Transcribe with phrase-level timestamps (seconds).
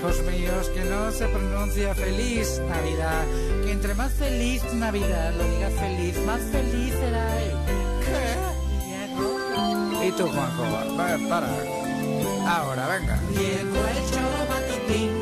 [0.00, 3.22] Hijos míos, que no se pronuncia feliz Navidad,
[3.62, 7.52] que entre más feliz Navidad lo diga feliz, más feliz será él.
[10.00, 10.08] ¿Qué?
[10.08, 10.62] ¿Y tú, Juanjo?
[10.72, 11.50] Va, para.
[12.48, 13.20] Ahora, venga.
[13.32, 15.19] Llegó el choro matutino,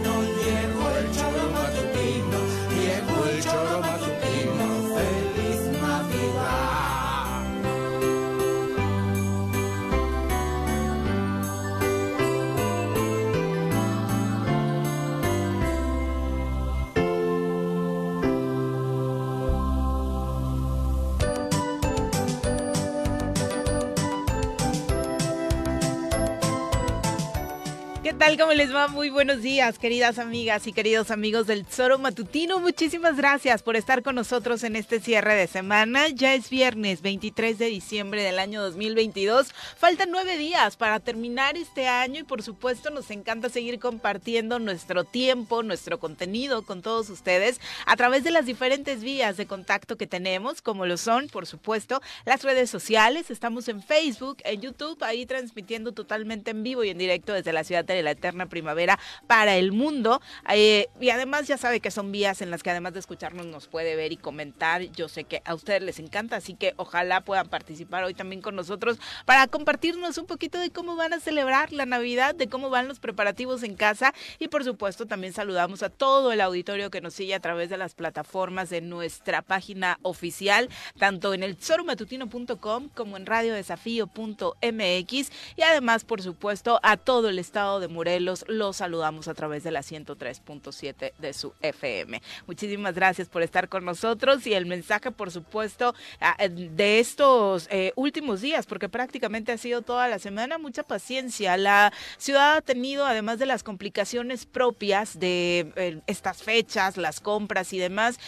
[28.09, 28.39] ¿Qué tal?
[28.39, 28.89] ¿Cómo les va?
[28.89, 32.59] Muy buenos días, queridas amigas y queridos amigos del Zoro Matutino.
[32.59, 36.09] Muchísimas gracias por estar con nosotros en este cierre de semana.
[36.09, 39.53] Ya es viernes 23 de diciembre del año 2022.
[39.77, 45.05] Faltan nueve días para terminar este año y por supuesto nos encanta seguir compartiendo nuestro
[45.05, 50.07] tiempo, nuestro contenido con todos ustedes a través de las diferentes vías de contacto que
[50.07, 53.31] tenemos, como lo son, por supuesto, las redes sociales.
[53.31, 57.65] Estamos en Facebook, en YouTube, ahí transmitiendo totalmente en vivo y en directo desde la
[57.65, 60.21] ciudad de la eterna primavera para el mundo.
[60.51, 63.69] Eh, y además ya sabe que son vías en las que además de escucharnos nos
[63.69, 64.83] puede ver y comentar.
[64.83, 68.57] Yo sé que a ustedes les encanta, así que ojalá puedan participar hoy también con
[68.57, 72.89] nosotros para compartirnos un poquito de cómo van a celebrar la Navidad, de cómo van
[72.89, 77.15] los preparativos en casa y por supuesto también saludamos a todo el auditorio que nos
[77.15, 80.69] sigue a través de las plataformas de nuestra página oficial,
[80.99, 87.81] tanto en el soromatutino.com como en radiodesafío.mx y además por supuesto a todo el estado
[87.81, 92.23] de Morelos los saludamos a través de la 103.7 de su FM.
[92.47, 97.69] Muchísimas gracias por estar con nosotros y el mensaje, por supuesto, ah, eh, de estos
[97.71, 101.57] eh, últimos días, porque prácticamente ha sido toda la semana, mucha paciencia.
[101.57, 107.73] La ciudad ha tenido, además de las complicaciones propias de eh, estas fechas, las compras
[107.73, 108.19] y demás,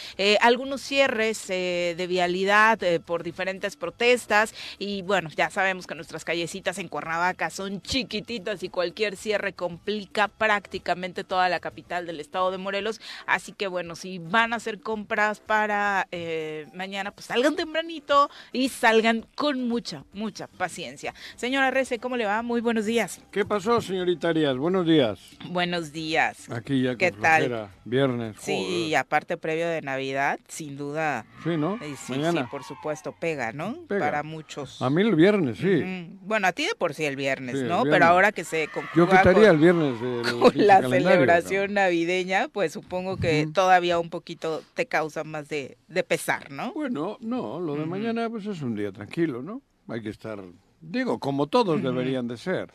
[0.40, 6.88] algunos cierres de vialidad por diferentes protestas y bueno, ya sabemos que nuestras callecitas en
[6.88, 13.00] Cuernavaca son chiquititas y cualquier cierre complica prácticamente toda la capital del estado de Morelos.
[13.26, 18.68] Así que bueno, si van a hacer compras para eh, mañana, pues salgan tempranito y
[18.68, 21.14] salgan con mucha, mucha paciencia.
[21.36, 22.42] Señora Rece, ¿cómo le va?
[22.42, 23.20] Muy buenos días.
[23.30, 24.56] ¿Qué pasó, señorita Arias?
[24.56, 25.18] Buenos días.
[25.46, 26.50] Buenos días.
[26.50, 27.68] Aquí ya con ¿Qué tal?
[27.84, 28.36] Viernes.
[28.40, 31.24] Sí, y aparte previo de Navidad, sin duda.
[31.44, 31.78] Sí, ¿no?
[31.82, 32.42] eh, sí, Mañana.
[32.42, 33.74] sí, por supuesto, pega, ¿no?
[33.88, 34.00] Pega.
[34.00, 34.80] Para muchos.
[34.82, 36.08] A mí el viernes, sí.
[36.22, 37.82] Bueno, a ti de por sí el viernes, Sí, el ¿no?
[37.82, 37.92] viernes.
[37.92, 42.48] Pero ahora que se Yo conjuga quitaría con, el viernes del con la celebración navideña,
[42.48, 43.52] pues supongo que Ujú.
[43.52, 46.72] todavía un poquito te causa más de, de pesar, ¿no?
[46.74, 47.90] Bueno, no, lo de Ujú.
[47.90, 49.62] mañana pues es un día tranquilo, ¿no?
[49.88, 50.42] Hay que estar,
[50.80, 51.88] digo, como todos Ujú.
[51.88, 52.72] deberían de ser.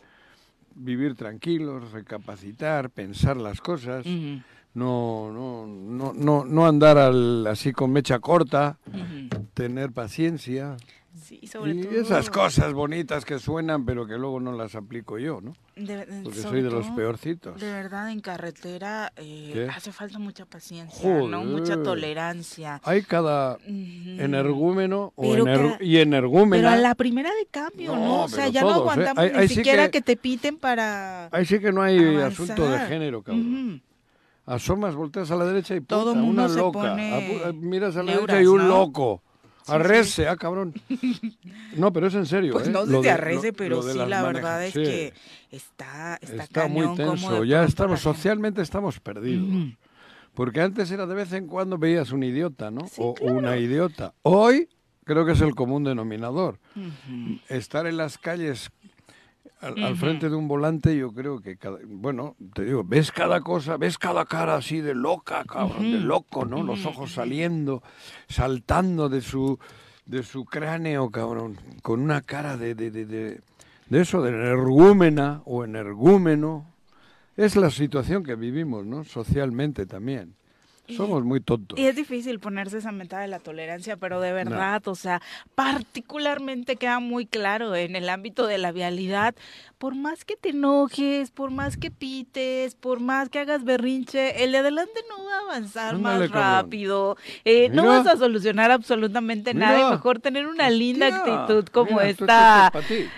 [0.78, 4.06] Vivir tranquilos, recapacitar, pensar las cosas,
[4.74, 8.78] no, no, no, no, no andar al, así con mecha corta,
[9.54, 10.76] tener paciencia
[11.16, 11.92] Sí, sobre y todo.
[12.02, 15.54] esas cosas bonitas que suenan pero que luego no las aplico yo, ¿no?
[15.76, 17.60] de- de- Porque sobre soy de los peorcitos.
[17.60, 21.44] De verdad, en carretera eh, hace falta mucha paciencia, ¿no?
[21.44, 21.84] Mucha Joder.
[21.84, 22.82] tolerancia.
[22.84, 26.56] Hay cada energúmeno o ener- ca- y energúmena.
[26.58, 28.06] Pero a la primera de cambio, ¿no?
[28.06, 28.82] No, O sea, ya no todos, ¿eh?
[28.82, 30.02] aguantamos Ahí- ni ahí sí siquiera que- que...
[30.02, 32.32] te piten para Ahí sí que no hay avanzar.
[32.32, 33.70] asunto de género, cabrón.
[33.80, 33.82] Ujú.
[34.48, 36.80] Asomas, volteas a la derecha y puta, Todo mundo una se loca.
[36.92, 38.68] pone Apu- eh, Miras a la derecha y un ¿no?
[38.68, 39.24] loco.
[39.68, 40.74] Arrece, ah, cabrón.
[41.76, 42.72] No, pero es en serio, Pues ¿eh?
[42.72, 44.84] no se te de- arrece, lo- pero lo sí, la verdad es sí.
[44.84, 45.14] que
[45.52, 47.44] está, está, Está muy cañón tenso.
[47.44, 49.48] Ya estamos, socialmente estamos perdidos.
[50.34, 52.88] Porque antes era de vez en cuando veías un idiota, ¿no?
[52.88, 53.36] Sí, o claro.
[53.38, 54.14] una idiota.
[54.22, 54.68] Hoy
[55.06, 56.60] creo que es el común denominador.
[57.48, 58.70] Estar en las calles
[59.66, 63.78] al, frente de un volante, yo creo que, cada, bueno, te digo, ves cada cosa,
[63.78, 66.64] ves cada cara así de loca, cabrón, de loco, ¿no?
[66.64, 67.82] Los ojos saliendo,
[68.28, 69.60] saltando de su,
[70.06, 73.42] de su cráneo, cabrón, con una cara de, de, de, de,
[73.90, 76.68] de eso, de energúmena o energúmeno.
[77.36, 79.04] Es la situación que vivimos, ¿no?
[79.04, 80.36] Socialmente también.
[80.88, 81.78] Somos muy tontos.
[81.80, 85.22] Y es difícil ponerse esa meta de la tolerancia, pero de verdad, o sea,
[85.56, 89.36] particularmente queda muy claro en el ámbito de la vialidad,
[89.78, 94.52] por más que te enojes, por más que pites, por más que hagas berrinche, el
[94.52, 99.54] de adelante no va a avanzar Ándale, más rápido, eh, no vas a solucionar absolutamente
[99.54, 102.72] nada y mejor tener una linda Hostia, actitud como mira, esta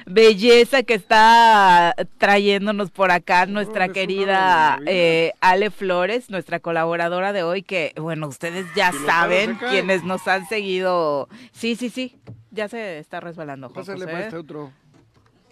[0.06, 7.57] belleza que está trayéndonos por acá nuestra querida eh, Ale Flores, nuestra colaboradora de hoy,
[7.64, 11.28] que bueno, ustedes ya Si saben, quienes nos han seguido.
[11.52, 12.16] Sí, sí, sí,
[12.52, 13.70] ya se está resbalando.
[13.70, 14.12] Pásale José.
[14.12, 14.72] para este otro.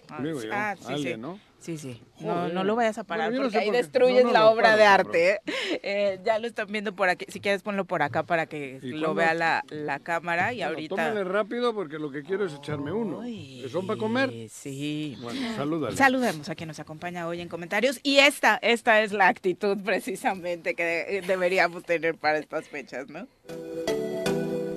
[0.08, 1.20] Ah, Digo yo, ah, sí, Ale, sí.
[1.20, 1.38] ¿no?
[1.58, 2.00] Sí, sí.
[2.20, 4.28] No, no lo vayas a parar Bueno, yo no porque sé ahí por destruyes No,
[4.28, 5.30] no la obra paro, de arte.
[5.32, 5.40] ¿eh?
[5.82, 7.24] Eh, ya lo están viendo por aquí.
[7.28, 10.70] Si quieres ponlo por acá para que ¿Y lo vea la, la cámara y Bueno,
[10.70, 10.94] ahorita.
[10.94, 13.22] tómale rápido porque lo que quiero es echarme uno.
[13.22, 14.32] ¿Que son para comer?
[14.48, 15.16] Sí.
[15.20, 15.96] Bueno, salúdale.
[15.96, 17.98] Saludemos a quien nos acompaña hoy en comentarios.
[18.04, 23.26] Y esta, esta es la actitud precisamente que de- deberíamos tener para estas fechas, ¿no?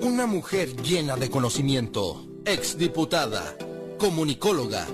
[0.02, 3.54] Una mujer llena de conocimiento, exdiputada,
[3.98, 4.86] comunicóloga,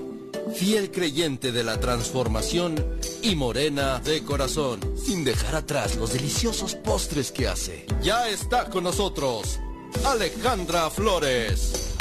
[0.55, 2.75] fiel creyente de la transformación
[3.21, 7.85] y morena de corazón, sin dejar atrás los deliciosos postres que hace.
[8.01, 9.59] Ya está con nosotros,
[10.05, 11.93] Alejandra Flores.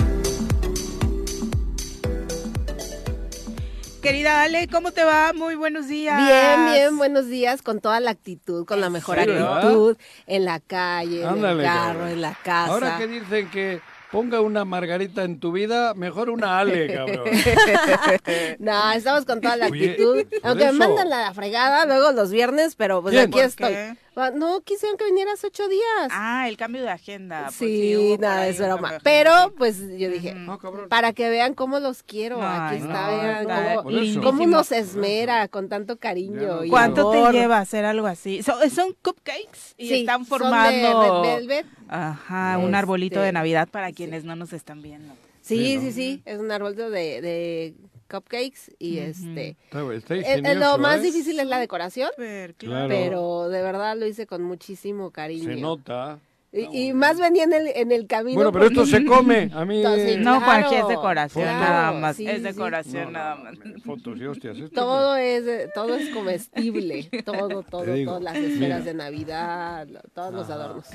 [4.02, 5.32] Querida Ale, ¿cómo te va?
[5.32, 6.16] Muy buenos días.
[6.16, 9.56] Bien, bien, buenos días, con toda la actitud, con la mejor Sí, ¿verdad?
[9.58, 9.96] actitud,
[10.28, 11.62] en la calle, en el carro,
[11.94, 12.08] cabrón.
[12.10, 12.72] en la casa.
[12.72, 13.80] Ahora que dicen que
[14.16, 17.28] ponga una margarita en tu vida, mejor una Ale, cabrón.
[18.58, 20.24] No, estamos con toda la Oye, actitud.
[20.42, 23.24] Aunque me mandan la fregada luego los viernes, pero pues ¿Quién?
[23.26, 23.68] aquí ¿Por estoy.
[23.74, 23.96] qué?
[24.18, 26.08] Ah, No, quisieron que vinieras ocho días.
[26.10, 27.44] Ah, el cambio de agenda.
[27.44, 28.80] pues sí, por nada, ahí es un broma.
[28.82, 29.54] cambio de Pero sí.
[29.58, 30.58] pues yo dije, No,
[30.88, 32.42] para que vean cómo los quiero.
[32.42, 33.76] Aquí no, está, vean
[34.22, 34.64] cómo, eso.
[34.64, 36.64] se esmera con tanto cariño.
[36.64, 37.32] y ¿Cuánto amor.
[37.32, 38.42] te lleva hacer algo así?
[38.42, 39.74] So- ¿Son cupcakes?
[39.76, 41.22] Y Sí, están son de formando...
[41.22, 41.66] Red Velvet.
[41.88, 45.12] Ajá, un arbolito Este, de Navidad para quienes no nos están viendo.
[45.42, 45.92] Sí, Sí, sí, ¿no?
[45.92, 47.74] sí, es un árbol de, de
[48.08, 49.56] cupcakes y este...
[49.70, 51.02] Está, está eh, eh, lo más ¿eh?
[51.02, 52.10] difícil es la decoración,
[52.58, 52.88] Claro.
[52.88, 55.44] pero de verdad lo hice con muchísimo cariño.
[55.44, 56.18] Se nota.
[56.52, 58.36] Y, y más venía en el, en el camino.
[58.36, 59.50] Bueno, pero esto se come.
[59.54, 59.78] A mí.
[59.78, 62.16] Entonces, No, Claro, Juanji, es decoración claro, nada más.
[62.16, 63.82] sí, es decoración No, nada no, más.
[63.84, 64.56] Fotos y hostias.
[64.56, 68.80] esto Todo es, todo es comestible, todo, todo, digo, todas las esferas mira.
[68.80, 70.86] de Navidad, todos los adornos.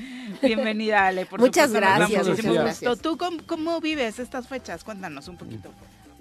[0.41, 1.27] Bienvenida, Ale.
[1.27, 2.99] Por Muchas supuesto, gracias, muchas.
[3.01, 4.83] ¿Tú cómo, cómo vives estas fechas?
[4.83, 5.69] Cuéntanos un poquito.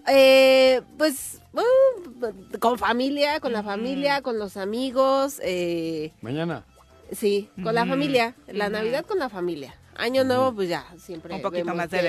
[0.07, 1.69] Eh, pues, bueno,
[2.59, 6.65] con familia, con la familia, con los amigos, eh, Mañana.
[7.13, 8.69] sí, con la Ujú, familia, la.
[8.71, 9.75] Navidad con la familia.
[9.97, 12.03] Año nuevo, pues ya, siempre Un poquito más de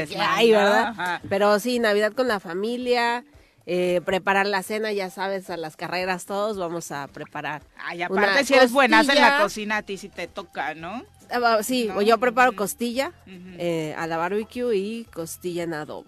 [0.52, 0.58] ¿no?
[0.60, 0.88] ¿verdad?
[0.90, 1.22] Ajá.
[1.30, 3.26] Pero sí, Navidad con la familia,
[3.66, 7.64] eh, preparar la cena, ya sabes, a las carreras todos vamos a preparar.
[7.78, 11.04] Ay, Una aparte si eres buenas en la cocina, a ti sí te toca, ¿no?
[11.30, 13.12] Ah, Sí, No, yo preparo costilla
[13.58, 16.06] eh, a la barbecue y costilla en adobo.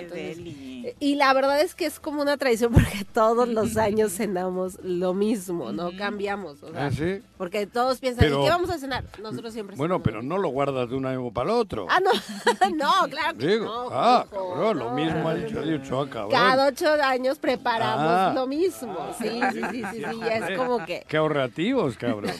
[0.00, 0.82] Entonces, deli.
[0.86, 4.78] Eh, Y la verdad es que es como una tradición porque todos los años cenamos
[4.82, 6.62] lo mismo, no cambiamos.
[6.62, 7.22] o sea, ¿Ah, sí?
[7.38, 9.04] Porque todos piensan, Pero- ¿y qué vamos a cenar?
[9.20, 11.86] Nosotros siempre Bueno, cenamos pero no lo guardas de un año para el otro.
[11.90, 12.10] Ah, no,
[12.76, 13.88] no, claro que Digo, no.
[13.92, 16.30] ah, hijo, cabrón, lo mismo ha dicho, dicho, ah, cabrón.
[16.30, 18.32] Cada ocho años preparamos Ah.
[18.34, 18.96] lo mismo.
[19.20, 22.32] Sí, sí, sí, sí, sí, ya es como que Qué ahorrativos, cabrón.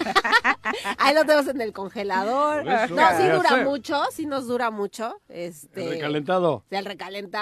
[0.98, 2.66] ahí lo tenemos en el congelador.
[2.68, 5.20] Eso, No, sí dura mucho, sí nos dura mucho.
[5.28, 6.62] Este, El recalentado.
[6.70, 7.41] Sí, el recalentado.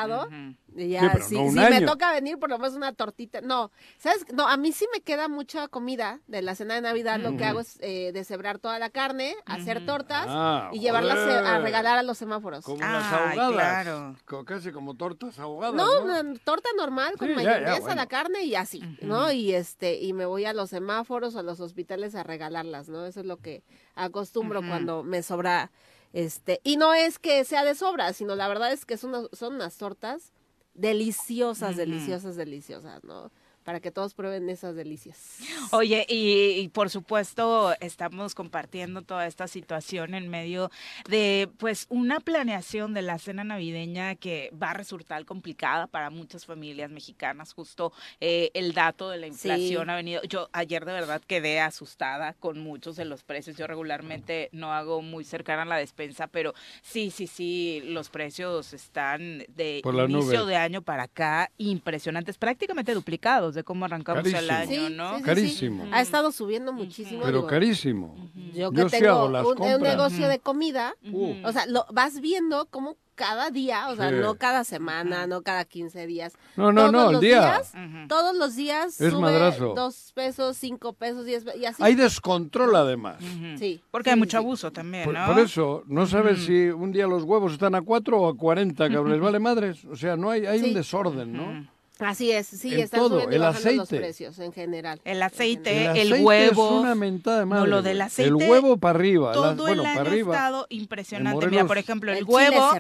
[0.77, 2.93] Y Ya, Sí, pero si no un si me toca venir, por lo menos una
[2.93, 3.41] tortita.
[3.41, 4.25] No, ¿sabes?
[4.33, 7.19] No, a mí sí me queda mucha comida de la cena de Navidad.
[7.19, 11.33] Lo que hago es eh, deshebrar toda la carne, hacer tortas Ah, y llevarlas eh,
[11.45, 12.65] a regalar a los semáforos.
[12.65, 13.53] Como las Ay, ahogadas.
[13.53, 14.17] claro.
[14.25, 15.75] Co- Casi como tortas ahogadas.
[15.75, 17.95] No, No, una torta normal con Sí, ya, ya, mayonesa, bueno.
[17.97, 19.33] la carne y así, ¿no?
[19.33, 23.05] Y este y me voy a los semáforos o a los hospitales a regalarlas, ¿no?
[23.07, 23.65] Eso es lo que
[23.97, 25.71] acostumbro cuando me sobra
[26.13, 29.29] este y no es que sea de sobra, sino la verdad es que son unas,
[29.33, 30.33] son unas tortas
[30.75, 33.31] deliciosas, deliciosas, deliciosas, ¿no?
[33.65, 35.39] Para que todos prueben esas delicias.
[35.73, 40.71] Oye, y, y por supuesto estamos compartiendo toda esta situación en medio
[41.09, 46.47] de pues una planeación de la cena navideña que va a resultar complicada para muchas
[46.47, 47.53] familias mexicanas.
[47.53, 49.91] Justo eh, el dato de la inflación Sí.
[49.91, 50.23] ha venido.
[50.23, 53.57] Yo ayer de verdad quedé asustada con muchos de los precios.
[53.59, 59.45] Yo regularmente no hago muy cercana la despensa, pero sí, sí, sí, los precios están
[59.49, 60.51] de Por inicio nube.
[60.51, 65.11] de año para acá impresionantes, prácticamente duplicados de cómo arrancamos el año, Sí, ¿no?
[65.13, 65.87] sí, sí, Carísimo.
[65.93, 67.21] Ha estado subiendo muchísimo.
[67.25, 68.17] Pero digo, carísimo.
[68.55, 72.21] Yo que Yo tengo hago las un, negocio de comida, Uh, o sea, lo, vas
[72.21, 74.17] viendo cómo cada día, o sea, Sí.
[74.19, 76.33] no cada semana, no cada 15 días.
[76.57, 77.41] No, no, Todos no, el los día.
[77.41, 77.73] días,
[78.09, 79.75] todos los días Es sube madrazo.
[79.77, 81.83] dos pesos, cinco pesos, diez pe- y así.
[81.83, 83.19] Hay descontrol además.
[83.59, 83.83] Sí.
[83.91, 84.37] Porque sí, hay mucho sí.
[84.39, 85.27] abuso también, Por, ¿no?
[85.27, 88.89] por eso, no sabes si un día los huevos están a 4 o a 40,
[88.89, 89.85] cabrón, les vale madres.
[89.85, 90.65] O sea, no hay, hay Sí.
[90.69, 91.69] un desorden, ¿no?
[92.01, 93.97] Así es, sí, En están todo, subiendo y el bajando los aceite.
[94.05, 95.01] precios en general.
[95.05, 96.65] El aceite, el aceite huevo.
[96.67, 97.61] Es una mentada de madre.
[97.63, 98.29] No, lo del aceite.
[98.29, 99.33] El huevo para arriba.
[99.33, 100.35] Todo las- bueno, el año para ha arriba.
[100.35, 101.35] estado impresionante.
[101.37, 102.71] Morelos- Mira, por ejemplo, el, El huevo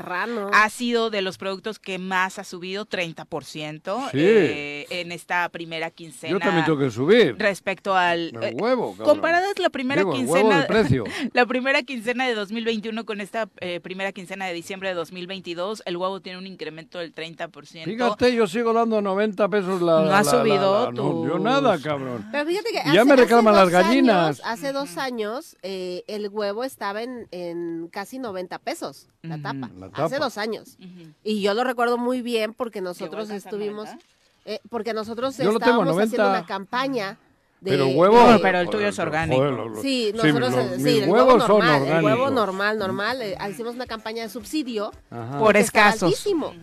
[0.52, 4.18] ha sido de los productos que más ha subido, 30%, Sí.
[4.20, 6.32] eh, en esta primera quincena.
[6.32, 7.36] Yo también tengo que subir.
[7.38, 8.28] Respecto al...
[8.36, 9.06] El eh, huevo, cabrón.
[9.08, 10.58] Comparadas la primera Digo, el huevo quincena...
[10.58, 11.04] del precio.
[11.32, 15.96] La primera quincena de 2021 con esta eh, primera quincena de diciembre de 2022, el
[15.96, 17.84] huevo tiene un incremento del 30%.
[17.84, 20.00] Fíjate, yo sigo dando 90 pesos la...
[20.00, 22.26] No la- la- subido la- no, yo nada, cabrón.
[22.32, 24.24] Pero fíjate que Ya hace- me hace reclaman las dos gallinas.
[24.26, 29.42] años- hace dos años eh, el huevo estaba en, en casi 90 pesos, la Ujú,
[29.42, 29.70] tapa.
[29.78, 30.24] la Hace tapa.
[30.24, 30.76] dos años.
[30.78, 31.10] Ujú.
[31.24, 34.04] Y yo lo recuerdo muy bien porque ¿Llegó a nosotros estuvimos, 90?
[34.46, 36.38] eh, porque nosotros Yo lo tengo a estábamos haciendo 90.
[36.38, 37.18] una campaña
[37.60, 37.70] de...
[37.72, 38.30] Pero huevo...
[38.30, 39.44] No, pero el tuyo es orgánico.
[39.44, 42.04] lo- lo- Sí, nosotros, los- eh, sí, el huevos huevo son normal, el orgánicos.
[42.12, 45.38] huevo normal, normal, eh, hicimos una campaña de subsidio Ajá.
[45.38, 46.54] Por altísimo,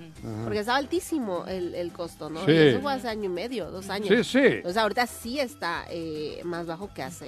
[0.44, 2.44] porque estaba altísimo el, el costo, ¿no?
[2.46, 2.52] Sí.
[2.52, 4.08] Y eso fue hace año y medio, dos años.
[4.10, 4.40] Sí, sí.
[4.46, 7.28] Entonces ahorita sí está eh, más bajo que hace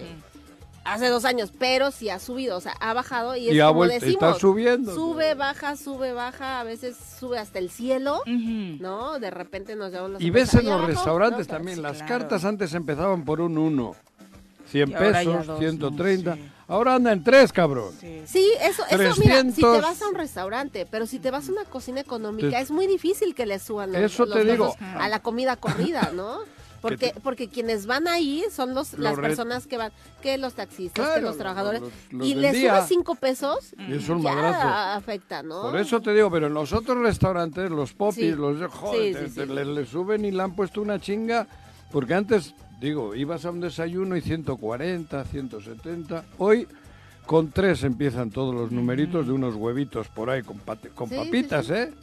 [0.84, 3.68] hace dos años, pero sí ha subido, o sea, ha bajado y es Y ha
[3.68, 4.94] como vuelto, está decimos, subiendo.
[4.96, 8.22] sube, baja, sube, baja, a veces sube hasta el cielo.
[8.26, 9.20] ¿no?
[9.20, 11.54] De repente nos llevamos la Y ves en "Ahí los abajo", restaurantes ¿no?
[11.56, 12.08] también, Sí, las claro.
[12.20, 13.96] cartas antes empezaban por un 1,
[14.68, 16.36] 100 Y ahora ya pesos, dos, 130.
[16.36, 16.36] ¿no?
[16.44, 16.50] Sí.
[16.68, 17.92] Ahora anda en 3, cabrón.
[18.00, 18.22] Sí.
[18.28, 19.76] Sí, eso, eso, mira, si 300.
[19.76, 22.70] te vas a un restaurante, pero si te vas a una cocina económica, Te- es
[22.70, 24.76] muy difícil que le suban los, Eso los te digo.
[25.00, 26.42] a la comida corrida, ¿no?
[26.82, 30.38] Porque, te- porque quienes van ahí son los, Los las re- personas que van, que
[30.38, 32.76] los taxistas, que Claro, los los- trabajadores, los- los y del le día.
[32.78, 34.68] subes cinco pesos, Y es un ya madrazo.
[34.98, 35.62] afecta, ¿no?
[35.64, 38.32] Por eso te digo, pero en los otros restaurantes, los popis, Sí.
[38.32, 39.46] los de joder, Sí, sí.
[39.46, 41.48] Le, le suben y le han puesto una chinga,
[41.92, 46.24] porque antes, digo, ibas a un desayuno y 140, 170.
[46.38, 46.68] Hoy
[47.26, 51.70] con tres empiezan todos los numeritos de unos huevitos por ahí con, pate- con papitas.
[51.70, 51.94] ¿eh?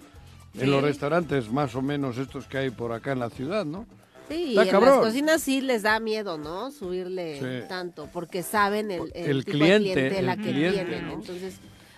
[0.55, 3.87] En los restaurantes más o menos estos que hay por acá en la ciudad, ¿no?
[4.29, 6.71] Sí, y en las cocinas sí les da miedo, ¿no?
[6.73, 7.69] Subirle Sí.
[7.69, 11.07] tanto, porque saben el, el, El tipo cliente, de clientela el que cliente, tienen.
[11.07, 11.13] ¿no?
[11.15, 11.55] Entonces,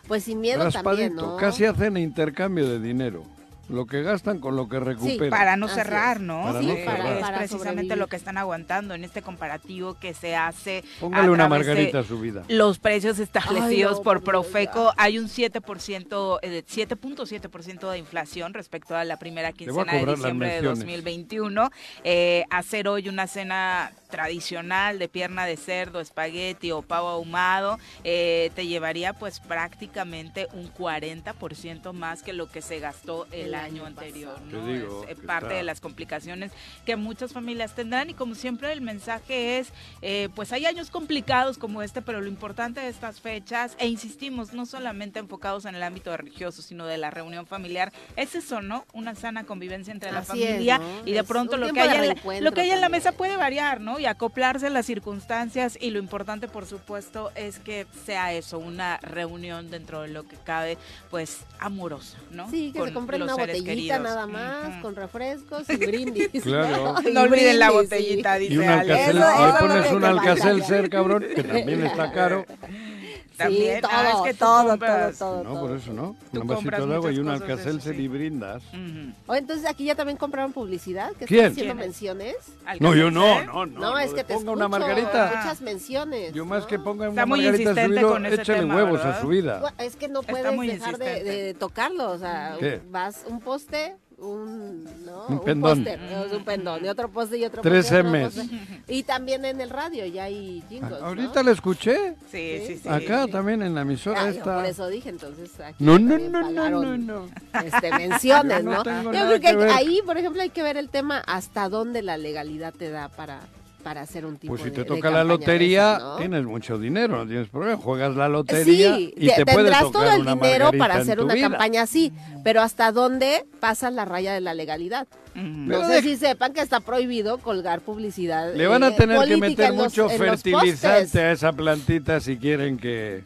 [0.06, 1.36] pues sin miedo también, ¿no?
[1.36, 3.24] casi hacen intercambio de dinero.
[3.68, 5.30] Lo que gastan con lo que recuperan.
[5.30, 6.22] Para no Así cerrar, es.
[6.22, 6.42] ¿no?
[6.44, 7.12] Para Sí, no Eh, cerrar.
[7.16, 7.98] es para precisamente sobrevivir.
[7.98, 10.84] lo que están aguantando en este comparativo que se hace.
[11.00, 12.44] Póngale a una margarita a su vida.
[12.48, 18.96] Los precios establecidos Ay, no, por Profeco, hay un 7%, eh, 7.7% de inflación respecto
[18.96, 20.78] a la primera quincena de diciembre de menciones.
[20.78, 21.70] 2021.
[22.04, 28.50] Eh, hacer hoy una cena tradicional de pierna de cerdo, espagueti o pavo ahumado, eh,
[28.54, 33.84] te llevaría pues prácticamente un 40% más que lo que se gastó el, El año,
[33.86, 34.34] anterior.
[34.50, 34.66] Te ¿no?
[34.66, 36.52] digo es eh, parte está- de las complicaciones
[36.86, 39.72] que muchas familias tendrán y como siempre el mensaje es,
[40.02, 44.52] eh, pues hay años complicados como este, pero lo importante de estas fechas, e insistimos,
[44.52, 48.84] no solamente enfocados en el ámbito religioso, sino de la reunión familiar, es eso, ¿no?
[48.92, 51.02] Una sana convivencia entre la Así es, familia ¿no?
[51.06, 53.80] y de pronto lo que, haya en lo que haya en la mesa puede variar,
[53.80, 53.98] ¿no?
[53.98, 58.98] Y acoplarse a las circunstancias y lo importante, por supuesto, es que sea eso, una
[58.98, 60.78] reunión dentro de lo que cabe,
[61.10, 62.50] pues amorosa, ¿no?
[62.50, 64.00] Sí, que Con se compren los una seres botellita queridos.
[64.00, 66.28] nada más, con refrescos y brindis.
[66.42, 66.94] Claro.
[67.08, 68.40] Y No olviden la botellita, sí.
[68.42, 72.46] dice Y un alcacel, le pones un alcacelser, cabrón, que también está caro.
[73.38, 75.18] También, Sí, todo, ah, es que tú todo, compras.
[75.18, 75.60] todo, todo, No, todo.
[75.68, 76.16] por eso no.
[76.32, 78.02] Tú Un vasito de agua y un alcacelser sí.
[78.02, 78.62] y brindas.
[78.66, 79.12] Ujú.
[79.28, 81.46] O entonces aquí ya también compraron publicidad, que ¿Quién?
[81.46, 81.86] están haciendo ¿Quiénes?
[81.86, 82.34] menciones.
[82.80, 83.80] No, yo no, no, no.
[83.80, 85.32] No, es que te ponga escucho, una margarita.
[85.36, 86.32] muchas menciones.
[86.34, 86.66] Yo más ¿no?
[86.68, 89.04] que ponga Está una muy margarita a su insistente vida, con ese échale tema, huevos
[89.04, 89.74] a su vida.
[89.78, 92.80] Es que no puedes dejar de, tocarlo, o sea, ¿Qué?
[92.90, 95.26] vas un poste, un, ¿no?
[95.28, 95.76] Un pendón.
[95.84, 98.34] póster, es un pendón, y otro poste y otro Tres poste, otro Ms.
[98.34, 98.58] poste.
[98.88, 101.42] Y también en el radio ya hay jingles, Ahorita ¿no?
[101.44, 102.14] la escuché.
[102.30, 102.88] Sí, sí, sí.
[102.88, 104.54] Acá también en la emisora Ah, yo esta.
[104.56, 107.28] por eso dije, entonces aquí No, no, no, no, no, no.
[107.64, 108.82] Este, menciones, Yo no ¿no?
[108.82, 109.70] tengo Yo nada creo que, que ver.
[109.70, 113.40] ahí, por ejemplo, hay que ver el tema hasta dónde la legalidad te da para,
[113.82, 116.78] para hacer un tipo Pues si de- te de toca la de lotería, tienes mucho
[116.78, 117.76] dinero, no tienes problema.
[117.78, 121.20] Juegas la lotería Sí, y te, te- tendrás tocar todo el una dinero para hacer
[121.20, 121.48] una vida.
[121.48, 122.12] campaña así,
[122.44, 125.06] pero hasta dónde pasa la raya de la legalidad.
[125.34, 125.44] Pero
[125.82, 128.52] No sé de- si sepan que está prohibido colgar publicidad.
[128.54, 132.76] Le van a eh, tener que meter los- mucho fertilizante a esa plantita si quieren
[132.76, 133.22] que...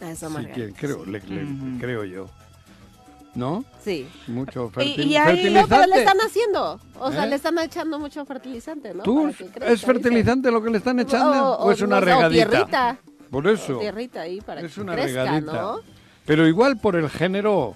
[0.00, 1.10] Eso, si Margarita, quieren, creo, sí.
[1.10, 1.78] le- le- Ujú.
[1.78, 2.26] creo yo.
[3.40, 3.64] ¿No?
[3.82, 4.06] Sí.
[4.26, 5.86] Mucho Y- fertil- y ahí- No, pero fertilizante.
[5.88, 6.80] le están haciendo.
[6.98, 7.28] O sea, ¿Eh?
[7.30, 9.02] le están echando mucho fertilizante, ¿no?
[9.02, 9.32] ¿Tú?
[9.34, 11.58] Crezca, ¿Es fertilizante lo que le están echando?
[11.58, 12.48] ¿O, es una no sé, o regadita?
[12.50, 12.98] tierrita.
[13.30, 13.76] Por eso.
[13.78, 15.52] O tierrita ahí para Es que una crezca, regadita.
[15.52, 15.80] ¿no?
[16.26, 17.74] Pero igual por el género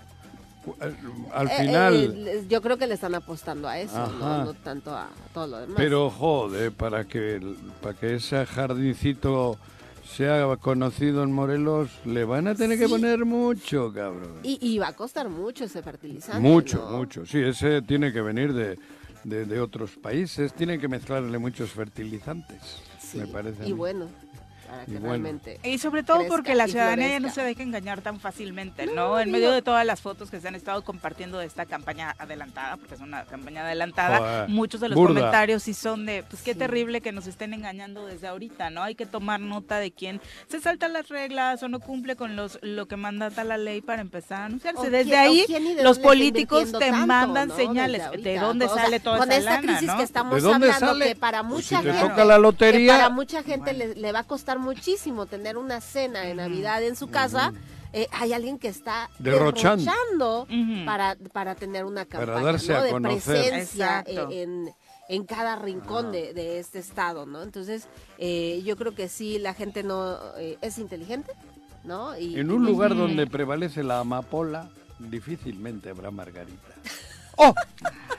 [1.32, 1.94] al- Eh, final...
[1.94, 5.46] eh, les- yo creo que le están apostando a eso, no, no tanto a todo
[5.46, 5.76] lo demás.
[5.78, 7.40] Pero joder, para que,
[7.80, 9.56] para que ese jardincito
[10.16, 14.40] sea conocido en Morelos, le van a tener que poner mucho, cabrón.
[14.42, 16.40] y, y va a costar mucho ese fertilizante.
[16.40, 16.98] Mucho, ¿no?
[16.98, 17.26] mucho.
[17.26, 18.78] Sí, ese tiene que venir de,
[19.24, 22.60] de, de otros países, tiene que mezclarle muchos fertilizantes,
[23.00, 23.68] Sí, me parece.
[23.68, 24.08] Y bueno,
[24.74, 25.08] para que Y bueno.
[25.08, 25.60] realmente...
[25.62, 28.94] Y sobre todo porque la ciudadanía ya no se deja engañar tan fácilmente, ¿no?
[28.94, 32.14] No, en medio de todas las fotos que se han estado compartiendo de esta campaña
[32.18, 35.14] adelantada, porque es una campaña adelantada, Joder, muchos de los burda.
[35.20, 36.58] comentarios sí son de, pues qué Sí.
[36.58, 38.82] terrible que nos estén engañando desde ahorita, ¿no?
[38.82, 42.58] Hay que tomar nota de quién se salta las reglas o no cumple con los
[42.62, 44.80] lo que manda la ley para empezar a anunciarse.
[44.80, 47.56] O Desde quién- ahí de los políticos te tanto, mandan ¿no?
[47.56, 49.96] señales de dónde O sea, sale toda Con esa esta lana, crisis ¿no?
[49.98, 51.04] que estamos ¿De dónde hablando, sale?
[51.06, 52.00] que para Pues mucha si gente...
[52.00, 52.92] toca la lotería...
[52.94, 56.82] Que para mucha gente le, le va a costar muchísimo tener una cena de Navidad
[56.82, 57.52] en su casa.
[57.92, 60.46] eh, hay alguien que está Derrochando.
[60.84, 62.78] para, para tener una Para campaña darse ¿no?
[62.78, 63.20] a de conocer.
[63.50, 64.30] presencia Exacto.
[64.32, 64.70] eh, en,
[65.08, 67.42] en cada rincón de, de este estado, ¿no?
[67.42, 67.86] Entonces,
[68.18, 71.32] eh, yo creo que sí, la gente no eh, es inteligente,
[71.84, 72.18] ¿no?
[72.18, 76.74] Y, En y- un lugar donde prevalece la amapola, difícilmente habrá margarita.
[77.36, 77.52] ¡Oh!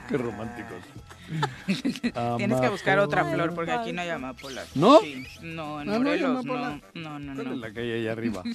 [0.08, 0.78] ¡Qué románticos!
[2.36, 3.44] Tienes que buscar otra Amapola.
[3.44, 4.68] flor porque aquí no hay amapolas.
[4.76, 5.00] ¿No?
[5.00, 6.80] Sí, no, en Ah, ¿no Morelos amapola?
[6.94, 7.00] no.
[7.02, 7.58] No, no, ¿Cuál es no.
[7.58, 8.42] la que hay ahí arriba?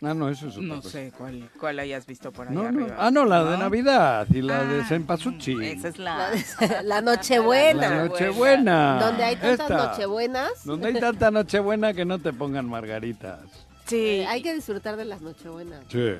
[0.00, 0.90] Ah, no, eso es otra No cosa.
[0.90, 2.84] sé cuál, cuál hayas visto por ahí No, no.
[2.84, 2.96] arriba.
[3.00, 5.60] Ah, no, la de Navidad y la de Ah, Cempasúchil.
[5.60, 6.30] Esa es la, la...
[6.30, 7.80] de- la Nochebuena.
[7.90, 9.00] La Nochebuena.
[9.00, 9.86] Donde hay tantas Esta.
[9.88, 13.40] Nochebuenas, Donde hay tanta Nochebuena que no te pongan margaritas.
[13.86, 15.80] Sí, eh, hay que disfrutar de las Nochebuenas.
[15.88, 16.12] Sí.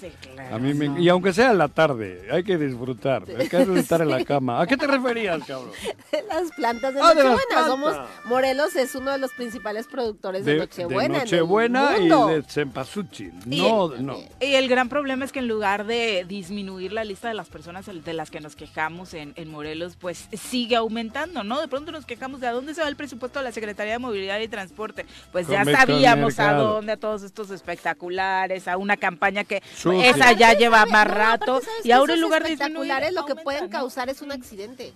[0.00, 0.56] Sí, claro.
[0.56, 0.88] A mí me...
[0.88, 0.98] no.
[0.98, 3.24] Y aunque sea en la tarde, hay que disfrutar.
[3.38, 4.60] Hay que disfrutar en la cama.
[4.60, 5.70] ¿A qué te referías, cabrón?
[6.28, 7.66] las plantas de Ah, de Nochebuena.
[7.66, 7.96] Somos
[8.26, 11.00] Morelos es uno de los principales productores de, De, Nochebuena.
[11.00, 13.32] de en el Nochebuena y de Cempasúchil.
[13.46, 14.18] No, no.
[14.40, 17.86] Y el gran problema es que en lugar de disminuir la lista de las personas
[17.86, 21.60] de las que nos quejamos en, en Morelos, pues sigue aumentando, ¿no?
[21.60, 23.98] De pronto nos quejamos de a dónde se va el presupuesto de la Secretaría de
[23.98, 25.06] Movilidad y Transporte.
[25.32, 30.10] Pues ya sabíamos a dónde, a todos estos espectaculares, a una campaña que Sucia.
[30.10, 30.90] esa ya lleva ¿Sabe?
[30.92, 31.52] más rato.
[31.56, 34.32] aparte, ¿sabes y ahora en lugar de disminuir, espectaculares lo que pueden causar es un
[34.32, 34.92] accidente.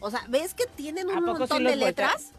[0.00, 2.32] O sea, ¿ves que tienen ¿A un montón de letras?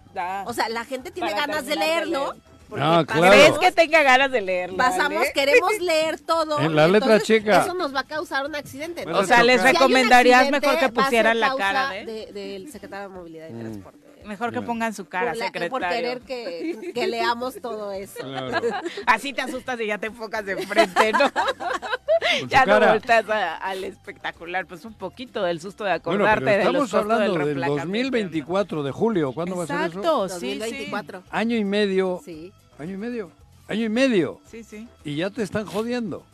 [0.45, 2.36] O sea, la gente tiene Para ganas de leerlo.
[2.76, 3.32] Ah, claro.
[3.32, 4.76] ¿Crees que tenga ganas de leerlo?
[4.78, 6.60] Pasamos, queremos leer todo.
[6.60, 7.62] En la y letra chica.
[7.63, 9.04] Eso nos va a causar un accidente.
[9.06, 12.06] Bueno, O sea, les Si recomendarías mejor que pusieran la cara de...
[12.06, 13.60] de- del secretario de Movilidad y Mm.
[13.62, 14.00] Transporte.
[14.28, 14.68] Mejor que Bueno.
[14.68, 15.70] pongan su cara, por, la- secretario.
[15.72, 18.20] por querer que, que leamos todo eso.
[18.20, 18.60] Claro.
[19.06, 21.20] Así te asustas y ya te enfocas de frente, ¿no?
[22.50, 26.58] Ya no volteas a- al espectacular, pues un poquito del susto de Bueno, acordarte pero
[26.66, 28.12] de los estamos hablando del del reemplazamiento.
[28.12, 29.32] 2024 de julio.
[29.32, 29.86] ¿Cuándo va a ser eso?
[29.86, 30.60] Exacto, sí, sí.
[30.60, 31.24] 2024.
[31.30, 32.20] Año y medio.
[32.26, 32.52] Sí.
[32.80, 33.32] Año y medio.
[33.70, 34.42] Año y medio.
[34.50, 34.88] Sí, sí.
[35.06, 36.26] Y ya te están jodiendo.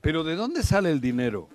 [0.00, 1.48] Pero ¿de dónde sale el dinero?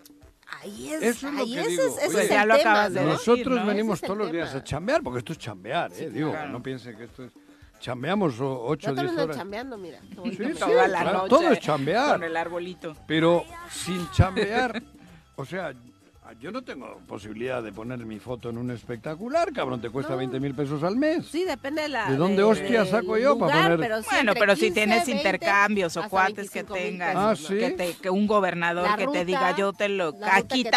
[0.61, 1.83] Ahí es, Eso es lo ahí que ese digo.
[1.83, 3.11] es, ese Oye, es ya el lo tema, acabas de ¿no?
[3.11, 3.27] decir.
[3.33, 3.65] Nosotros ¿no?
[3.65, 6.09] venimos Ese es todos el los días a chambear, porque esto es chambear, ¿eh?
[6.09, 6.49] Digo, claro.
[6.49, 7.31] no piensen que esto es...
[7.79, 9.37] Chambeamos o- ocho o Yo también diez estoy horas.
[9.37, 9.99] chambeando, mira.
[10.23, 11.29] qué Sí, sí, Toda la claro, noche.
[11.29, 12.11] todo es chambear.
[12.13, 12.95] Con el arbolito.
[13.05, 14.81] Pero sin chambear,
[15.35, 15.73] o sea,
[16.39, 20.17] yo no tengo posibilidad de poner mi foto en un espectacular, cabrón, te cuesta No.
[20.17, 21.25] 20 mil pesos al mes.
[21.27, 22.09] Sí, depende de la.
[22.09, 25.11] ¿De dónde hostia saco yo para poner- Pero sí, Bueno, pero si 15, tienes 20,
[25.11, 27.35] intercambios o cuates que 25 mil tengas, Ah, ¿no?
[27.35, 27.57] sí.
[27.57, 30.19] que, te- que un gobernador que te diga yo te lo te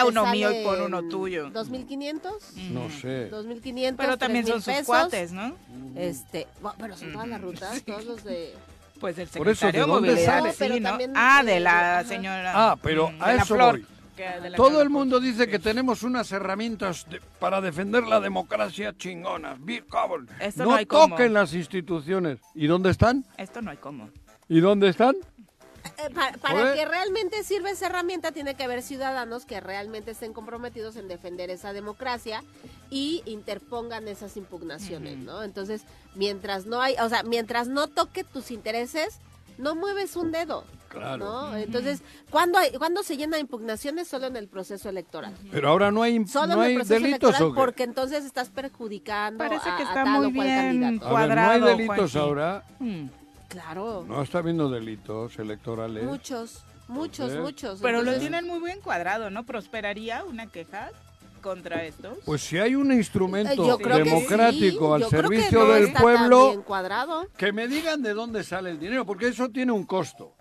[0.06, 1.50] uno mío y pon uno tuyo.
[1.50, 3.28] 2500, No sé.
[3.28, 4.04] 2500.
[4.04, 4.86] Pero también son 3000 sus pesos.
[4.86, 5.54] cuates, ¿no?
[5.96, 8.54] Este, bueno, pero son todas las rutas, todos los de.
[9.00, 10.50] Pues el Por eso, secretario ¿de de dónde sale?
[10.50, 10.98] sí, Pero ¿no?
[11.14, 12.52] Ah, de la señora.
[12.54, 13.86] Ah, pero mm, a eso flor, voy.
[14.18, 18.04] Que- de la Todo que- el mundo dice que tenemos unas herramientas de- para defender
[18.04, 19.58] la democracia chingonas.
[20.40, 21.14] Esto no no hay cómo.
[21.14, 22.40] toquen las instituciones.
[22.54, 23.24] ¿Y dónde están?
[23.36, 24.10] Esto no hay cómo.
[24.48, 25.14] ¿Y dónde están?
[25.96, 30.32] Eh, pa- para que realmente sirva esa herramienta tiene que haber ciudadanos que realmente estén
[30.32, 32.42] comprometidos en defender esa democracia
[32.90, 35.42] y interpongan esas impugnaciones, ¿no?
[35.42, 35.82] Entonces,
[36.14, 39.18] mientras no hay, o sea, mientras no toque tus intereses,
[39.56, 40.64] no mueves un dedo.
[40.88, 41.18] Claro.
[41.18, 41.56] ¿no?
[41.56, 44.08] Entonces, ¿cuándo, hay, ¿cuándo se llena de impugnaciones?
[44.08, 45.34] Solo en el proceso electoral.
[45.50, 47.60] Pero ahora no hay, Solo no en hay el proceso delitos electoral o qué?
[47.60, 51.16] porque entonces estás perjudicando Parece a, que a está tal muy o cual bien candidato.
[51.16, 52.64] A ver, no hay cuadrado, delitos ahora.
[52.78, 53.04] Mm.
[53.48, 56.04] Claro, No está habiendo delitos electorales.
[56.04, 57.80] muchos, muchos, Entonces- muchos.
[57.80, 59.44] Pero lo Entonces, tienen muy bien cuadrado, ¿no?
[59.46, 60.90] ¿Prosperaría una queja
[61.40, 62.18] contra estos?
[62.26, 67.26] Pues si hay un instrumento democrático sí, al servicio no del pueblo, cuadrado.
[67.36, 70.34] que me digan de dónde sale el dinero, porque eso tiene un costo.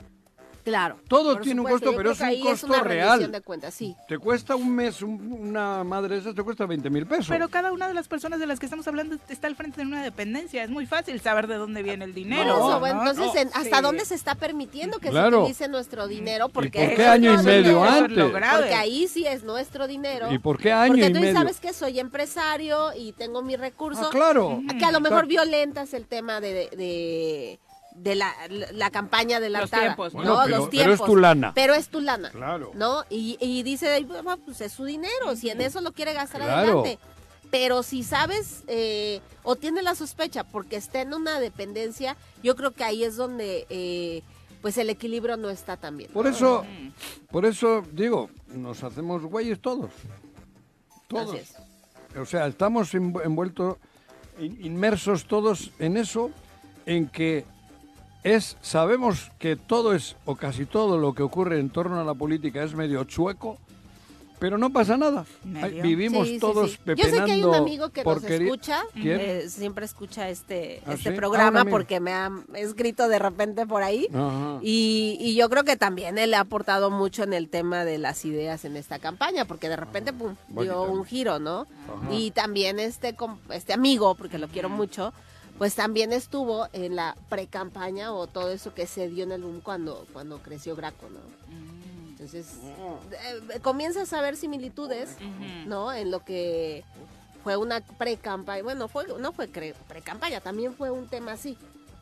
[0.67, 0.97] Claro.
[1.07, 3.31] Todo tiene un costo, Yo pero es un costo una real.
[3.31, 3.95] de cuentas, sí.
[4.09, 7.27] Te cuesta un mes un- una madre de esas, te cuesta 20 mil pesos.
[7.29, 9.87] Pero cada una de las personas de las que estamos hablando está al frente de
[9.87, 10.65] una dependencia.
[10.65, 12.57] Es muy fácil saber de dónde viene el dinero.
[12.57, 12.79] ¿no?
[12.81, 13.39] bueno, entonces, No.
[13.39, 13.81] en- ¿hasta Sí.
[13.81, 15.37] dónde se está permitiendo que Claro.
[15.37, 16.49] se utilice nuestro dinero?
[16.49, 18.25] Porque por qué año no y es medio antes?
[18.25, 20.33] Porque ahí sí es nuestro dinero.
[20.33, 21.33] ¿Y por qué año Porque y tú medio?
[21.33, 24.07] sabes que soy empresario y tengo mi recurso.
[24.07, 24.61] Ah, claro.
[24.77, 25.29] Que a lo mejor Exacto.
[25.29, 27.59] violentas el tema de, de, de-
[27.97, 28.33] de la,
[28.73, 30.19] la campaña de la Los tiempos, ¿no?
[30.21, 31.07] Bueno, pero- Los pero es tiempos.
[31.07, 31.51] tu lana.
[31.55, 32.29] Pero es tu lana.
[32.31, 32.71] Claro.
[32.75, 33.03] ¿No?
[33.09, 36.41] Y, y dice, "Ay, bueno, pues es su dinero, si en eso lo quiere gastar
[36.41, 36.55] Claro.
[36.81, 36.99] adelante.
[37.49, 42.71] Pero si sabes eh, o tiene la sospecha porque está en una dependencia, yo creo
[42.71, 44.21] que ahí es donde eh,
[44.61, 46.11] pues el equilibrio no está tan bien.
[46.11, 46.65] Por eso,
[47.31, 49.91] por eso digo, nos hacemos güeyes todos.
[51.07, 51.29] Todos.
[51.29, 52.17] Así es.
[52.17, 53.77] O sea, estamos envu- envueltos,
[54.39, 56.31] in- inmersos todos en eso,
[56.85, 57.45] en que
[58.23, 62.13] es, sabemos que todo es, o casi todo lo que ocurre en torno a la
[62.13, 63.57] política es medio chueco,
[64.39, 65.25] pero no pasa nada.
[65.43, 65.81] Medio.
[65.81, 66.77] Vivimos Sí, sí, todos sí.
[66.95, 71.09] Yo sé que hay un amigo que nos escucha, eh, siempre escucha este, ¿Ah, este
[71.09, 71.15] sí?
[71.15, 74.07] Ah, programa porque me ha escrito de repente por ahí.
[74.61, 78.25] Y, y yo creo que también él ha aportado mucho en el tema de las
[78.25, 81.61] ideas en esta campaña, porque de repente pum, dio un giro, ¿no?
[81.87, 82.13] Ajá.
[82.13, 85.13] Y también este, com- este amigo, porque lo quiero mucho,
[85.57, 89.61] pues también estuvo en la pre-campaña o todo eso que se dio en el boom
[89.61, 91.19] cuando, cuando creció Graco, ¿no?
[92.09, 92.57] Entonces,
[93.53, 95.15] eh, comienzas a ver similitudes,
[95.67, 95.93] ¿no?
[95.93, 96.83] En lo que
[97.43, 101.57] fue una pre-campaña, bueno, fue, no fue cre- pre-campaña, también fue un tema así,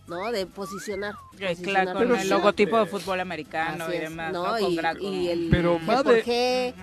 [0.07, 0.31] ¿no?
[0.31, 1.15] De posicionar.
[1.37, 4.57] Eh, posicionar Claro, Pero con el logotipo de fútbol americano Así y es, demás, ¿no?
[4.59, 6.73] Y, el Pero va de- qué.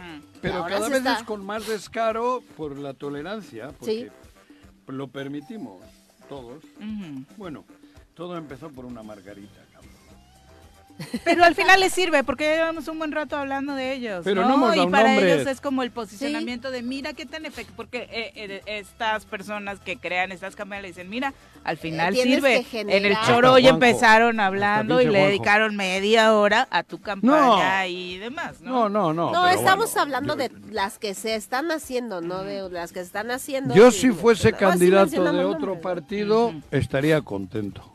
[0.42, 4.92] Pero cada vez está- es con más descaro por la tolerancia, porque Sí.
[4.92, 5.82] lo permitimos
[6.32, 6.64] todos.
[7.36, 7.62] Bueno,
[8.14, 9.61] todo empezó por una margarita.
[11.24, 14.22] Pero al final les sirve porque ya llevamos un buen rato hablando de ellos.
[14.24, 14.48] Pero ¿no?
[14.48, 15.34] no hemos dado y para nombres.
[15.34, 17.76] ellos es como el posicionamiento de mira qué tan efectivo.
[17.76, 22.64] Porque eh, eh, estas personas que crean estas campañas le dicen, mira, al final sirve.
[22.72, 25.26] En el choro hoy empezaron hablando y le Juanjo.
[25.28, 29.12] dedicaron media hora a tu campaña y demás, No, ¿no?
[29.12, 29.48] no, no.
[29.48, 33.06] Estamos bueno, hablando yo- de las que se están haciendo, no de las que se
[33.06, 33.74] están haciendo.
[33.74, 37.91] Yo si fuese Ah, sí candidato de otro partido, estaría contento.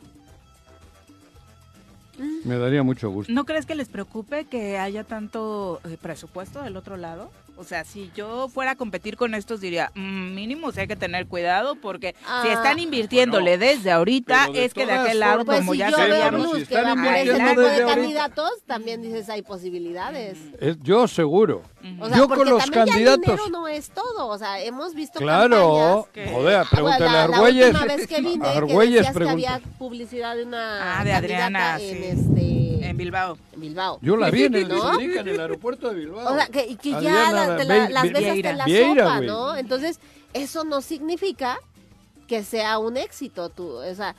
[2.44, 3.32] Me daría mucho gusto.
[3.32, 7.30] ¿No crees que les preocupe que haya tanto eh, presupuesto del otro lado?
[7.58, 10.94] O sea, si yo fuera a competir con estos, diría, "Mm, mínimo, si hay que
[10.96, 15.18] tener cuidado porque si Ah, están invirtiéndole bueno, desde ahorita, de es que de aquel
[15.20, 17.84] lado, Pues como si ya yo veo sabíamos, si que va por ese tipo de
[17.84, 20.38] candidatos, también dices hay posibilidades.
[20.60, 21.62] Es- yo seguro.
[22.00, 23.20] O sea, yo porque con los ya el candidatos.
[23.22, 26.32] dinero no es todo, o sea, hemos visto Claro, campañas.
[26.34, 27.66] joder, Ah, pregúntale la, a la Argüelles.
[27.74, 31.88] última vez que vine, que decías que había publicidad de una Ah, de Adriana, sí.
[31.90, 32.42] en este
[32.88, 33.38] en Bilbao.
[33.52, 33.98] en Bilbao.
[34.02, 34.82] Yo la vi en el ¿No?
[34.82, 36.32] Basilica, en el aeropuerto de Bilbao.
[36.32, 39.20] O sea, que, ya Adriana la- te la- las hasta en la Vieira, sopa.
[39.20, 39.56] ¿no?
[39.56, 40.00] Entonces,
[40.32, 41.58] eso no significa
[42.26, 44.14] que sea un éxito, tú, o sea,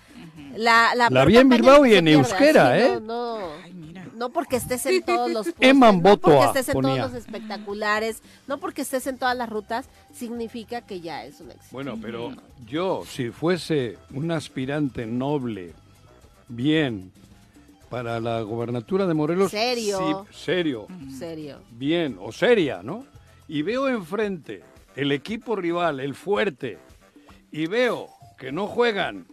[0.56, 3.00] la, la, La vi en Bilbao y en pierde, euskera, así, ¿eh?
[3.00, 4.08] No, no, Ay, mira.
[4.16, 6.96] no porque estés en todos los postes, Eman no porque estés en ponía.
[7.04, 11.52] todos los espectaculares, no porque estés en todas las rutas, significa que ya es un
[11.52, 11.68] éxito.
[11.70, 12.32] Bueno, pero
[12.66, 15.74] yo, si fuese un aspirante noble,
[16.48, 17.12] bien,
[17.90, 19.52] para la gobernatura de Morelos...
[19.52, 20.28] Serio.
[20.30, 21.60] sí, serio, Serio.
[21.72, 23.06] bien, o seria, ¿no?
[23.48, 24.62] Y veo enfrente
[24.96, 26.78] el equipo rival, el fuerte,
[27.52, 29.26] y veo que no juegan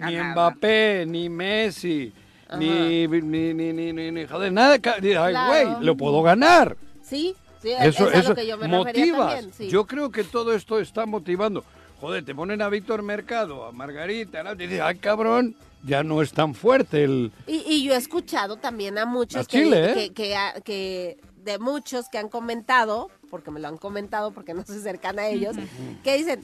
[0.00, 0.16] A ni.
[0.20, 2.12] Mbappé, ni Messi,
[2.58, 5.46] ni, ni, ni, ni, ni, ni- joder, nada, ay, Claro.
[5.48, 6.76] güey, lo puedo ganar.
[7.02, 9.34] Sí, sí, Eso, es a eso lo que yo me motivas.
[9.34, 9.68] también, sí.
[9.68, 11.64] Yo creo que todo esto está motivando.
[12.00, 14.54] Joder, te ponen a Víctor Mercado, a Margarita, ¿no?
[14.54, 17.32] Te dices, ay cabrón, ya no es tan fuerte el...
[17.46, 19.94] Y, y yo he escuchado también a muchos A que, Chile, ¿eh?
[19.94, 24.52] que, que, a- que de muchos que han comentado, porque me lo han comentado porque
[24.52, 25.56] no soy cercana a ellos,
[26.02, 26.42] que dicen,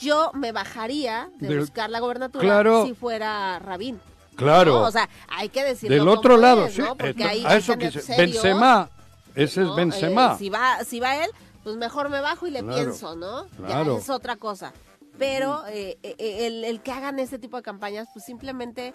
[0.00, 2.86] yo me bajaría de Del- buscar la gobernatura Claro.
[2.86, 4.00] si fuera Rabín.
[4.36, 4.82] Claro, ¿no?
[4.86, 6.80] O sea, hay que decirlo del otro lado, es, sí.
[6.82, 6.96] ¿no?
[6.96, 8.90] Porque esto- ahí a eso que se- Benzema,
[9.34, 9.74] ese es.
[9.74, 10.32] Benzema.
[10.34, 11.30] Eh, si, va, si va él,
[11.62, 13.46] pues mejor me bajo y le Claro, pienso, ¿no?
[13.64, 13.94] claro.
[13.96, 14.72] Ya es otra cosa.
[15.18, 18.92] Pero eh, eh, el, el que hagan este tipo de campañas, pues simplemente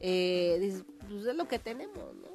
[0.00, 2.32] eh, pues es lo que tenemos, ¿no?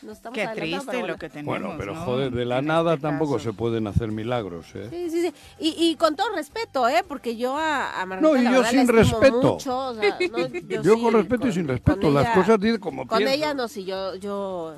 [0.00, 1.18] No estamos Qué triste pero lo bueno.
[1.18, 1.58] que tenemos.
[1.60, 2.04] Bueno, pero ¿no?
[2.04, 3.50] joder, de la En nada este tampoco caso.
[3.50, 4.86] se pueden hacer milagros, ¿eh?
[4.90, 5.34] Sí, sí, sí.
[5.58, 7.02] Y, y con todo respeto, ¿eh?
[7.06, 9.54] Porque yo a, a Margarita, No, y la yo sin respeto.
[9.54, 12.60] mucho, o sea, no, yo Yo sí, con respeto y sin respeto, las ella- cosas
[12.60, 13.34] dicen como Con pienso.
[13.34, 14.76] ella no, sí, yo, yo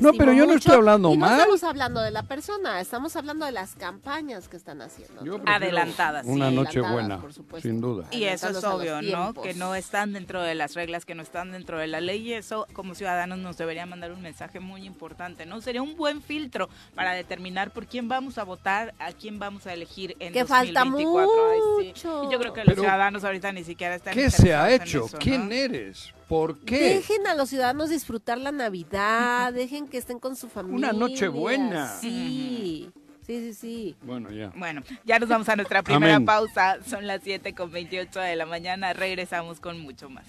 [0.00, 1.38] No, pero yo no estoy hablando y no mal.
[1.40, 5.40] estamos hablando de la persona, estamos hablando de las campañas que están haciendo.
[5.46, 7.68] Adelantadas, Una sí, noche adelantadas, buena, por supuesto.
[7.68, 8.06] sin duda.
[8.10, 9.34] Y eso es obvio, ¿no?
[9.34, 12.28] Que no están dentro de las reglas, que no están dentro de la ley.
[12.28, 15.60] Y eso, como ciudadanos, nos debería mandar un mensaje muy importante, ¿no?
[15.60, 19.72] Sería un buen filtro para determinar por quién vamos a votar, a quién vamos a
[19.72, 21.50] elegir en Que falta 2024.
[21.50, 21.86] Ay, sí.
[21.88, 22.24] mucho.
[22.28, 25.06] Y yo creo que los Pero, ciudadanos ahorita ni siquiera están ¿Qué se ha hecho?
[25.06, 25.18] eso, ¿no?
[25.18, 26.12] ¿Quién eres?
[26.28, 26.94] ¿Por qué?
[26.94, 30.90] Dejen a los ciudadanos disfrutar la Navidad, dejen que estén con su familia.
[30.90, 31.88] Una noche buena.
[31.88, 32.90] Sí,
[33.26, 33.96] sí, sí, sí.
[34.02, 34.52] Bueno, ya.
[34.56, 36.26] Bueno, ya nos vamos a nuestra primera Amén.
[36.26, 36.78] pausa.
[36.88, 38.92] Son las 7 con 28 de la mañana.
[38.92, 40.24] Regresamos con mucho más.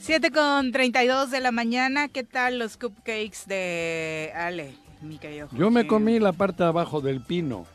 [0.00, 2.08] 7 con 32 de la mañana.
[2.08, 4.74] ¿Qué tal los cupcakes de Ale?
[5.00, 7.66] Mi querido Yo me comí la parte de abajo del pino.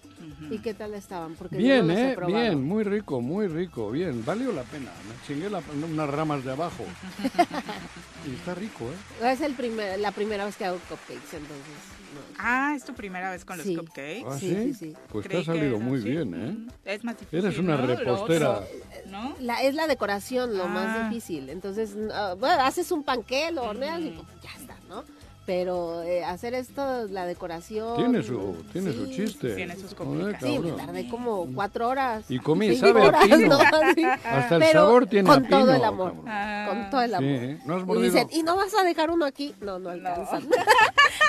[0.49, 1.33] ¿Y qué tal estaban?
[1.35, 2.15] Porque Bien, no los he ¿eh?
[2.15, 2.41] probado.
[2.41, 4.23] Bien, muy rico, muy rico, bien.
[4.23, 4.91] Valió la pena.
[5.07, 6.83] Me chingué la- unas ramas de abajo.
[8.27, 8.85] y está rico,
[9.21, 9.31] ¿eh?
[9.31, 11.65] Es el primer, la primera vez que hago cupcakes, entonces.
[12.13, 12.21] no.
[12.39, 13.75] Ah, ¿es tu primera vez con los Sí.
[13.75, 14.25] cupcakes?
[14.27, 14.73] ¿Ah, Sí, sí?
[14.73, 14.93] sí.
[15.11, 16.51] Pues te ha salido muy bien, ¿eh?
[16.51, 17.39] Mm, Es más difícil.
[17.45, 18.61] Eres una repostera.
[19.07, 19.35] ¿No?
[19.39, 20.67] La, es la decoración lo Ah.
[20.67, 21.49] más difícil.
[21.49, 25.03] Entonces, ah, bueno, haces un panqué, lo horneas y pues, ya está, ¿no?
[25.47, 27.95] Pero eh, hacer esto, la decoración.
[27.95, 29.55] Tiene su, tiene su chiste.
[29.55, 30.61] Tiene sus Joder, complicaciones.
[30.61, 32.25] Sí, me tardé como cuatro horas.
[32.27, 33.57] Y comí, sabe a horas, pino.
[33.57, 33.57] ¿no?
[33.95, 34.03] Sí.
[34.03, 36.13] Hasta el Pero sabor tiene con a pino, todo el amor.
[36.27, 36.65] Ah.
[36.67, 37.39] Con todo el amor.
[37.39, 39.55] Sí, ¿no has Y dicen, ¿y no vas a dejar uno aquí?
[39.61, 40.43] No, no alcanzan.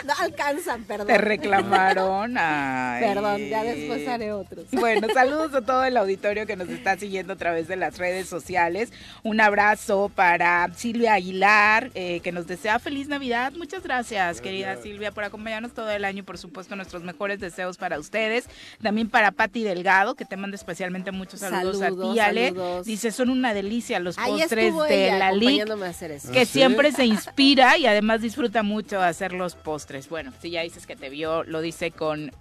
[0.05, 1.09] No, alcanzan, perdón.
[1.09, 2.37] Te reclamaron.
[2.39, 3.03] Ay.
[3.03, 4.67] Perdón, ya después haré otros.
[4.73, 8.29] Bueno, saludos a todo el auditorio que nos está siguiendo a través de las redes
[8.29, 8.93] sociales.
[9.23, 13.53] Un abrazo para Silvia Aguilar, eh, que nos desea feliz Navidad.
[13.57, 16.21] Muchas gracias, querida Silvia, por acompañarnos todo el año.
[16.21, 18.49] y, Por supuesto, nuestros mejores deseos para ustedes.
[18.83, 22.49] También para Patti Delgado, que te manda especialmente muchos saludos, a Saludos, ti, Ale.
[22.49, 22.87] saludos.
[22.87, 26.33] Dice, son una delicia los Ahí postres de ella la LIC acompañándome a hacer eso.
[26.33, 26.53] que ¿Ah, sí?
[26.53, 30.09] siempre se inspira y además disfruta mucho hacer los postres.
[30.09, 32.33] Bueno, si ya dices que te vio, lo dice con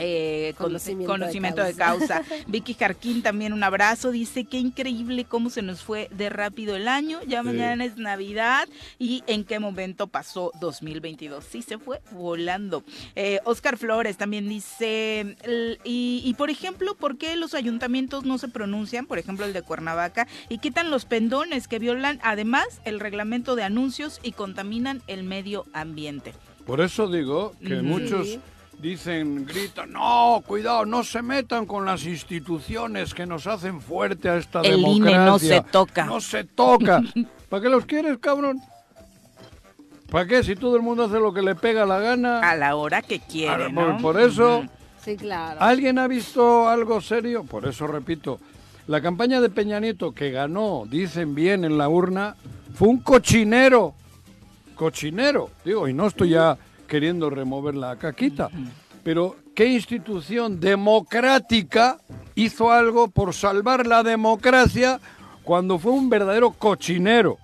[0.00, 2.22] eh, con- Conocimiento conocimiento, de de, causa.
[2.46, 6.88] Vicky Jarquín también un abrazo, dice qué increíble cómo se nos fue de rápido el
[6.88, 7.46] año, ya Sí.
[7.46, 11.44] mañana es Navidad y en qué momento pasó 2022.
[11.44, 12.84] Sí, se fue volando.
[13.14, 15.36] Eh, Oscar Flores también dice,
[15.84, 19.62] y, y por ejemplo, ¿por qué los ayuntamientos no se pronuncian, por ejemplo el de
[19.62, 25.22] Cuernavaca, y quitan los pendones que violan además el reglamento de anuncios y contaminan el
[25.24, 26.32] medio ambiente?
[26.66, 28.38] Por eso digo que muchos.
[28.80, 34.36] Dicen, gritan, no, cuidado, no se metan con las instituciones que nos hacen fuerte a
[34.36, 35.24] esta El INE democracia.
[35.24, 36.04] no se toca.
[36.04, 37.02] No se toca.
[37.48, 38.60] ¿Para qué los quieres, cabrón?
[40.10, 40.42] ¿Para qué?
[40.42, 42.38] Si todo el mundo hace lo que le pega la gana.
[42.48, 43.98] A la hora que quiere, Ahora, ¿no?
[43.98, 44.64] por, por eso.
[45.02, 45.60] Sí, claro.
[45.60, 47.44] ¿alguien ha visto algo serio?
[47.44, 48.40] Por eso repito,
[48.88, 52.36] la campaña de Peña Nieto que ganó, dicen bien en la urna,
[52.74, 53.94] fue un cochinero.
[54.74, 55.50] Cochinero.
[55.64, 58.48] Digo, y no estoy ya queriendo remover la caquita.
[59.02, 61.98] Pero, ¿qué institución democrática
[62.34, 65.00] hizo algo por salvar la democracia
[65.44, 67.38] cuando fue un verdadero cochinero?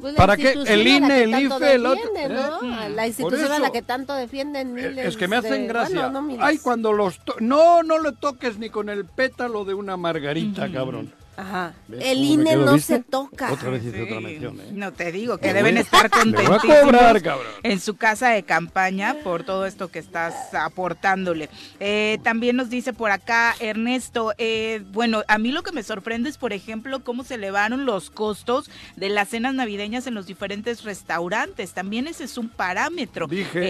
[0.00, 0.52] Pues ¿Para qué?
[0.66, 2.28] El INE, que el IFE, el otro, ¿eh?
[2.28, 2.88] ¿no?
[2.88, 6.08] La institución a la que tanto defienden miles Es que me hacen de- gracia.
[6.08, 6.44] bueno, no.
[6.44, 7.20] Ay, cuando los...
[7.24, 11.12] to- no, no le toques ni con el pétalo de una margarita, cabrón.
[11.36, 11.72] Ajá.
[11.88, 13.52] ¿Ves El INE no se toca.
[13.52, 14.02] Otra vez hice Sí.
[14.02, 14.64] otra mención, ¿eh?
[14.72, 17.22] No te digo que deben estar contentísimos cobrar,
[17.62, 21.48] en su casa de campaña por todo esto que estás aportándole.
[21.80, 26.28] Eh, también nos dice por acá Ernesto, eh, bueno, a mí lo que me sorprende
[26.28, 30.84] es, por ejemplo, cómo se elevaron los costos de las cenas navideñas en los diferentes
[30.84, 31.72] restaurantes.
[31.72, 33.26] También ese es un parámetro.
[33.26, 33.60] Dije.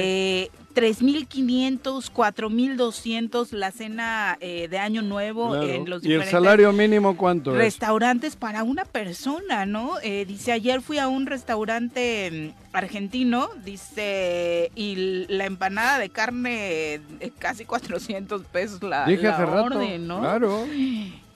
[0.45, 5.69] Eh, 3.500, 4.200 la cena eh, de Año Nuevo Claro.
[5.69, 7.59] en los ¿Y el salario mínimo cuánto es?
[7.59, 9.93] restaurantes para una persona, ¿no?
[10.03, 16.95] Eh, dice, ayer fui a un restaurante mm, argentino, dice, y la empanada de carne,
[17.21, 19.63] eh, casi 400 pesos la, Dije la hace rato.
[19.79, 20.21] orden, ¿no?
[20.21, 20.67] Claro.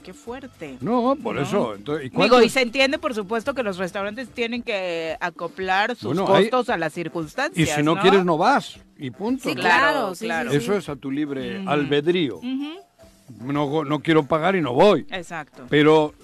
[0.07, 0.77] Qué fuerte.
[0.81, 1.43] No, por No.
[1.43, 1.75] eso.
[1.75, 6.17] Entonces, ¿y Digo, y se entiende, por supuesto, que los restaurantes tienen que acoplar sus
[6.17, 7.71] Bueno, hay- costos a las y circunstancias.
[7.75, 8.79] si no, quieres, no vas.
[8.97, 9.49] Y punto.
[9.49, 9.61] Sí, ¿no?
[9.61, 10.53] claro, sí, claro.
[10.53, 10.79] sí, Eso sí.
[10.79, 12.37] es a tu libre albedrío.
[12.37, 12.69] Ujú,
[13.41, 15.07] No, no quiero pagar y no voy.
[15.11, 15.67] Exacto.
[15.69, 16.15] Pero.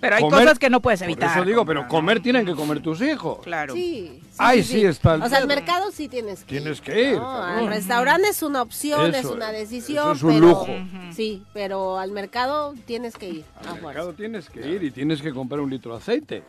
[0.00, 1.30] Pero hay comer- cosas que no puedes Por evitar.
[1.38, 3.38] eso digo, pero comer tienen que comer tus hijos.
[3.44, 3.72] Claro.
[3.74, 4.18] Sí.
[4.20, 6.82] sí, Ahí sí está el O sea, al mercado sí tienes que Tienes ir.
[6.84, 7.40] que ir, ¿no?
[7.40, 10.06] Al restaurante es una opción, es una decisión.
[10.06, 10.66] eso es un pero, lujo.
[11.12, 13.44] Sí, pero al mercado tienes que ir.
[13.60, 13.86] Al fuerza.
[13.86, 16.42] mercado tienes que ir y tienes que comprar un litro de aceite.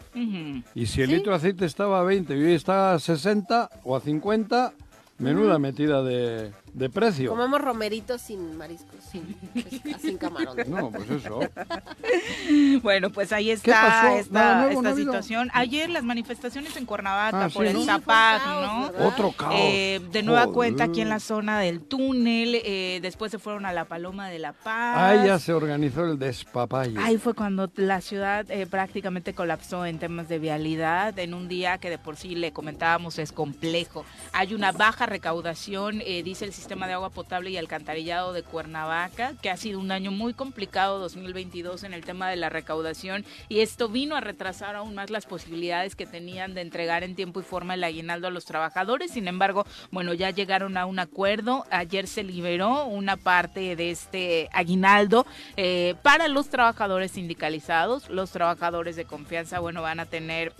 [0.73, 1.15] Y si el Sí.
[1.17, 4.73] litro de aceite estaba a 20 y hoy está a 60 o a 50,
[5.19, 7.29] menuda metida de, de precio.
[7.29, 10.57] Comemos romeritos sin mariscos, sin, pesca- sin camarón.
[10.67, 11.39] No, pues eso.
[12.81, 15.12] Bueno, pues ahí ¿Qué está esta, Nada nuevo, esta no ha habido.
[15.13, 15.49] situación.
[15.53, 18.91] Ayer las manifestaciones en Cuernavaca Ah, por sí, el Zapac, caos, ¿no?
[18.91, 19.07] ¿verdad?
[19.07, 19.53] Otro caos.
[19.57, 20.53] Eh, de nueva Joder.
[20.53, 24.39] cuenta aquí en la zona del túnel, eh, después se fueron a la Paloma de
[24.39, 24.97] la Paz.
[24.97, 26.97] Ahí ya se organizó el despapalle.
[26.99, 31.77] Ahí fue cuando la ciudad eh, prácticamente colapsó en temas de vialidad, en un día
[31.77, 34.05] que de por sí le comentábamos es complejo.
[34.33, 39.34] Hay una baja recaudación, eh, dice el sistema de agua potable y alcantarillado de Cuernavaca,
[39.41, 43.60] que ha sido un año muy complicado 2022 en el tema de la recaudación y
[43.60, 47.43] esto vino a retrasar aún más las posibilidades que tenían de entregar en tiempo y
[47.43, 49.12] forma el aguinaldo a los trabajadores.
[49.12, 51.65] Sin embargo, bueno, ya llegaron a un acuerdo.
[51.69, 55.26] Ayer se liberó una parte de este aguinaldo
[55.58, 58.10] eh, para los trabajadores sindicalizados.
[58.10, 60.54] Los trabajadores de confianza, bueno, van a tener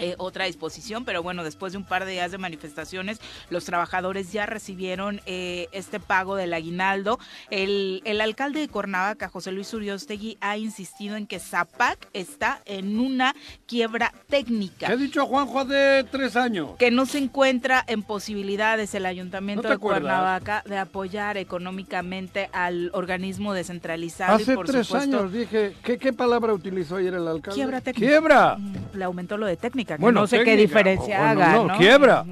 [0.00, 4.32] eh, otra disposición, pero bueno, después de un par de días de manifestaciones, los trabajadores
[4.32, 7.18] ya recibieron eh, este pago del aguinaldo.
[7.50, 12.98] El, el alcalde de Cuernavaca, José Luis Uriostegui, ha insistido en que Zapac está en
[12.98, 13.34] una
[13.66, 14.86] quiebra técnica.
[14.86, 16.70] ¿Qué ha dicho Juanjo hace tres años?
[16.78, 20.00] que no se encuentra en posibilidades el ayuntamiento ¿No te de acuerdas?
[20.02, 25.98] Cuernavaca de apoyar económicamente al organismo descentralizado y Hace por tres supuesto años dije, ¿qué,
[25.98, 27.54] ¿qué palabra utilizó ayer el alcalde?
[27.54, 28.06] quiebra técnica.
[28.08, 28.56] ¡Quiebra!
[28.58, 31.52] Mm, Le aumentó lo de técnica, que Bueno, no sé qué diferencia o- bueno, haga,
[31.54, 31.78] no, ¿no?
[31.78, 32.24] quiebra.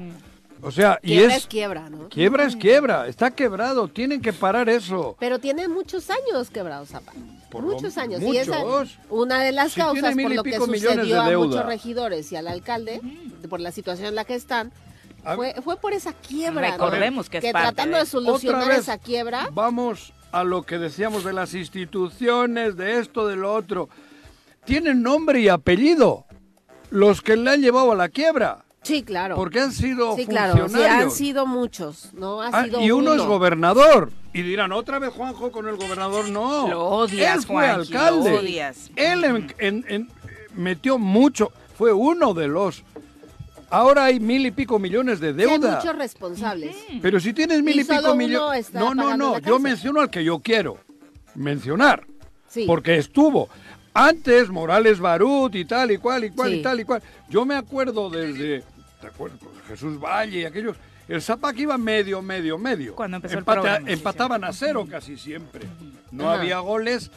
[0.61, 1.41] O sea, y Quiebra es...
[1.43, 2.09] es quiebra, ¿no?
[2.09, 5.15] Quiebra es quiebra, está quebrado, tienen que parar eso.
[5.17, 7.17] Pero tiene muchos años quebrado Zapata.
[7.49, 8.21] Por lo- muchos años.
[8.21, 8.97] Y esa, muchos.
[9.09, 12.47] una de las causas por y lo que sucedió de a muchos regidores y al
[12.49, 12.99] alcalde,
[13.49, 14.73] por la situación en la que están,
[15.35, 16.71] fue, fue por esa quiebra.
[16.71, 16.73] ¿no?
[16.73, 20.63] Recordemos que es parte tratando de- de solucionar Otra vez esa quiebra, Vamos a lo
[20.63, 23.87] que decíamos de las instituciones, de esto, de lo otro.
[24.65, 26.25] Tienen nombre y apellido
[26.89, 29.35] los que le han llevado a la quiebra, sí, claro.
[29.35, 31.13] porque han sido Sí, claro, sí, han funcionarios.
[31.13, 32.41] sido muchos, ¿no?
[32.41, 33.29] Ha Ah, sido y uno es uno.
[33.29, 34.11] gobernador.
[34.33, 36.29] Y dirán, otra vez Juanjo con el gobernador.
[36.29, 36.67] No.
[36.67, 38.37] Lo odias, Él fue Juanji, lo alcalde.
[38.37, 38.91] odias.
[38.95, 40.09] Él en- en- en-
[40.55, 41.51] metió mucho.
[41.77, 42.83] Fue uno de los.
[43.71, 45.75] Ahora hay mil y pico millones de Sí, hay deuda.
[45.77, 46.75] muchos responsables.
[47.01, 48.73] Pero si tienes mil Y y, pico millones.
[48.73, 49.37] No, no, no.
[49.39, 50.77] Yo menciono al que yo quiero
[51.35, 52.05] mencionar.
[52.47, 52.65] Sí.
[52.67, 53.47] Porque estuvo.
[53.93, 56.55] Antes Morales Barut y tal y cual y cual Sí.
[56.57, 57.01] y tal y cual.
[57.29, 58.63] Yo me acuerdo desde.
[59.01, 59.39] ¿Te acuerdas?
[59.67, 60.77] Jesús Valle y aquellos.
[61.07, 62.95] El Zapac iba medio, medio, medio.
[62.95, 65.65] Cuando empezó el Empata- sí, empataban a cero casi siempre.
[66.11, 66.39] No Ajá.
[66.41, 67.09] había goles.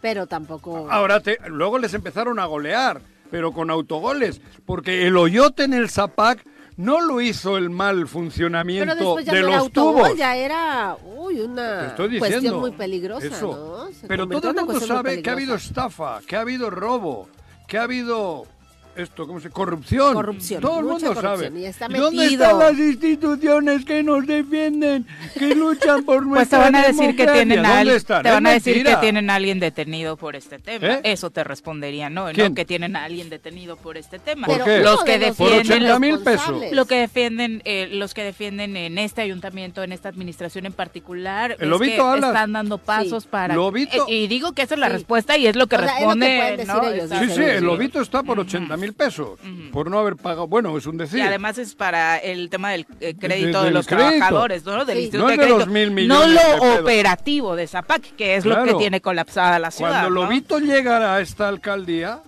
[0.00, 0.88] Pero tampoco.
[0.90, 4.40] Ahora te- luego les empezaron a golear, pero con autogoles.
[4.64, 6.42] Porque el hoyote en el Zapac
[6.80, 10.16] no lo hizo el mal funcionamiento Pero después ya de no los tubos.
[10.16, 12.28] ya era uy, una estoy diciendo.
[12.36, 13.88] cuestión muy peligrosa, eso.
[13.92, 14.08] ¿no?
[14.08, 17.28] Pero todo el mundo sabe que ha habido estafa, que ha habido robo,
[17.68, 18.46] que ha habido
[18.96, 20.14] esto, ¿cómo se Corrupción.
[20.14, 21.60] Corrupción, Todo el mundo corrupción, sabe.
[21.60, 25.06] y está ¿Dónde están las instituciones que nos defienden,
[25.38, 28.22] que luchan por nuestra Pues te van a decir que tienen a ¿Dónde alguien, están?
[28.22, 30.86] te van a decir que tienen a alguien detenido por este tema.
[30.86, 31.00] ¿Eh?
[31.04, 32.26] Eso te respondería, ¿no?
[32.32, 32.48] ¿Quién?
[32.50, 34.46] No que tienen a alguien detenido por este tema.
[34.46, 34.80] ¿Por qué?
[34.80, 35.60] Los que Por defienden
[35.92, 36.26] 80 mil pesos.
[36.46, 36.72] responsables.
[36.72, 41.52] Lo que defienden, eh, los que defienden en este ayuntamiento, en esta administración en particular,
[41.58, 42.30] El es Lobito que Alas.
[42.30, 43.28] están dando pasos Sí.
[43.30, 43.54] para.
[43.54, 44.92] Lobito- eh, y digo que esa es la Sí.
[44.94, 47.08] respuesta y es lo que O sea, es lo que responde.
[47.08, 49.38] Sí, sí, el lobito está por 80 mil pesos
[49.72, 50.46] por no haber pagado.
[50.48, 51.18] Bueno, es un decir.
[51.18, 54.08] Y además es para el tema del eh, crédito De- los crédito.
[54.10, 54.84] trabajadores, ¿no?
[54.84, 55.02] Del Sí.
[55.04, 55.58] Instituto No de es de Crédito.
[55.66, 55.94] los mil no
[56.26, 59.90] millones de lo operativo de Zapac, que es lo que tiene colapsada la ciudad.
[60.02, 60.22] Cuando ¿no?
[60.26, 62.20] Lobito llegara a esta alcaldía,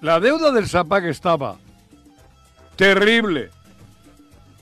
[0.00, 1.56] la deuda del Zapac estaba
[2.76, 3.50] terrible.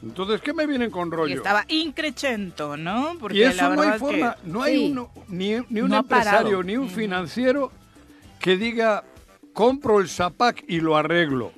[0.03, 1.35] Entonces, ¿qué me vienen con Y rollo?
[1.37, 3.17] estaba increchento, ¿no?
[3.19, 4.91] Porque y eso la no hay es que- forma, no hay Sí.
[4.93, 6.63] uno, ni, ni un No empresario, parado.
[6.63, 7.73] ni un financiero
[8.39, 9.03] que diga,
[9.57, 11.51] compro el Zapac y lo arreglo.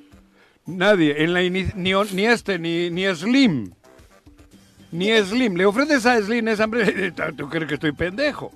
[0.65, 3.73] Nadie, en la ni, ni este, ni, ni Slim.
[4.91, 5.55] Ni Slim.
[5.57, 8.53] Le ofreces a Slim esa empresa, ¿tú crees que estoy pendejo?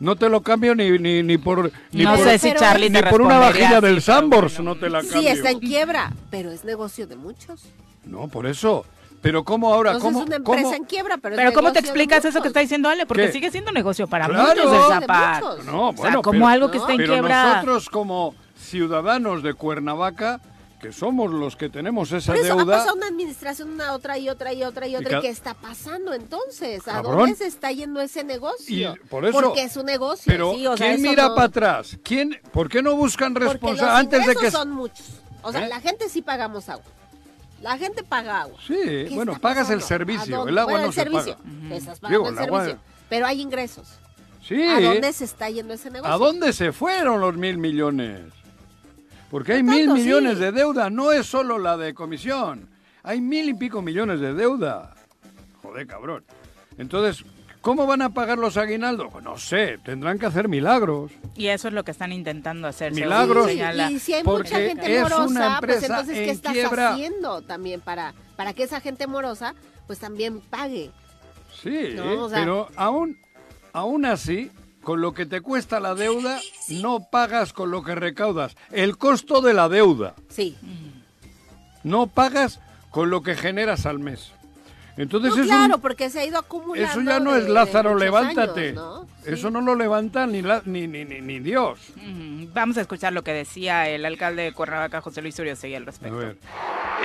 [0.00, 1.70] No te lo cambio ni, ni, ni por...
[1.92, 4.74] Ni no por, sé si Charlie ni te por una vajilla así, del Sambors no
[4.74, 5.20] te la cambio.
[5.20, 7.62] Sí, está en quiebra, pero es negocio de muchos.
[8.06, 8.86] No, por eso.
[9.22, 9.92] Pero ¿cómo ahora?
[9.92, 12.42] Entonces ¿Cómo, es una empresa cómo- en quiebra, pero es Pero ¿cómo te explicas eso
[12.42, 13.06] que está diciendo Ale?
[13.06, 13.32] Porque ¿Qué?
[13.32, 14.64] sigue siendo negocio para Claro.
[14.64, 15.42] muchos Zapac.
[15.44, 15.64] muchos.
[15.64, 17.52] No, O sea, bueno, como pero- algo que no, está en Pero quiebra.
[17.54, 20.40] nosotros como ciudadanos de Cuernavaca,
[20.80, 24.18] que somos los que tenemos esa Por eso ha deuda, pasado una administración, una otra
[24.18, 25.18] y otra y otra y otra.
[25.18, 26.80] ¿Y qué está pasando entonces?
[26.88, 27.18] ¿A Cabrón.
[27.18, 28.92] dónde se está yendo ese negocio?
[28.92, 30.24] Y por eso- Porque es un negocio.
[30.26, 31.96] pero sí, o sea, ¿quién mira no- para atrás?
[32.02, 35.06] ¿Quién, ¿Por qué no buscan responsables antes de que son muchos.
[35.42, 35.68] O sea, ¿Eh?
[35.68, 36.84] la gente sí pagamos agua.
[37.62, 38.58] La gente paga agua.
[38.66, 41.36] Sí, ¿Qué bueno, pagas el servicio, el agua Bueno, no el se servicio.
[41.36, 41.74] paga.
[41.76, 42.84] Estás pagando Digo, el el agua- servicio.
[43.08, 43.88] Pero hay ingresos.
[44.46, 44.60] Sí.
[44.64, 46.12] ¿A dónde se está yendo ese negocio?
[46.12, 48.22] ¿A dónde se fueron los mil millones?
[49.30, 50.40] Porque hay mil millones sí.
[50.40, 52.68] de deuda, no es solo la de comisión.
[53.04, 54.94] Hay mil y pico millones de deuda.
[55.62, 56.24] Joder, cabrón.
[56.76, 57.24] Entonces,
[57.62, 59.08] ¿cómo van a pagar los aguinaldos?
[59.10, 61.10] Pues no sé, tendrán que hacer milagros.
[61.34, 62.92] Y eso es lo que están intentando hacer.
[62.94, 63.46] según Milagros.
[63.46, 63.90] señala.
[63.90, 65.26] Y si hay Porque mucha gente es una morosa,
[65.60, 66.92] pues empresa entonces, ¿qué en estás quiebra.
[66.92, 69.54] haciendo también para, para que esa gente morosa
[69.86, 70.90] pues también pague?
[71.62, 73.16] Sí, No, o sea- pero aún,
[73.72, 74.50] aún así,
[74.82, 78.56] con lo que te cuesta la deuda, no pagas con lo que recaudas.
[78.72, 80.14] El costo de la deuda.
[80.28, 80.56] Sí.
[81.84, 82.60] No pagas
[82.90, 84.32] con lo que generas al mes.
[84.96, 86.90] Entonces No, es un- claro, porque se ha ido acumulando.
[86.90, 88.68] eso ya no de- es Lázaro, levántate.
[88.70, 89.08] años, ¿no?
[89.24, 91.78] Eso no lo levanta ni, la- ni, ni, ni, ni Dios.
[92.52, 95.86] Vamos a escuchar lo que decía el alcalde de Cuernavaca, José Luis Uriostegui, al A
[95.86, 96.16] respecto.
[96.16, 96.36] ver.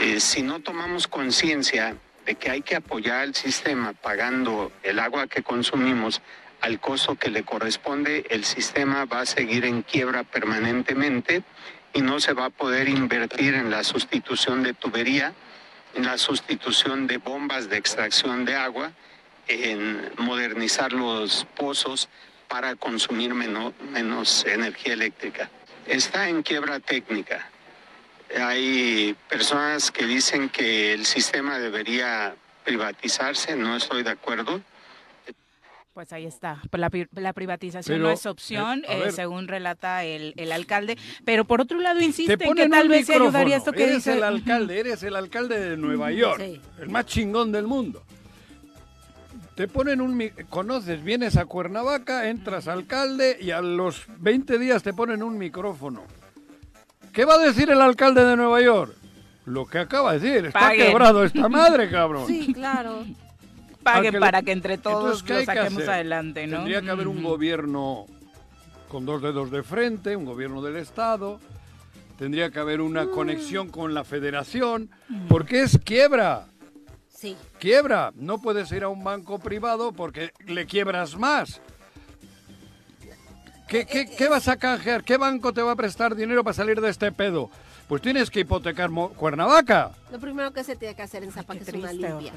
[0.02, 5.28] Eh, si no tomamos conciencia de que hay que apoyar al sistema pagando el agua
[5.28, 6.22] que consumimos
[6.60, 11.44] al costo que le corresponde, el sistema va a seguir en quiebra permanentemente
[11.94, 15.34] y no se va a poder invertir en la sustitución de tubería,
[16.04, 18.92] la sustitución de bombas de extracción de agua,
[19.48, 22.10] en modernizar los pozos
[22.48, 25.50] para consumir meno- menos energía eléctrica.
[25.86, 27.50] Está en quiebra técnica.
[28.42, 32.36] Hay personas que dicen que el sistema debería
[32.66, 34.62] privatizarse, no estoy de acuerdo.
[35.98, 36.62] Pues ahí está.
[36.70, 40.96] Pues La, la privatización Pero, no es opción, eh, eh, según relata el, el alcalde.
[41.26, 44.14] Pero por otro lado, insiste que tal vez se ayudaría esto que eres dice.
[44.14, 46.62] el alcalde, eres el alcalde de Nueva York, Sí.
[46.80, 48.04] el más chingón del mundo.
[49.56, 50.22] Te ponen un...
[50.52, 56.04] Conoces, vienes a Cuernavaca, entras alcalde y a los 20 días te ponen un micrófono.
[57.12, 58.94] ¿Qué va a decir el alcalde de Nueva York?
[59.46, 60.90] Lo que acaba de decir, está Paguen.
[60.92, 62.28] quebrado esta madre, cabrón.
[62.28, 63.04] Sí, claro.
[63.94, 65.90] Paguen para que entre todos Entonces, ¿qué lo saquemos hacer?
[65.90, 66.58] adelante, ¿no?
[66.58, 68.06] Tendría que haber un gobierno
[68.88, 71.40] con dos dedos de frente, un gobierno del Estado.
[72.18, 74.90] Tendría que haber una conexión con la federación,
[75.30, 76.48] porque es quiebra.
[77.10, 77.36] Sí.
[77.60, 78.12] Quiebra.
[78.16, 81.62] No puedes ir a un banco privado porque le quiebras más.
[83.68, 85.04] ¿Qué, qué, qué vas a canjear?
[85.04, 87.50] ¿Qué banco te va a prestar dinero para salir de este pedo?
[87.88, 89.92] Pues tienes que hipotecar Mo- Cuernavaca.
[90.12, 92.34] Lo primero que se tiene que hacer en Zapac es una limpia.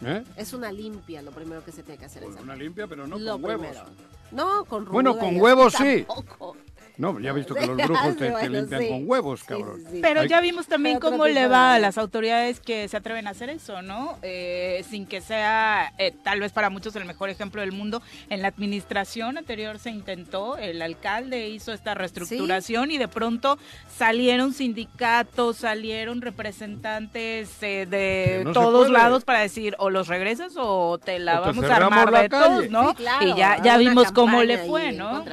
[0.00, 0.08] no.
[0.08, 0.22] ¿Eh?
[0.36, 2.44] Es una limpia lo primero que se tiene que hacer en Zapac.
[2.44, 3.66] una limpia, pero no Lo con huevos.
[3.66, 3.86] primero.
[4.30, 6.04] No, con ruda Bueno, con huevos sí.
[6.06, 6.56] tampoco.
[6.98, 8.88] No, ya he visto que los brujos te, limpian sí.
[8.88, 9.80] con huevos, cabrón.
[9.82, 9.98] sí, sí.
[10.02, 13.30] Pero Hay- ya vimos también cómo le va a las autoridades que se atreven a
[13.30, 14.18] hacer eso, ¿no?
[14.22, 18.00] Eh, sin que sea, eh, tal vez para muchos, el mejor ejemplo del mundo.
[18.30, 23.58] En la administración anterior se intentó, el alcalde hizo esta reestructuración y de pronto
[23.94, 30.98] salieron sindicatos, salieron representantes eh, de no todos lados para decir o los regresas o
[30.98, 32.44] te la O te vamos a armar la de calle.
[32.46, 32.88] todos, ¿no?
[32.90, 35.24] Sí, claro, y ya, ya vimos cómo le fue, ¿no?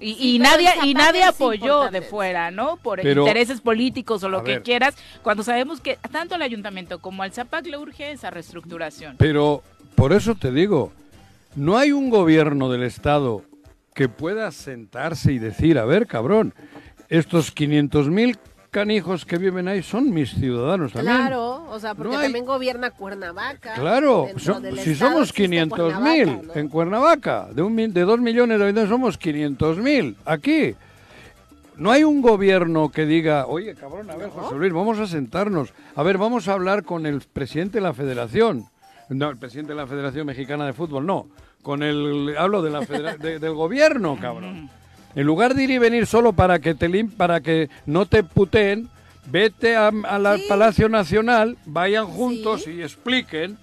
[0.00, 2.76] Y, Sí, y pero nadie y nadie apoyó de fuera, ¿no?
[2.78, 4.62] Por Pero- intereses políticos o lo que ver.
[4.62, 9.16] quieras, cuando sabemos que tanto al ayuntamiento como al ZAPAC le urge esa reestructuración.
[9.18, 9.62] Pero
[9.94, 10.92] por eso te digo,
[11.54, 13.42] no hay un gobierno del Estado
[13.94, 16.54] que pueda sentarse y decir, a ver, cabrón,
[17.08, 18.38] estos 500.000
[18.70, 21.16] canijos que viven ahí son mis ciudadanos también.
[21.16, 23.74] Claro, o sea, porque No hay- también gobierna Cuernavaca.
[23.74, 25.68] Claro, so- si estado somos existe 500.000
[26.26, 26.54] Cuernavaca, ¿no?
[26.60, 30.74] en Cuernavaca, de, un, mil- de 2 millones de habitantes somos 500.000 aquí.
[31.76, 35.72] No hay un gobierno que diga, oye, cabrón, a ver, José Luis, vamos a sentarnos.
[35.96, 38.66] A ver, vamos a hablar con el presidente de la federación.
[39.08, 41.26] No, el presidente de la Federación Mexicana de Fútbol, no.
[41.62, 44.70] Con el, hablo de la federa- de- del gobierno, cabrón.
[45.14, 48.22] En lugar de ir y venir solo para que te lim- para que no te
[48.22, 48.88] puteen,
[49.26, 50.46] vete a, al Sí.
[50.48, 52.72] Palacio Nacional, vayan juntos Sí.
[52.72, 53.58] y expliquen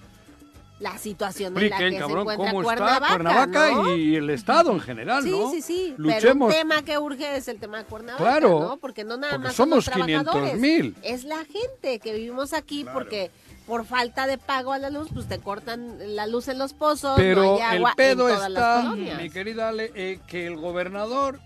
[0.80, 3.96] La situación en la expliquen, que cabrón, se encuentra cómo Cuernavaca, está Cuernavaca ¿no?
[3.96, 5.50] y el Estado en general, Sí, ¿no?
[5.50, 5.94] sí, sí.
[5.96, 6.22] Luchemos.
[6.22, 8.76] Pero un tema que urge es el tema de Cuernavaca, Claro, ¿no?
[8.76, 10.52] Porque no nada porque más somos trabajadores.
[10.52, 10.94] 500,000.
[11.02, 13.32] Es la gente que vivimos aquí porque
[13.68, 17.12] por falta de pago a la luz, pues te cortan la luz en los pozos,
[17.16, 19.22] Pero no hay agua el pedo en todas las está, colonias.
[19.22, 21.38] mi querida Ale, eh, que el gobernador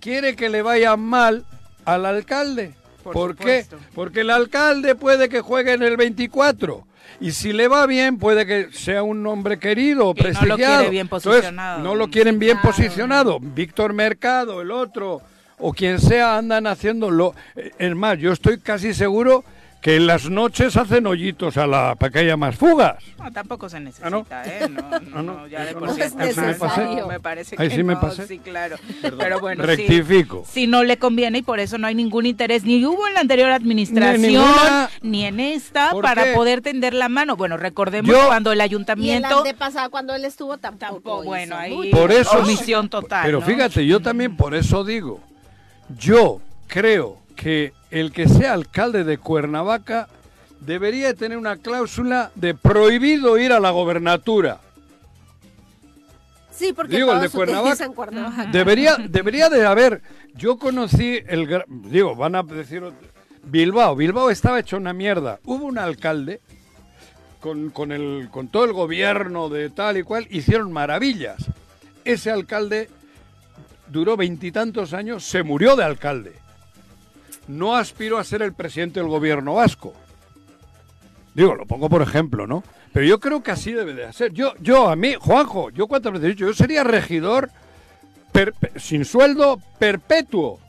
[0.00, 1.44] quiere que le vaya mal
[1.84, 2.74] al alcalde.
[3.02, 3.66] Por ¿Por, qué?
[3.94, 6.86] Porque el alcalde puede que juegue en el 24.
[7.20, 10.56] Y si le va bien, puede que sea un hombre querido, Y no lo prestigiado.
[10.76, 11.78] quiere bien Entonces, posicionado.
[11.82, 12.68] no lo quieren bien Claro.
[12.76, 13.38] posicionado.
[13.40, 15.20] Víctor Mercado, el otro,
[15.58, 17.34] o quien sea, andan haciéndolo.
[17.56, 19.44] Eh, Es más, yo estoy casi seguro
[19.82, 23.02] que en las noches hacen hoyitos a la, para que haya más fugas.
[23.18, 24.24] No, tampoco se necesita, Ah, ¿no?
[24.46, 24.68] ¿eh?
[24.70, 25.22] No, no, Ah, no.
[25.22, 25.94] no, ya de Eso por no.
[25.94, 27.06] sí es necesario.
[27.08, 28.26] Me parece Ahí que sí me no, pasé.
[28.28, 28.76] Sí, claro.
[29.18, 29.64] Pero bueno.
[29.64, 30.44] Rectifico.
[30.48, 33.20] Si no le conviene y por eso no hay ningún interés, ni hubo en la
[33.20, 34.88] anterior administración, Ni ni, en ninguna-
[35.28, 36.32] en esta, ¿Por para qué?
[36.34, 37.34] poder tender la mano.
[37.36, 39.38] Bueno, recordemos Yo- cuando el Y el ayuntamiento...
[39.38, 41.90] antepasado, cuando él estuvo, tampoco, Tampoco, bueno, ahí.
[41.90, 43.22] Por eso- omisión total.
[43.26, 43.46] Pero ¿no?
[43.46, 45.20] fíjate, yo también por eso digo,
[45.98, 50.08] yo creo que el que sea alcalde de Cuernavaca
[50.60, 54.60] debería de tener una cláusula de prohibido ir a la gobernatura.
[56.52, 57.88] Sí, porque Digo, el de Cuernavaca.
[57.88, 58.50] Cuernavaca.
[58.52, 60.02] Debería, debería de haber.
[60.34, 61.64] Yo conocí el.
[61.66, 62.84] Digo, van a decir.
[63.44, 63.96] Bilbao.
[63.96, 65.40] Bilbao estaba hecho una mierda.
[65.44, 66.40] Hubo un alcalde
[67.40, 70.28] con, con, el, con todo el gobierno de tal y cual.
[70.30, 71.38] Hicieron maravillas.
[72.04, 72.88] Ese alcalde
[73.88, 76.41] duró veintitantos años, se murió de alcalde.
[77.48, 79.94] No aspiró a ser el presidente del gobierno vasco.
[81.34, 82.62] Digo, lo pongo por ejemplo, ¿no?
[82.92, 84.32] Pero yo creo que así debe de ser.
[84.32, 87.50] Yo, yo a mí, Juanjo, yo cuántas veces he dicho, yo sería regidor
[88.32, 90.60] per- sin sueldo perpetuo.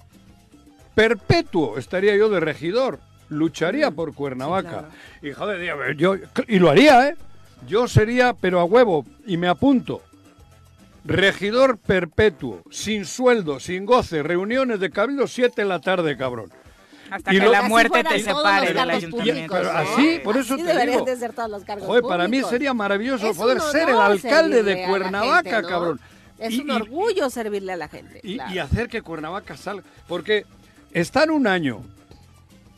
[0.96, 3.00] Perpetuo estaría yo de regidor.
[3.30, 4.86] Lucharía por Cuernavaca.
[5.22, 6.16] Y joder, yo,
[6.48, 7.16] y lo haría, ¿eh?
[7.68, 10.02] Yo sería, pero a huevo, y me apunto.
[11.06, 16.50] Regidor perpetuo, sin sueldo, sin goce, reuniones de cabildo, 7 de la tarde, cabrón.
[17.10, 19.18] Hasta Y que lo- la muerte te separe del ayuntamiento.
[19.18, 19.80] públicos, Pero ¿no?
[19.80, 21.06] así, por eso Así te deberían digo.
[21.06, 24.64] de ser todos los cargos Joder, para mí sería maravilloso Es poder ser el alcalde
[24.64, 25.68] de a Cuernavaca, gente, ¿no?
[25.68, 26.00] cabrón.
[26.40, 28.20] Es Y- un y- orgullo servirle a la gente.
[28.24, 28.54] y, claro.
[28.54, 29.84] y hacer que Cuernavaca salga.
[30.08, 30.46] Porque
[30.92, 31.82] están un año,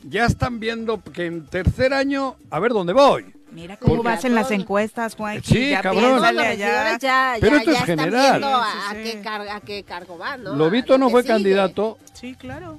[0.02, 3.32] ya están viendo que en tercer año, a ver dónde voy.
[3.52, 5.42] Mira cómo Porque- vas en las encuestas, Juan.
[5.42, 6.20] Sí, ya cabrón.
[6.22, 8.30] Regidores ya, Pero ya- esto es ya están general.
[8.40, 9.18] viendo a, Sí, a sí, qué sí.
[9.22, 10.54] car- a qué cargo van, ¿no?
[10.54, 11.32] Lobito A lo no fue sigue.
[11.34, 11.98] candidato.
[12.12, 12.78] Sí, claro.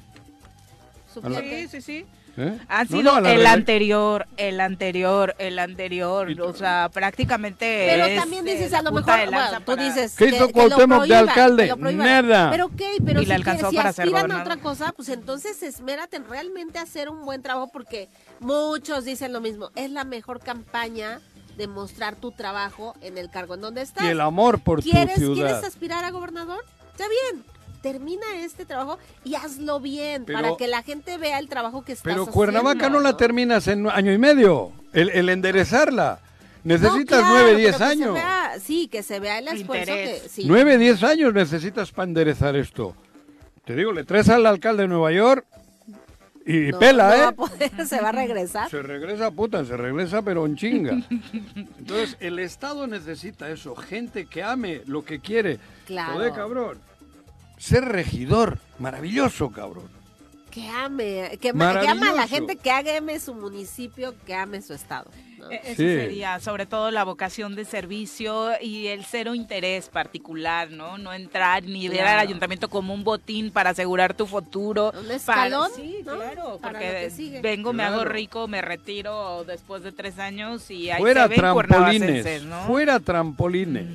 [1.21, 2.05] Sí, sí, sí.
[2.37, 2.57] ¿eh?
[2.69, 6.29] Ha No, sido no, el anterior, el anterior, el anterior.
[6.41, 7.87] O sea, prácticamente.
[7.89, 11.05] Pero es, también dices, a lo mejor, bueno, tú dices ¿Qué que, hizo que Cuauhtémoc
[11.05, 11.73] de alcalde?
[11.93, 12.51] Nada.
[12.51, 15.09] Pero ok, pero Y le si, alcanzó que- si para aspiran a otra cosa, pues
[15.09, 18.07] entonces esmérate en realmente hacer un buen trabajo porque
[18.39, 19.71] muchos dicen lo mismo.
[19.75, 21.19] Es la mejor campaña
[21.57, 24.03] de mostrar tu trabajo en el cargo en donde estás.
[24.03, 25.33] Y el amor por tu ¿Quieres, ciudad.
[25.33, 26.63] ¿Quieres aspirar a gobernador?
[26.91, 27.43] Está bien.
[27.81, 31.93] Termina este trabajo y hazlo bien Pero- para que la gente vea el trabajo que
[31.93, 32.33] estás Pero haciendo.
[32.33, 34.71] Cuernavaca no la terminas en año y medio.
[34.93, 36.19] El, el enderezarla.
[36.63, 38.13] Necesitas No, nueve, claro, diez pero que se años.
[38.15, 40.21] vea- sí, que se vea el esfuerzo que...
[40.29, 40.43] Sí.
[40.45, 42.95] Nueve, diez años necesitas para enderezar esto.
[43.63, 45.45] Te digo, le traes al alcalde de Nueva York
[46.45, 47.17] y No, pela, no ¿eh?
[47.19, 48.69] va a poder, se va a regresar.
[48.69, 50.97] Se regresa, puta, se regresa, pero en chinga.
[51.79, 55.59] Entonces, el Estado necesita eso, gente que ame lo que quiere.
[55.85, 56.13] Claro.
[56.13, 56.79] Joder, cabrón.
[57.57, 59.89] Ser regidor, maravilloso, cabrón.
[60.51, 64.73] Que ame, que, que ama a la gente, que ame su municipio, que ame su
[64.73, 65.11] estado.
[65.37, 65.51] ¿no?
[65.51, 65.83] Eh, Eso Sí.
[65.83, 70.97] sería, sobre todo la vocación de servicio y el cero interés particular, ¿no?
[70.97, 74.87] No entrar ni ver al ayuntamiento como un botín para asegurar tu futuro.
[74.97, 76.15] Un Para- escalón, sí, ¿no?
[76.15, 77.41] claro, Para porque lo que sigue.
[77.41, 81.37] vengo, me hago rico, me retiro después de tres años y ahí Fuera se ven
[81.39, 82.63] trampolines, ¿no?
[82.65, 83.89] fuera trampolines.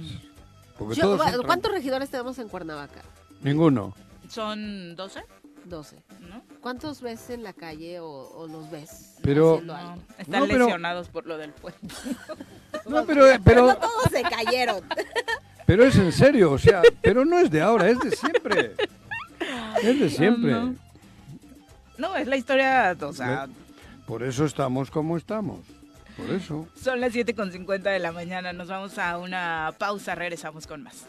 [0.78, 3.00] Porque Yo- ¿Cuántos regidores tenemos en Cuernavaca?
[3.43, 3.95] Ninguno.
[4.28, 5.20] Son 12,
[5.64, 5.97] 12.
[6.20, 6.43] ¿no?
[6.61, 9.97] ¿Cuántos ves en la calle o, o los ves Pero- haciendo algo?
[9.97, 11.95] No, están No, pero- lesionados por lo del puente.
[12.88, 14.80] No, pero, Pero pero, no todos se cayeron.
[15.66, 18.74] pero es en serio, o sea, pero no es de ahora, es de siempre.
[19.82, 20.51] Es de siempre.
[20.53, 20.74] no.
[21.99, 23.47] No, es la historia, o sea,
[24.07, 25.61] Por eso estamos como estamos.
[26.16, 26.66] Por eso.
[26.74, 31.05] Son las 7.50 de la mañana, nos vamos a una pausa, regresamos con más.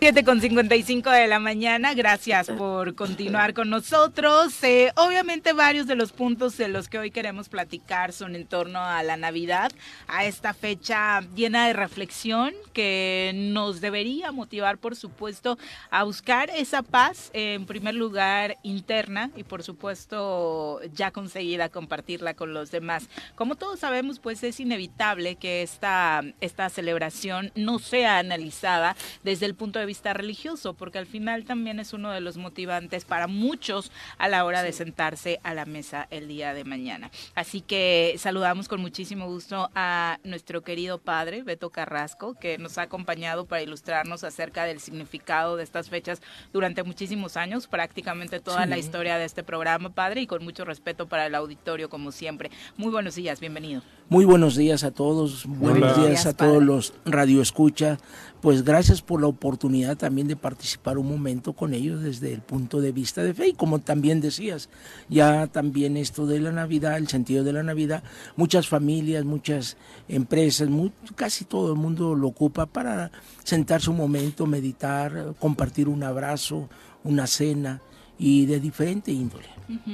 [0.00, 4.64] 7.55 de la mañana, gracias por continuar con nosotros.
[4.64, 8.78] Eh, obviamente varios de los puntos de los que hoy queremos platicar son en torno
[8.82, 9.70] a la Navidad,
[10.08, 15.58] a esta fecha llena de reflexión que nos debería motivar, por supuesto,
[15.90, 22.32] a buscar esa paz, eh, en primer lugar, interna y, por supuesto, ya conseguida, compartirla
[22.32, 23.06] con los demás.
[23.34, 29.54] Como todos sabemos, pues es inevitable que esta, esta celebración no sea analizada desde el
[29.54, 33.90] punto de vista religioso, porque al final también es uno de los motivantes para muchos
[34.18, 37.10] a la hora de sentarse a la mesa el día de mañana.
[37.34, 42.82] Así que saludamos con muchísimo gusto a nuestro querido padre, Beto Carrasco, que nos ha
[42.82, 46.22] acompañado para ilustrarnos acerca del significado de estas fechas
[46.52, 51.08] durante muchísimos años, prácticamente toda la historia de este programa, padre, y con mucho respeto
[51.08, 52.50] para el auditorio, como siempre.
[52.76, 53.82] Muy buenos días, bienvenido.
[54.10, 56.08] Muy buenos días a todos, buenos Hola.
[56.08, 58.00] días a todos los radioescuchas.
[58.40, 62.80] Pues gracias por la oportunidad también de participar un momento con ellos desde el punto
[62.80, 63.48] de vista de fe.
[63.48, 64.68] Y como también decías,
[65.08, 68.02] ya también esto de la Navidad, el sentido de la Navidad,
[68.34, 69.76] muchas familias, muchas
[70.08, 73.12] empresas, mu- casi todo el mundo lo ocupa para
[73.44, 76.68] sentarse un momento, meditar, compartir un abrazo,
[77.04, 77.80] una cena
[78.18, 79.46] y de diferente índole.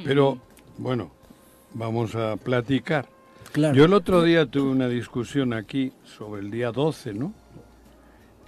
[0.04, 0.38] Pero,
[0.78, 1.10] bueno,
[1.74, 3.14] vamos a platicar.
[3.74, 7.32] Yo el otro día tuve una discusión aquí sobre el día 12, ¿no?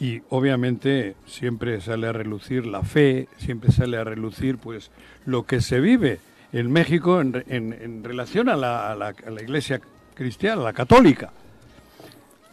[0.01, 4.91] Y obviamente siempre sale a relucir la fe, siempre sale a relucir pues
[5.27, 6.21] lo que se vive
[6.53, 9.81] en México en, en- en relación a la, a la- a la Iglesia
[10.15, 11.33] cristiana, la católica.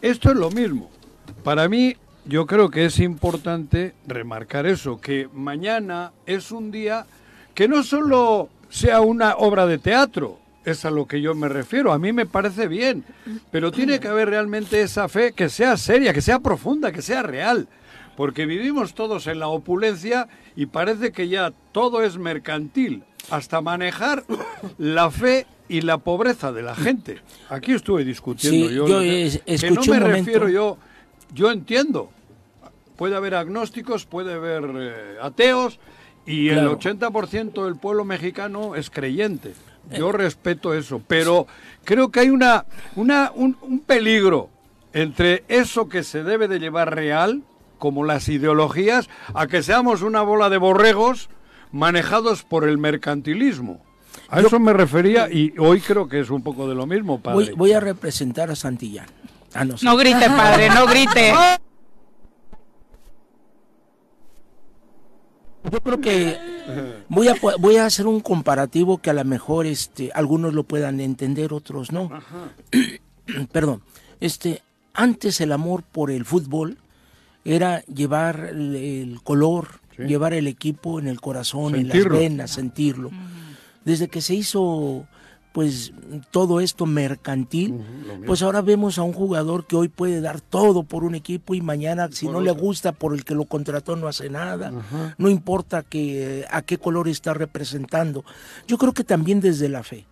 [0.02, 0.90] Esto es lo mismo.
[1.44, 7.06] Para mí, yo creo que es importante remarcar eso, que mañana es un día
[7.54, 11.92] que no solo sea una obra de teatro, es a lo que yo me refiero,
[11.92, 13.04] a mí me parece bien,
[13.50, 17.22] pero tiene que haber realmente esa fe que sea seria, que sea profunda, que sea
[17.22, 17.68] real,
[18.16, 24.24] porque vivimos todos en la opulencia y parece que ya todo es mercantil, hasta manejar
[24.78, 27.18] la fe y la pobreza de la gente.
[27.48, 30.78] Aquí estuve discutiendo Sí, yo, yo que- es- que no me refiero yo,
[31.34, 32.10] yo entiendo,
[32.96, 35.78] puede haber agnósticos, puede haber eh, ateos
[36.24, 36.72] y el Claro.
[36.78, 39.52] 80% del pueblo mexicano es creyente.
[39.90, 41.46] Yo respeto eso, pero
[41.84, 42.66] creo que hay una,
[42.96, 44.50] una un, un peligro
[44.92, 47.42] entre eso que se debe de llevar real,
[47.78, 51.28] como las ideologías, a que seamos una bola de borregos
[51.70, 53.84] manejados por el mercantilismo.
[54.28, 57.46] A eso me refería y hoy creo que es un poco de lo mismo, padre.
[57.46, 59.06] Voy, voy a representar a Santillán.
[59.54, 59.76] Ah, no.
[59.82, 61.32] No grite, padre, no grite.
[65.70, 66.55] Yo creo que
[67.08, 71.00] voy a, voy a hacer un comparativo que a lo mejor este, algunos lo puedan
[71.00, 72.10] entender, otros no.
[73.52, 73.82] Perdón.
[74.20, 74.62] Este,
[74.94, 76.78] antes el amor por el fútbol
[77.44, 83.10] era llevar el, color, llevar el equipo en el corazón, en las venas, sentirlo.
[83.84, 85.06] Desde que se hizo
[85.56, 85.94] pues
[86.30, 87.80] todo esto mercantil,
[88.26, 91.62] pues ahora vemos a un jugador que hoy puede dar todo por un equipo y
[91.62, 94.70] mañana si no le gusta por el que lo contrató no hace nada,
[95.16, 98.22] no importa que a qué color está representando.
[98.68, 100.04] Yo creo que también desde la fe.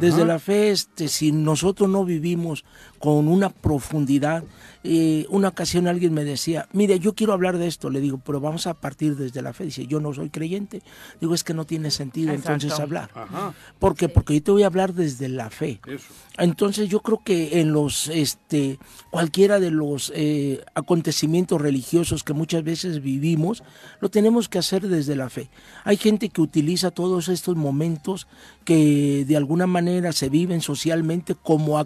[0.00, 2.64] Desde la fe, este, si nosotros no vivimos
[2.98, 4.44] con una profundidad,
[4.84, 8.40] eh, una ocasión alguien me decía, mire, yo quiero hablar de esto, le digo, pero
[8.40, 9.64] vamos a partir desde la fe.
[9.64, 10.82] Dice, yo no soy creyente.
[11.20, 13.10] Digo, es que no tiene sentido entonces hablar.
[13.14, 14.08] Ajá, ¿Por qué?
[14.08, 15.80] Porque yo te voy a hablar desde la fe.
[15.86, 16.06] eso.
[16.38, 18.78] Entonces yo creo que en los, este,
[19.10, 23.64] cualquiera de los eh, acontecimientos religiosos que muchas veces vivimos,
[24.00, 25.48] lo tenemos que hacer desde la fe.
[25.84, 28.26] Hay gente que utiliza todos estos momentos
[28.64, 31.78] que de alguna manera se viven socialmente como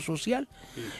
[0.00, 0.48] social.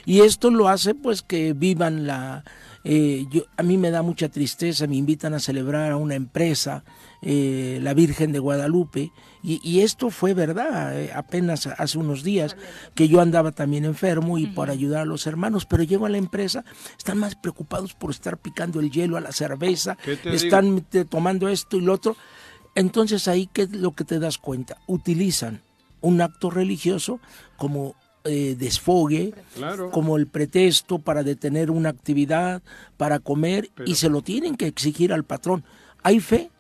[0.07, 2.45] Y esto lo hace pues que vivan la...
[2.85, 6.85] eh, yo, a mí me da mucha tristeza, me invitan a celebrar a una empresa,
[7.23, 9.11] eh, la Virgen de Guadalupe,
[9.43, 12.57] y, y esto fue verdad, eh, apenas hace unos días
[12.95, 16.17] que yo andaba también enfermo y por ayudar a los hermanos, pero llego a la
[16.19, 16.65] empresa,
[16.97, 21.05] están más preocupados por estar picando el hielo a la cerveza, ¿Qué te están te-
[21.05, 22.17] tomando esto y lo otro.
[22.75, 25.63] Entonces ahí qué es lo que te das cuenta, utilizan
[26.01, 27.21] un acto religioso
[27.59, 27.95] como
[28.25, 29.91] eh, desfogue, Claro.
[29.91, 32.63] como el pretexto para detener una actividad,
[32.97, 35.65] para comer, y se lo tienen que exigir al patrón.
[36.03, 36.51] ¿Hay fe?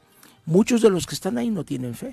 [0.47, 2.13] Muchos de los que están ahí no tienen fe.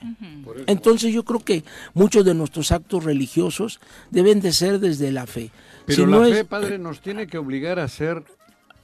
[0.68, 3.80] Entonces yo creo que muchos de nuestros actos religiosos
[4.12, 5.50] deben de ser desde la fe.
[5.86, 8.24] Pero Si la no fe, es padre, nos tiene que obligar a ser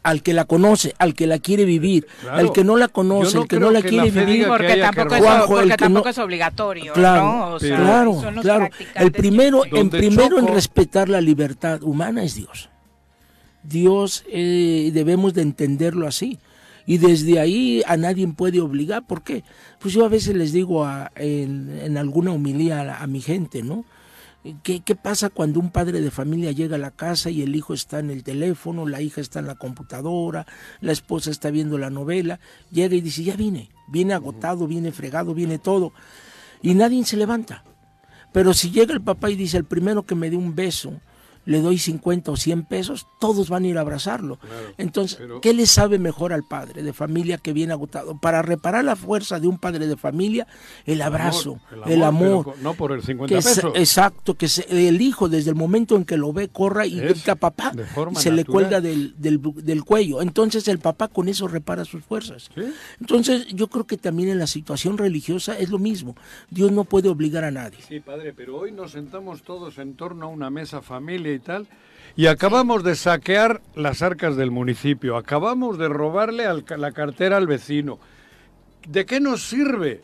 [0.04, 2.38] al que la conoce, al que la quiere vivir, Claro.
[2.38, 4.48] al que no la conoce, no el que no la que quiere la vivir.
[4.48, 7.48] Porque tampoco, es, Juanjo, porque tampoco no- es obligatorio, Claro, ¿no?
[7.56, 8.70] O sea, claro, son los claro.
[8.96, 12.70] El primero, en primero en respetar la libertad humana es Dios.
[13.64, 16.38] Dios eh, debemos de entenderlo así.
[16.86, 19.08] Y desde ahí a nadie puede obligar.
[19.08, 19.44] ¿Por qué?
[19.80, 23.86] Pues yo a veces les digo a- en, en alguna humilía a mi gente, ¿no?
[24.62, 27.74] ¿Qué, ¿Qué pasa cuando un padre de familia llega a la casa y el hijo
[27.74, 30.46] está en el teléfono, la hija está en la computadora,
[30.82, 32.42] la esposa está viendo la novela?
[32.70, 35.94] Llega y dice, ya vine, viene agotado, viene fregado, viene todo.
[36.62, 37.64] Y nadie se levanta.
[38.34, 41.00] Pero si llega el papá y dice, el primero que me dé un beso,
[41.46, 44.40] le doy 50 o 100 pesos, todos van a ir a abrazarlo.
[44.78, 48.18] Entonces, pero- ¿qué le sabe mejor al padre de familia que viene agotado?
[48.18, 50.48] Para reparar la fuerza de un padre de familia,
[50.86, 52.56] el abrazo, el amor.
[52.62, 53.74] no por el 50 que se- pesos.
[53.76, 57.36] exacto, que se- el hijo desde el momento en que lo ve corra y grita
[57.36, 60.22] papá, de forma se le cuelga del, del, del cuello.
[60.22, 62.50] Entonces el papá con eso repara sus fuerzas.
[62.56, 62.62] ¿Sí?
[63.00, 66.16] Entonces yo creo que también en la situación religiosa es lo mismo.
[66.50, 67.80] Dios no puede obligar a nadie.
[67.88, 71.68] Sí, padre, pero hoy nos sentamos todos en torno a una mesa familia y tal,
[72.16, 77.48] y acabamos de saquear las arcas del municipio, acabamos de robarle al la cartera al
[77.48, 78.00] vecino.
[78.88, 80.02] ¿De qué nos sirve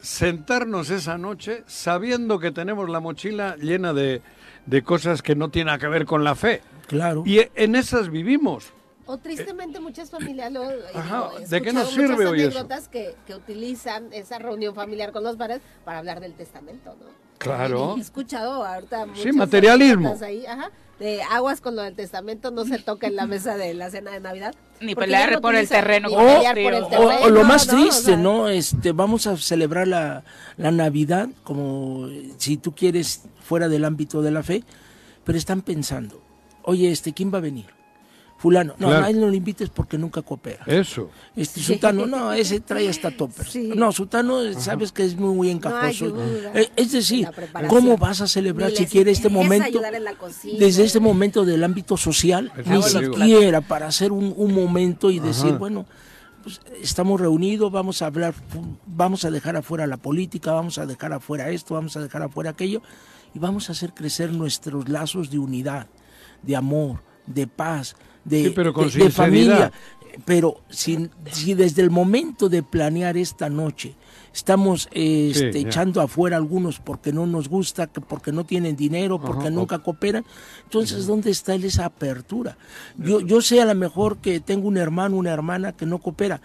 [0.00, 4.22] sentarnos esa noche sabiendo que tenemos la mochila llena de,
[4.66, 6.62] de cosas que no tienen que ver con la fe?
[6.86, 7.22] Claro.
[7.26, 8.72] Y en esas vivimos.
[9.06, 10.62] O tristemente muchas familias lo,
[10.94, 12.58] Ajá, digo, he ¿de qué nos sirve muchas hoy eso?
[12.58, 17.06] anécdotas que, que utilizan esa reunión familiar con los padres para hablar del testamento, ¿no?
[17.40, 17.94] Claro.
[17.96, 20.08] He escuchado ahorita muchas materialismo.
[20.08, 23.56] anécdotas Ahí, ajá, de aguas con lo del testamento no se toca en la mesa
[23.56, 24.54] de la cena de Navidad.
[24.80, 26.82] Ni pelear no por el terreno ni pelear por el.
[26.84, 27.72] O, terreno, o lo más ¿no?
[27.72, 28.48] O triste, sea, ¿no?
[28.48, 30.22] Este, vamos a celebrar la,
[30.58, 34.62] la Navidad como eh, si tú quieres fuera del ámbito de la fe
[35.24, 36.22] pero están pensando,
[36.62, 37.66] oye, este, ¿quién va a venir?
[38.40, 39.04] Fulano, no, Claro.
[39.04, 40.64] a él no lo invites porque nunca coopera.
[40.66, 41.10] Eso.
[41.36, 43.54] Este Sutano, no, ese trae hasta toppers.
[43.56, 46.16] No, Sutano, sabes que es muy, muy encajoso.
[46.54, 47.28] Eh, es decir.
[47.68, 49.66] ¿cómo vas a celebrar si quieres este momento?
[49.66, 50.58] ayudar en la cocina.
[50.58, 55.18] Desde este momento del ámbito social, Eso ni siquiera para hacer un, un momento y
[55.18, 55.58] decir, Ajá.
[55.58, 55.84] bueno,
[56.42, 58.32] pues, estamos reunidos, vamos a hablar,
[58.86, 62.48] vamos a dejar afuera la política, vamos a dejar afuera esto, vamos a dejar afuera
[62.50, 62.80] aquello,
[63.34, 65.88] y vamos a hacer crecer nuestros lazos de unidad,
[66.42, 69.12] de amor, de paz, de, Sí, pero con de- de sinceridad.
[69.12, 69.72] familia.
[70.24, 73.94] Pero si, si desde el momento de planear esta noche
[74.34, 78.76] estamos eh, Sí, este, echando afuera algunos porque no nos gusta, que porque no tienen
[78.76, 80.24] dinero, porque Ajá, nunca cooperan,
[80.64, 82.58] entonces ¿dónde está esa apertura?
[82.98, 86.40] Yo, yo sé a lo mejor que tengo un hermano, una hermana que no coopera,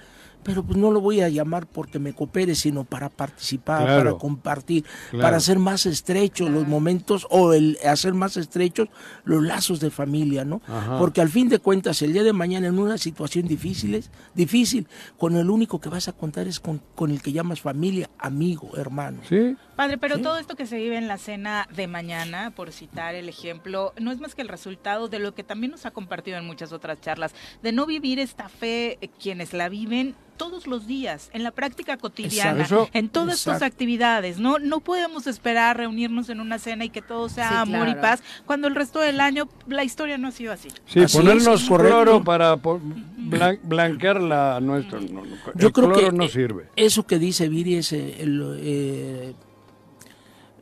[0.46, 4.04] pero pues no lo voy a llamar porque me coopere, sino para participar, Claro.
[4.12, 5.24] para compartir, Claro.
[5.24, 8.88] para hacer más estrechos los momentos o el hacer más estrechos
[9.24, 10.62] los lazos de familia, ¿no?
[10.68, 11.00] Ajá.
[11.00, 14.88] Porque al fin de cuentas, el día de mañana en una situación difícil, es- difícil,
[15.18, 18.70] con el único que vas a contar es con, con el que llamas familia, amigo,
[18.78, 19.22] hermano.
[19.28, 19.56] Sí.
[19.76, 23.28] Padre, pero todo esto que se vive en la cena de mañana, por citar el
[23.30, 26.46] ejemplo, no es más que el resultado de lo que también nos ha compartido en
[26.46, 31.30] muchas otras charlas, de no vivir esta fe eh, quienes la viven todos los días,
[31.34, 32.90] en la práctica cotidiana, Exacto.
[32.92, 33.74] En todas estas Exacto.
[33.74, 34.38] actividades.
[34.38, 37.96] No, no podemos esperar reunirnos en una cena y que todo sea Sí, amor y
[37.96, 40.68] paz, cuando el resto del año la historia no ha sido así.
[40.88, 42.82] Sí, Así ponernos es, cloro para po-
[43.18, 45.00] blan- blanquear la nuestra.
[45.00, 46.70] no, no, Yo el creo cloro que no eh, sirve.
[46.76, 49.34] eso que dice Viri es eh, el, eh,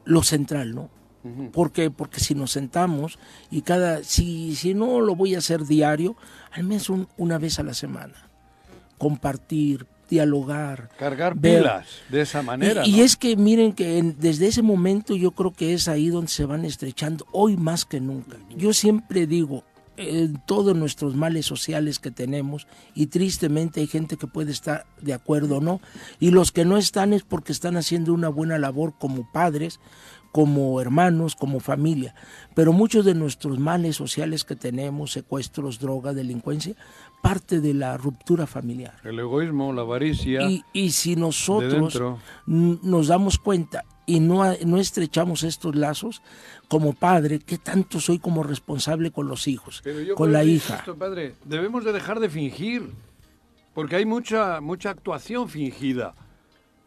[0.05, 0.89] lo central, ¿no?
[1.53, 3.17] Porque porque si nos sentamos
[3.49, 6.17] y cada si si no lo voy a hacer diario,
[6.51, 8.13] al menos un- una vez a la semana,
[8.97, 11.59] compartir, dialogar, Cargar ver.
[11.61, 12.85] pilas de esa manera.
[12.85, 16.09] Y, y es que miren que en- desde ese momento yo creo que es ahí
[16.09, 18.37] donde se van estrechando, hoy más que nunca.
[18.55, 19.63] Yo siempre digo,
[20.45, 25.57] todos nuestros males sociales que tenemos, y tristemente hay gente que puede estar de acuerdo
[25.57, 25.81] o no,
[26.19, 29.79] y los que no están es porque están haciendo una buena labor como padres,
[30.33, 32.15] como hermanos, como familia.
[32.55, 36.75] Pero muchos de nuestros males sociales que tenemos, secuestros, droga, delincuencia,
[37.21, 38.95] parte de la ruptura familiar.
[39.03, 40.41] El egoísmo, la avaricia.
[40.49, 42.01] Y, y si nosotros
[42.47, 46.21] nos damos cuenta y no, no estrechamos estos lazos,
[46.67, 50.43] como padre, ¿qué tanto soy como responsable con los hijos, Pero yo con creo la
[50.43, 50.85] que, hija?
[50.97, 52.89] padre, debemos de dejar de fingir.
[53.73, 56.13] Porque hay mucha mucha actuación fingida.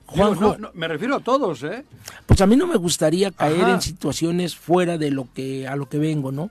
[0.07, 0.41] Juanjo.
[0.41, 1.85] no, no, me refiero a todos, ¿eh?
[2.27, 3.73] Pues a mí no me gustaría caer Ajá.
[3.75, 6.49] en situaciones fuera de lo que a lo que vengo, ¿no?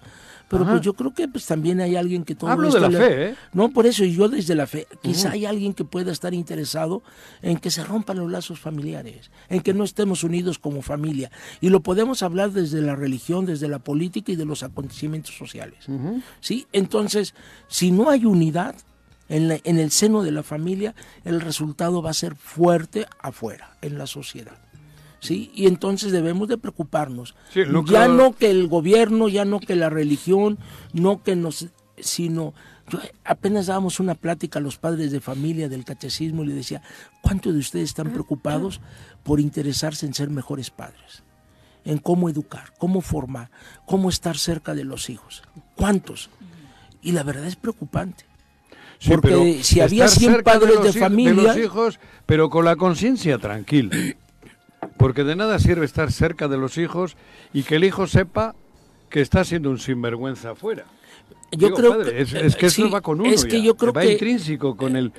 [0.48, 0.74] Pero Ajá.
[0.74, 3.06] pues yo creo que pues también hay alguien que todo Hablo esto de la le-
[3.06, 3.36] fe, ¿eh?
[3.54, 7.02] No, por eso y yo desde la fe, quizá hay alguien que pueda estar interesado
[7.42, 11.32] en que se rompan los lazos familiares, en que no estemos unidos como familia.
[11.62, 15.86] Y lo podemos hablar desde la religión, desde la política y de los acontecimientos sociales.
[16.42, 16.68] ¿Sí?
[16.74, 17.34] Entonces,
[17.68, 18.76] si no hay unidad
[19.30, 20.94] en, la- en el seno de la familia,
[21.24, 24.58] el resultado va a ser fuerte afuera, en la sociedad.
[25.20, 25.52] ¿Sí?
[25.56, 27.36] Y entonces debemos de preocuparnos.
[27.54, 30.60] Sí, núcleo- Ya no que el gobierno, ya no que la religión,
[30.94, 32.54] no que nos, sino
[32.90, 36.84] yo apenas dábamos una plática a los padres de familia del catecismo y le decía,
[37.22, 38.80] ¿cuántos de ustedes están preocupados
[39.24, 41.24] por interesarse en ser mejores padres?
[41.84, 43.50] En cómo educar, cómo formar,
[43.88, 45.42] cómo estar cerca de los hijos.
[45.76, 46.30] ¿Cuántos?
[47.02, 48.26] Y la verdad es preocupante.
[49.00, 52.66] Sí, Porque si había estar 100 cerca padres los de familia- los hijos, pero con
[52.66, 53.96] la conciencia tranquila.
[54.98, 57.16] Porque de nada sirve estar cerca de los hijos
[57.54, 58.56] y que el hijo sepa
[59.10, 60.86] que está siendo un sinvergüenza afuera.
[61.52, 63.30] Yo Digo, creo padre, que- es, es que sí, eso va con uno.
[63.30, 65.12] es que ya, yo creo va que- intrínseco con el.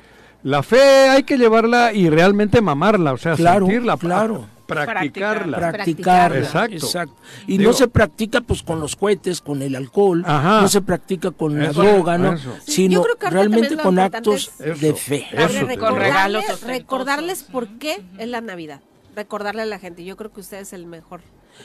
[0.42, 4.46] La fe hay que llevarla y realmente mamarla, o sea, Claro, sentirla, claro.
[4.66, 5.58] practicarla.
[5.58, 6.38] practicarla.
[6.38, 7.14] Exacto.
[7.46, 10.60] Y Digo- no se practica pues con los cohetes, con el alcohol, Ajá.
[10.62, 12.34] no se practica con la droga, ¿no?
[12.34, 12.54] eso.
[12.64, 15.26] Sino yo creo que ahorita realmente con actos es- de fe.
[15.32, 18.80] eso recordarles, recordarles por qué es la Navidad.
[19.16, 20.04] Recordarle a la gente.
[20.04, 21.22] Yo creo que usted es el mejor.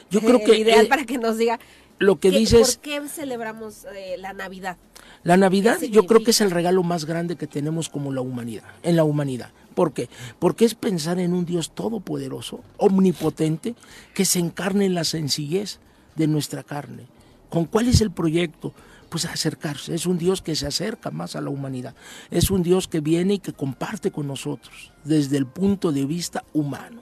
[0.09, 1.59] Yo creo el que, ideal eh, para que nos diga
[1.99, 4.77] Lo que qué- dices, ¿Por qué celebramos eh, la Navidad?
[5.23, 8.21] la Navidad ¿Qué yo creo que es el regalo más grande que tenemos como la
[8.21, 9.51] humanidad, en la humanidad.
[9.75, 10.07] ¿Por qué?
[10.39, 13.75] Porque es pensar en un Dios todopoderoso, omnipotente,
[14.13, 15.79] que se encarne en la sencillez
[16.15, 17.07] de nuestra carne.
[17.49, 18.73] ¿Con cuál es el proyecto?
[19.09, 19.93] Pues acercarse.
[19.93, 21.95] Es un Dios que se acerca más a la humanidad.
[22.29, 26.45] Es un Dios que viene y que comparte con nosotros desde el punto de vista
[26.53, 27.01] humano.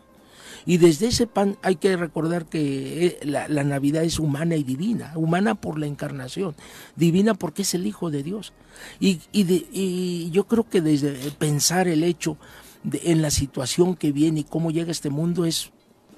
[0.66, 5.14] Y desde ese pan hay que recordar que eh, la, Navidad es humana y divina,
[5.16, 6.56] humana por la encarnación,
[6.96, 8.54] divina porque es el Hijo de Dios.
[9.00, 12.38] Y, y, y yo creo que desde pensar el hecho
[12.84, 15.72] de- en la situación que viene y cómo llega este mundo es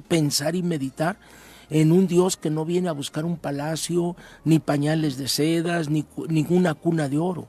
[0.08, 1.18] pensar y meditar
[1.70, 6.06] en un Dios que no viene a buscar un palacio, ni pañales de sedas, ni
[6.28, 7.48] ninguna cuna de oro,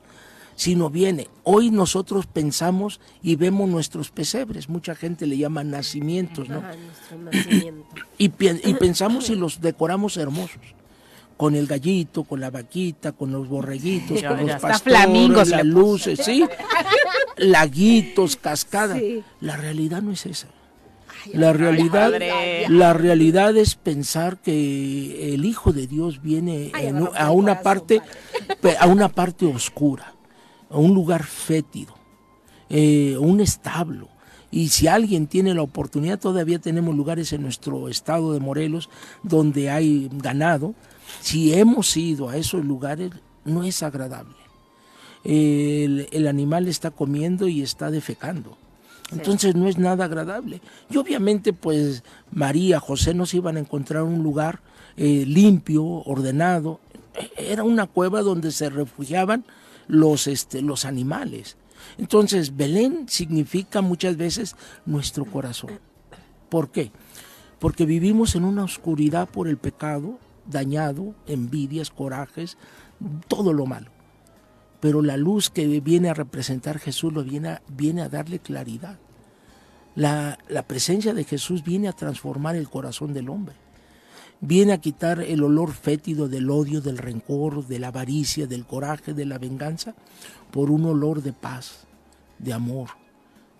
[0.56, 1.28] sino viene.
[1.44, 6.58] Hoy nosotros pensamos y vemos nuestros pesebres, mucha gente le llama nacimientos, ¿no?
[6.58, 7.86] Ajá, nuestro nacimiento.
[8.18, 10.60] y, pensamos y los decoramos hermosos.
[11.36, 15.64] Con el gallito, con la vaquita, con los borreguitos, con ya los pastores, flamingos las
[15.64, 16.44] luces, sí,
[17.36, 18.98] laguitos, cascadas.
[18.98, 19.24] Sí.
[19.40, 20.48] La realidad no es esa.
[21.24, 22.12] Ay, La realidad,
[22.68, 28.02] la realidad es pensar que el Hijo de Dios viene Ay, en a una parte,
[28.78, 30.14] a una parte oscura,
[30.72, 31.94] a un lugar fétido,
[32.70, 34.08] eh, un establo.
[34.50, 38.90] Y si alguien tiene la oportunidad, todavía tenemos lugares en nuestro estado de Morelos
[39.22, 40.74] donde hay ganado.
[41.20, 43.12] Si hemos ido a esos lugares,
[43.44, 44.34] no es agradable.
[45.24, 48.56] El, el animal está comiendo y está defecando.
[49.12, 50.60] Entonces no es nada agradable.
[50.90, 54.60] Y obviamente pues María, José no se iban a encontrar un lugar
[54.96, 56.80] eh, limpio, ordenado.
[57.14, 59.44] E- Era una cueva donde se refugiaban
[59.88, 61.56] los, este, los animales.
[61.98, 64.56] Entonces Belén significa muchas veces
[64.86, 65.80] nuestro corazón.
[66.48, 66.92] ¿Por qué?
[67.58, 72.56] Porque vivimos en una oscuridad por el pecado, dañado, envidias, corajes,
[73.28, 73.90] todo lo malo
[74.82, 78.98] pero la luz que viene a representar Jesús lo viene a, viene a darle claridad.
[79.94, 83.54] La, la presencia de Jesús viene a transformar el corazón del hombre.
[84.44, 89.14] Viene a quitar el olor fétido del odio, del rencor, de la avaricia, del coraje,
[89.14, 89.94] de la venganza,
[90.50, 91.84] por un olor de paz,
[92.40, 92.88] de amor,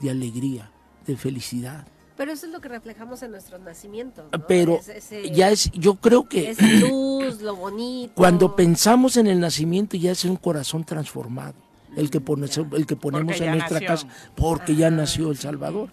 [0.00, 0.70] de alegría,
[1.06, 1.86] de felicidad.
[2.16, 4.28] Pero eso es lo que reflejamos en nuestro nacimiento.
[4.32, 4.46] ¿no?
[4.48, 8.14] Pero Es- ese- ya es, yo creo que Esa luz, lo bonito.
[8.16, 11.54] Cuando pensamos en el nacimiento ya es un corazón transformado,
[11.96, 13.86] el que, pone- el que ponemos Porque en nuestra nació.
[13.88, 15.90] casa, porque ya nació el Salvador.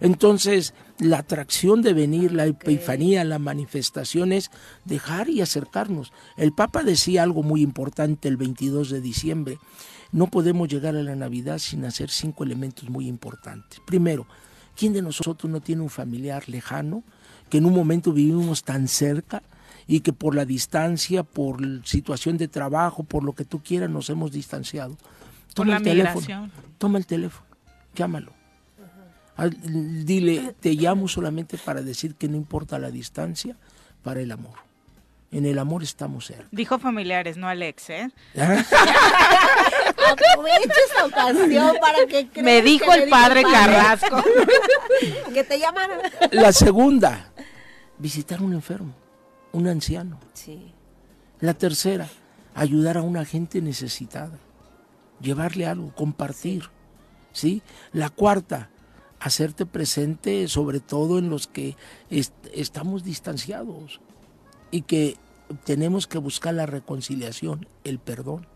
[0.00, 4.50] Entonces, la atracción de venir, la epifanía, la manifestación es
[4.84, 6.12] dejar y acercarnos.
[6.36, 9.58] El Papa decía algo muy importante el 22 de diciembre.
[10.10, 13.80] No podemos llegar a la Navidad sin hacer cinco elementos muy importantes.
[13.86, 14.26] Primero,
[14.76, 17.02] ¿quién de nosotros no tiene un familiar lejano
[17.50, 19.42] que en un momento vivimos tan cerca
[19.86, 24.10] y que por la distancia, por situación de trabajo, por lo que tú quieras, nos
[24.10, 24.96] hemos distanciado?
[24.96, 27.46] Por Toma la el teléfono, toma el teléfono,
[27.94, 28.37] llámalo.
[29.46, 33.56] Dile, te llamo solamente para decir que no importa la distancia,
[34.02, 34.54] para el amor.
[35.30, 36.48] En el amor estamos cerca.
[36.50, 38.10] Dijo familiares, no Alex, ¿eh?
[38.38, 38.64] ¿Ah?
[40.10, 44.24] Aprovecha esta ocasión para que creas Me dijo que el padre Carrasco.
[45.34, 46.00] que te llamaran.
[46.32, 47.30] La segunda,
[47.98, 48.94] visitar a un enfermo,
[49.52, 50.18] un anciano.
[50.32, 50.72] Sí.
[51.40, 52.08] La tercera,
[52.54, 54.38] ayudar a una gente necesitada,
[55.20, 56.70] llevarle algo, compartir.
[57.32, 57.62] ¿sí?
[57.92, 58.70] La cuarta,
[59.20, 61.76] hacerte presente sobre todo en los que
[62.10, 64.00] est- estamos distanciados
[64.70, 65.16] y que
[65.64, 68.46] tenemos que buscar la reconciliación, el perdón.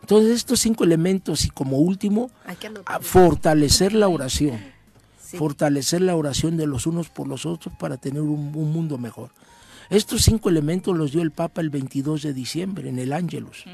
[0.00, 2.30] Entonces estos cinco elementos y como último,
[3.00, 4.60] fortalecer la oración,
[5.22, 5.38] Sí.
[5.38, 9.30] fortalecer la oración de los unos por los otros para tener un, un mundo mejor.
[9.90, 13.64] Estos cinco elementos los dio el Papa el 22 de diciembre en el Ángelus.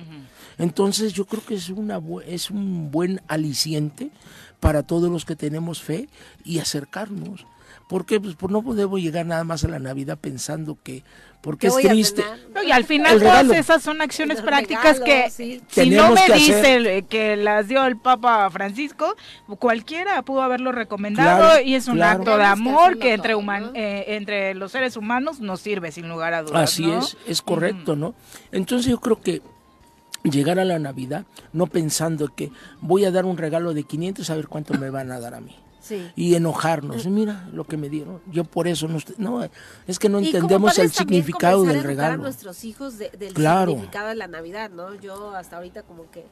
[0.58, 4.10] Entonces yo creo que es, una, es un buen aliciente
[4.58, 6.08] para todos los que tenemos fe
[6.44, 7.46] y acercarnos.
[7.90, 11.02] Porque pues, pues, no podemos llegar nada más a la Navidad pensando que,
[11.42, 12.22] porque ¿Qué es triste.
[12.54, 13.48] No, y al final El regalo.
[13.48, 15.60] todas esas son acciones Los prácticas que sí.
[15.66, 17.04] si no me que dice hacer.
[17.06, 19.16] que las dio el Papa Francisco,
[19.58, 22.18] cualquiera pudo haberlo recomendado Claro, y es un claro.
[22.20, 23.72] acto de que amor que entre, todo, human- ¿no?
[23.74, 26.70] eh, entre los seres humanos nos sirve sin lugar a dudas.
[26.70, 27.00] Así ¿no?
[27.00, 28.14] es, es correcto, ¿no?
[28.52, 29.42] Entonces yo creo que
[30.22, 34.36] llegar a la Navidad no pensando que voy a dar un regalo de 500 a
[34.36, 35.56] ver cuánto me van a dar a mí.
[35.90, 36.10] Sí.
[36.16, 38.22] Y enojarnos, mira lo que me dieron.
[38.30, 39.46] Yo por eso no, estoy- no
[39.86, 42.22] es que no entendemos el significado del a educar a regalo.
[42.22, 43.72] nuestros hijos de- del Claro.
[43.72, 44.94] significado de la Navidad, ¿no?
[44.94, 46.24] Yo hasta ahorita como que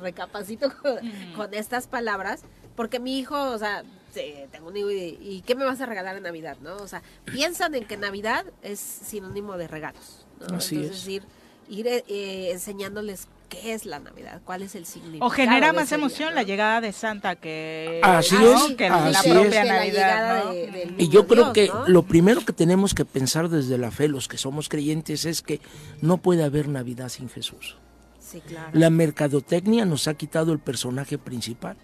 [0.00, 0.96] recapacito con,
[1.36, 2.42] con estas palabras,
[2.74, 3.84] porque mi hijo, o sea,
[4.14, 6.76] sí, tengo un hijo y, y ¿qué me vas a regalar en Navidad, no?
[6.76, 10.56] O sea, piensan en que Navidad es sinónimo de regalos, ¿no?
[10.56, 11.08] Así Entonces es.
[11.08, 11.22] ir,
[11.68, 15.26] ir eh, enseñándoles qué es la Navidad, cuál es el significado.
[15.26, 16.34] O genera más día, emoción ¿no?
[16.36, 18.66] la llegada de Santa que, Así ¿no?
[18.68, 20.44] es, que así la propia Navidad.
[20.44, 20.52] ¿no?
[20.52, 21.86] de- del Y yo creo Dios, que ¿no?
[21.88, 25.60] lo primero que tenemos que pensar desde la fe, los que somos creyentes, es que
[26.00, 27.76] no puede haber Navidad sin Jesús.
[28.20, 28.70] Sí, claro.
[28.72, 31.76] La mercadotecnia nos ha quitado el personaje principal,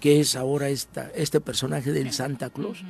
[0.00, 2.82] que es ahora esta, este personaje del Santa Claus.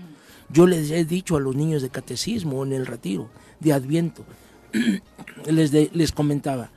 [0.48, 3.30] Yo les he dicho a los niños de catecismo en el retiro,
[3.60, 4.24] de Adviento,
[5.46, 6.70] les, de- les comentaba,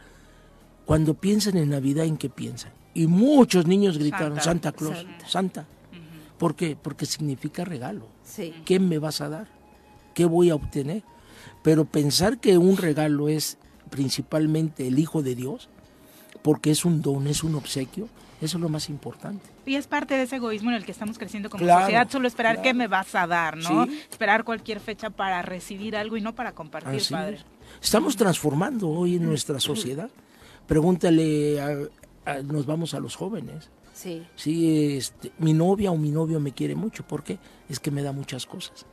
[0.86, 2.71] cuando piensan en Navidad, ¿en qué piensan?
[2.93, 4.43] Y muchos niños gritaron, Santa.
[4.43, 5.27] Santa, Claus, Santa.
[5.27, 5.65] Santa.
[6.38, 6.77] ¿Por qué?
[6.81, 8.07] Porque significa regalo.
[8.23, 8.53] Sí.
[8.65, 9.47] ¿Qué me vas a dar?
[10.13, 11.03] ¿Qué voy a obtener?
[11.63, 13.57] Pero pensar que un regalo es
[13.89, 15.69] principalmente el Hijo de Dios,
[16.41, 18.07] porque es un don, es un obsequio,
[18.41, 19.43] eso es lo más importante.
[19.65, 22.27] Y es parte de ese egoísmo en el que estamos creciendo como Claro, sociedad, solo
[22.27, 22.63] esperar claro.
[22.63, 23.86] qué me vas a dar, ¿no?
[23.86, 23.99] Sí.
[24.09, 27.38] Esperar cualquier fecha para recibir algo y no para compartir, Así padre.
[27.38, 27.45] es.
[27.81, 30.09] Estamos transformando hoy en nuestra sociedad.
[30.68, 33.70] Pregúntale, a- a- nos vamos a los jóvenes.
[33.93, 34.24] Sí.
[34.36, 37.03] Sí, este, mi novia o mi novio me quiere mucho.
[37.07, 37.38] ¿Por qué?
[37.70, 38.86] Es que me da muchas cosas.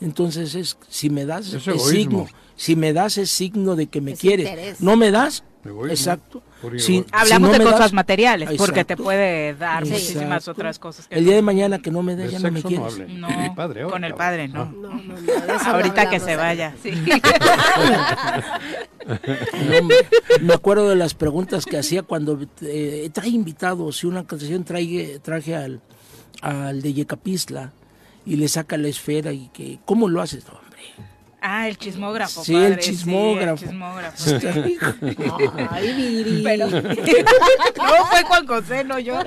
[0.00, 4.12] Entonces es, si me das Es signo, si me das es signo de que me
[4.12, 4.48] Es quieres.
[4.48, 4.80] interés.
[4.80, 5.92] No me das, Egoísmo.
[5.92, 6.42] exacto.
[6.72, 9.02] Si- si Hablamos no de cosas das- materiales, porque te Exacto.
[9.04, 9.92] puede dar Sí.
[9.92, 10.50] muchísimas Exacto.
[10.52, 11.06] otras cosas.
[11.08, 12.92] Que El día de mañana que no me De ya no me no quieres.
[12.94, 13.08] hable.
[13.14, 14.62] No, Mi padre ahora, con el padre, no.
[14.62, 14.72] Ah.
[14.74, 15.20] No, no, no.
[15.20, 16.74] de eso no Ahorita que se vaya.
[16.82, 16.90] Sí.
[19.06, 19.94] No, me,
[20.40, 25.18] me acuerdo de las preguntas que hacía cuando eh, trae invitados y una ocasión traje,
[25.22, 25.80] traje al,
[26.40, 27.72] al de Yecapistla
[28.24, 30.44] y le saca la esfera y que, ¿cómo lo haces?
[30.48, 30.80] Hombre.
[31.46, 32.42] Ah, el chismógrafo.
[32.42, 33.58] Sí, padre, el chismógrafo.
[33.58, 35.68] Sí, el chismógrafo.
[35.70, 36.40] Ay.
[36.42, 39.18] Pero- no fue Juan José, no yo.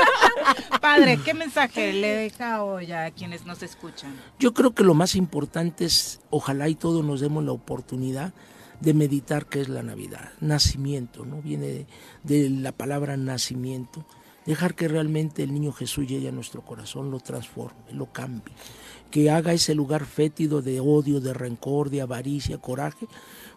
[0.80, 4.14] Padre, ¿qué mensaje le deja hoy a quienes nos escuchan?
[4.38, 8.32] Yo creo que lo más importante es, ojalá y todos nos demos la oportunidad
[8.80, 10.30] de meditar qué es la Navidad.
[10.40, 11.42] Nacimiento, ¿no?
[11.42, 11.86] Viene de,
[12.22, 14.06] de la palabra nacimiento.
[14.46, 18.54] Dejar que realmente el niño Jesús llegue a nuestro corazón, lo transforme, lo cambie.
[19.10, 23.06] Que haga ese lugar fétido de odio, de rencor, de avaricia, coraje,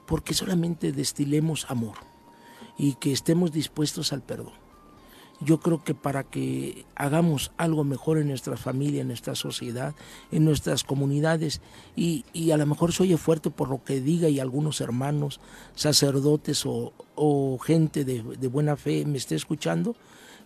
[0.05, 1.95] porque solamente destilemos amor
[2.77, 4.63] y que estemos dispuestos al perdón.
[5.39, 9.93] Yo creo que para que hagamos algo mejor en nuestra familia, en nuestra sociedad,
[10.31, 11.59] en nuestras comunidades,
[11.95, 15.41] y, y a lo mejor se oye fuerte por lo que diga y algunos hermanos,
[15.75, 19.95] sacerdotes o, o gente de, de buena fe me esté escuchando,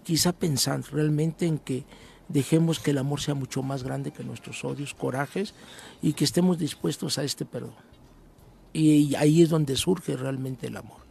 [0.04, 1.86] quizá pensar realmente en que
[2.30, 5.54] dejemos que el amor sea mucho más grande que nuestros odios, corajes,
[6.02, 7.74] y que estemos dispuestos a este perdón.
[8.74, 11.08] Y ahí es donde surge realmente el amor.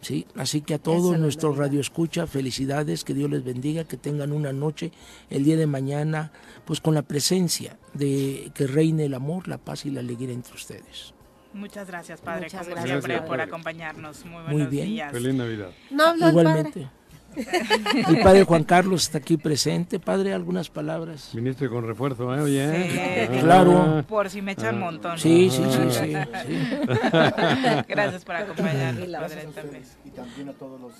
[0.00, 0.26] ¿sí?
[0.36, 4.32] Así que a todos es nuestros radio escucha, felicidades, que Dios les bendiga, que tengan
[4.32, 4.92] una noche
[5.30, 6.32] el día de mañana,
[6.64, 10.54] pues con la presencia de que reine el amor, la paz y la alegría entre
[10.54, 11.12] ustedes.
[11.52, 13.28] Muchas gracias, padre, Muchas como gracias, siempre, padre.
[13.28, 14.24] por acompañarnos.
[14.26, 14.86] Muy buenos Muy bien.
[14.86, 15.12] días.
[15.12, 15.70] Feliz Navidad.
[15.90, 16.88] No padre.
[18.08, 19.98] El padre Juan Carlos está aquí presente.
[20.00, 21.30] Padre, algunas palabras.
[21.32, 22.40] Viniste con refuerzo, ¿eh?
[22.40, 22.96] Oye, Sí.
[22.98, 23.38] ¿eh?
[23.40, 24.04] Claro.
[24.08, 25.18] Por si me echan montón.
[25.18, 26.12] Sí, sí, sí, sí.
[26.46, 26.86] sí.
[27.88, 29.82] Gracias por acompañarnos, padre, también.
[30.04, 30.92] y también a todos los,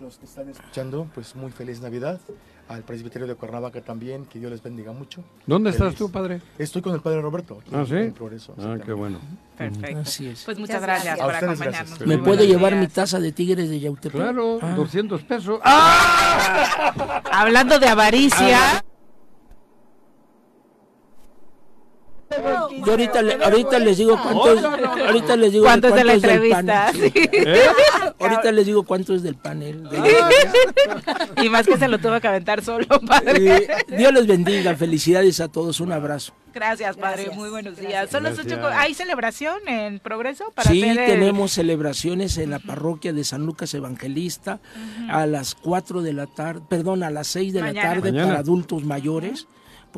[0.00, 2.20] los que están escuchando, pues muy feliz Navidad.
[2.68, 5.24] Al presbiterio de Cuernavaca también, que Dios les bendiga mucho.
[5.46, 6.42] ¿Dónde estás tú, padre?
[6.58, 7.58] Estoy con el padre Roberto.
[7.62, 7.94] aquí Ah, ¿sí?
[7.94, 9.18] en Progreso, Ah, qué bueno.
[9.56, 10.00] Perfecto.
[10.00, 10.44] Así es.
[10.44, 11.26] Pues muchas gracias, gracias.
[11.26, 11.88] por acompañarnos.
[11.98, 12.06] gracias.
[12.06, 14.12] ¿Me buenos llevar mi taza de tigres de Yautepec?
[14.20, 14.74] Claro, Ah.
[14.76, 15.60] 200 pesos.
[17.32, 18.84] Hablando de avaricia.
[22.84, 26.12] Yo ahorita, le- ahorita les digo cuánto es, ahorita les digo ¿Cuánto es de la
[26.12, 26.56] del entrevista?
[26.62, 26.92] panel.
[27.12, 27.12] Sí.
[27.32, 27.60] ¿Eh?
[28.20, 29.88] Ahorita les digo cuánto es del panel.
[31.42, 33.56] Y más que se lo tuve que aventar solo, padre.
[33.56, 36.32] Eh, Dios les bendiga, felicidades a todos, un abrazo.
[36.52, 37.16] Gracias, padre.
[37.24, 37.36] Gracias.
[37.36, 37.92] Muy buenos días.
[37.92, 38.10] Gracias.
[38.10, 40.50] Son las ocho ¿Hay celebración en progreso?
[40.54, 44.58] Para Sí, hacer el- tenemos celebraciones en la parroquia de San Lucas Evangelista
[45.08, 47.88] a las 4 de la tarde, perdón, a las 6 de Mañana.
[47.88, 48.28] la tarde Mañana.
[48.28, 49.46] para adultos mayores,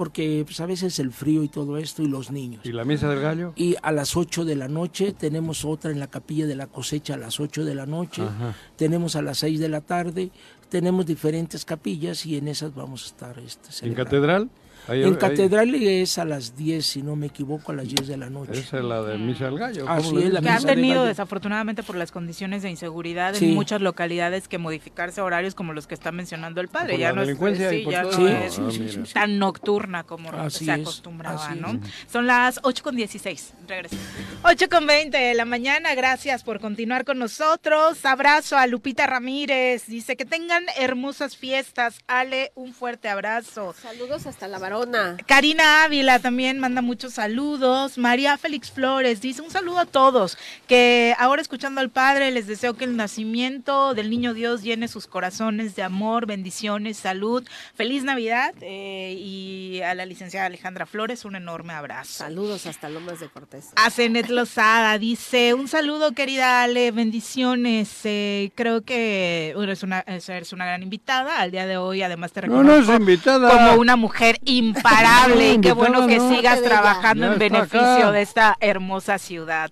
[0.00, 2.64] porque pues, a veces el frío y todo esto y los niños.
[2.64, 3.52] ¿Y la misa del gallo?
[3.54, 7.12] Y a las 8 de la noche tenemos otra en la capilla de la cosecha
[7.12, 8.22] a las 8 de la noche.
[8.22, 8.54] Ajá.
[8.76, 10.30] Tenemos a las 6 de la tarde.
[10.70, 13.38] Tenemos diferentes capillas y en esas vamos a estar.
[13.40, 14.48] Este, ¿En catedral?
[14.88, 18.06] Ahí- En ahí- catedral es a las 10, si no me equivoco, a las 10
[18.08, 18.52] de la noche.
[18.58, 19.88] Esa es la de misa del gallo.
[19.88, 21.08] Así ¿cómo le es, la que han tenido gallo.
[21.08, 23.46] desafortunadamente por las condiciones de inseguridad Sí.
[23.50, 26.92] en muchas localidades que modificarse horarios como los que está mencionando el padre.
[26.94, 28.20] Por ya la no es, delincuencia y sí, por ya todo.
[28.20, 31.70] no es tan nocturna como Así se es, acostumbraba, así ¿no?
[31.72, 31.78] es.
[32.10, 33.54] Son las 8 con 16.
[33.68, 34.04] Regresamos.
[34.44, 35.94] 8 con 20 de la mañana.
[35.94, 38.04] Gracias por continuar con nosotros.
[38.04, 39.86] Abrazo a Lupita Ramírez.
[39.86, 41.98] Dice que tengan hermosas fiestas.
[42.06, 43.74] Ale, un fuerte abrazo.
[43.80, 45.16] Saludos hasta la varona.
[45.26, 47.98] Karina Ávila también manda muchos saludos.
[47.98, 50.38] María Félix Flores dice un saludo a todos.
[50.68, 55.06] Que ahora escuchando al Padre les deseo que el nacimiento del Niño Dios llene sus
[55.06, 57.44] corazones de amor, bendiciones, salud.
[57.74, 58.54] Feliz Navidad.
[58.60, 62.12] eh, y a la licenciada Alejandra Flores un enorme abrazo.
[62.12, 63.70] Saludos hasta Lomas de Cortés.
[63.76, 67.90] A Zenet Lozada dice, un saludo querida Ale, bendiciones.
[68.04, 71.40] Eh, creo que bueno, es una, es, eres una gran invitada.
[71.40, 73.50] Al día de hoy además te No, no es reconozco invitada.
[73.50, 79.18] como una mujer imparable y qué bueno que sigas trabajando en beneficio de esta hermosa
[79.18, 79.70] ciudad.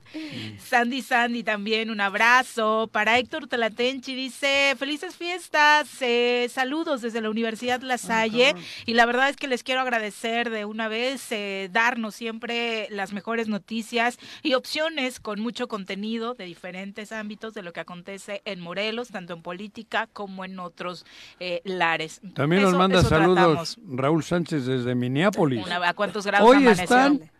[0.58, 7.30] Sandy Sandy también un abrazo para Héctor Talatenchi dice felices fiestas, eh, saludos desde la
[7.30, 8.54] Universidad La Salle
[8.86, 13.12] y la verdad es que les quiero agradecer de una vez eh, darnos siempre las
[13.12, 18.60] mejores noticias y opciones con mucho contenido de diferentes ámbitos de lo que acontece en
[18.60, 21.04] Morelos, tanto en política como en otros
[21.40, 22.20] eh, lares.
[22.34, 23.78] También nos Eso- manda eso saludos tratamos.
[23.88, 25.64] Raúl Sánchez desde Minneapolis.
[25.66, 26.84] Una- ¿A cuántos grados Hoy amaneció?
[26.84, 27.30] están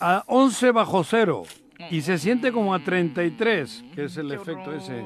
[0.00, 1.42] a 11 bajo cero
[1.90, 5.04] y se siente como a 33, que es el Qué efecto ese.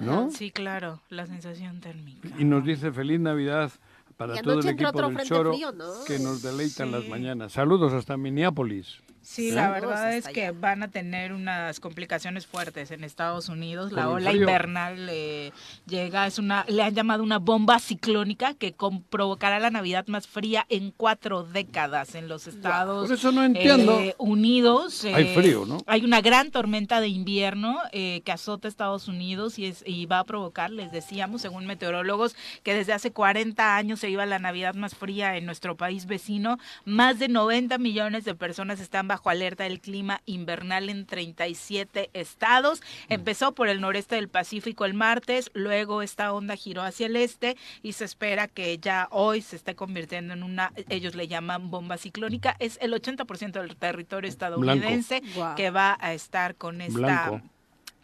[0.00, 0.30] ¿no?
[0.30, 2.28] Sí, claro, la sensación térmica.
[2.38, 3.70] Y nos dice feliz Navidad
[4.16, 6.04] para todo el equipo del Choro frío, ¿no?
[6.06, 7.52] que nos deleitan las mañanas.
[7.52, 8.98] Saludos hasta Minneapolis.
[9.24, 9.52] Sí, ¿Eh?
[9.52, 10.58] la verdad es que allá.
[10.60, 13.90] van a tener unas complicaciones fuertes en Estados Unidos.
[13.92, 14.42] La ola frío.
[14.42, 15.50] invernal eh,
[15.86, 20.26] llega, es una, le han llamado una bomba ciclónica que com- provocará la Navidad más
[20.28, 23.98] fría en cuatro décadas en los Estados Por eso no entiendo.
[23.98, 25.04] eh, Unidos.
[25.04, 25.78] Hay eh, frío, ¿no?
[25.86, 30.18] Hay una gran tormenta de invierno eh, que azota Estados Unidos y, es, y va
[30.18, 34.74] a provocar, les decíamos, según meteorólogos, que desde hace 40 años se iba la Navidad
[34.74, 36.58] más fría en nuestro país vecino.
[36.84, 42.82] Más de 90 millones de personas están bajo alerta del clima invernal en 37 estados.
[43.08, 47.56] Empezó por el noreste del Pacífico el martes, luego esta onda giró hacia el este
[47.84, 51.96] y se espera que ya hoy se esté convirtiendo en una, ellos le llaman bomba
[51.96, 52.56] ciclónica.
[52.58, 55.22] Es el 80% del territorio estadounidense
[55.54, 57.40] que va a estar con esta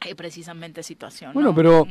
[0.06, 1.32] eh, precisamente situación.
[1.34, 1.54] Bueno, ¿no?
[1.56, 1.90] pero- Ujú.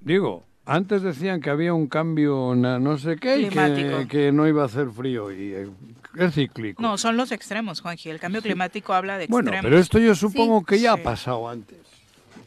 [0.00, 4.62] Digo, antes decían que había un cambio no sé qué y que, que no iba
[4.62, 5.68] a hacer frío y eh,
[6.18, 6.82] es cíclico.
[6.82, 8.10] No, son los extremos, Juanji.
[8.10, 9.68] El cambio climático habla de bueno, extremos.
[9.70, 11.00] pero esto yo supongo que ya Sí.
[11.00, 11.78] ha pasado antes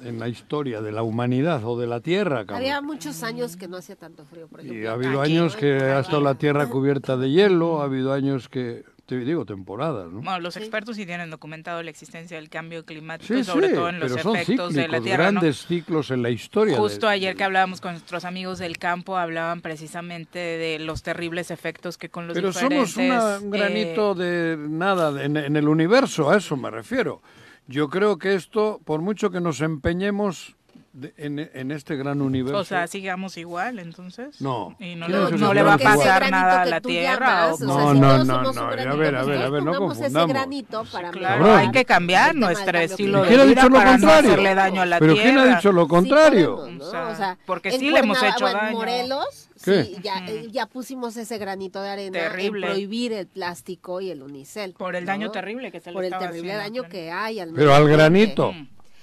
[0.03, 2.45] en la historia de la humanidad o de la Tierra.
[2.45, 2.57] cabrón.
[2.57, 4.89] Había muchos años que no hacía tanto frío, por Y ejemplo.
[4.89, 8.47] ha habido aquí, años que ha estado la Tierra cubierta de hielo, ha habido años
[8.47, 8.83] que,
[9.17, 10.21] te digo, temporadas, ¿no?
[10.21, 10.59] Bueno, los Sí.
[10.59, 14.11] expertos sí tienen documentado la existencia del cambio climático, Sí, sobre sí, todo en los
[14.11, 15.23] pero son efectos de la cíclicos, Tierra.
[15.31, 15.39] ¿no?
[15.41, 16.73] grandes ciclos en la historia.
[16.75, 21.51] de- Justo ayer que hablábamos con nuestros amigos del campo, hablaban precisamente de los terribles
[21.51, 22.91] efectos que con los Pero diferentes...
[22.91, 27.21] somos una- un eh, granito de nada en, en el universo, a eso me refiero.
[27.67, 30.55] Yo creo que esto, por mucho que nos empeñemos
[30.99, 32.57] de- en, en este gran universo...
[32.59, 34.39] o sea, sigamos igual, entonces.
[34.41, 34.75] No.
[34.79, 37.47] Y no, ¿Quién le, no le va a pasar nada a la Tierra.
[37.49, 39.63] llamas, o- o sea, No, si no, no, no, a ver, a ver, a ver,
[39.63, 40.29] no pongamos ese confundamos.
[40.33, 43.97] granito para Claro, hay que cambiar nuestro estilo de ¿Quién ha vida dicho lo para
[43.97, 45.29] no hacerle daño a la ¿Pero Tierra.
[45.29, 46.55] quién ha dicho lo contrario?
[46.55, 46.89] O ¿no?
[46.91, 48.77] sea, O sea, porque sí le hemos hecho daño.
[48.77, 49.83] Morelos, ¿Qué?
[49.83, 52.67] sí, ya, eh, ya pusimos ese granito de arena Terrible.
[52.67, 54.73] en prohibir el plástico y el unicel.
[54.73, 55.11] Por el ¿no?
[55.11, 56.91] daño terrible que se le Por el terrible haciendo, daño claro.
[56.91, 58.53] que hay al Pero al granito.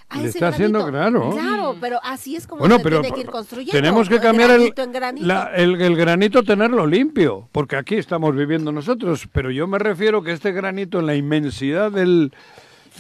[0.08, 1.30] A Le ese está haciendo claro.
[1.32, 3.72] Claro, pero así es como Bueno, se pero tiene que ir construyendo.
[3.72, 5.26] tenemos que cambiar el, granito en granito.
[5.26, 10.22] la- el, el granito, tenerlo limpio, porque aquí estamos viviendo nosotros, pero yo me refiero
[10.22, 12.32] que este granito en la inmensidad del,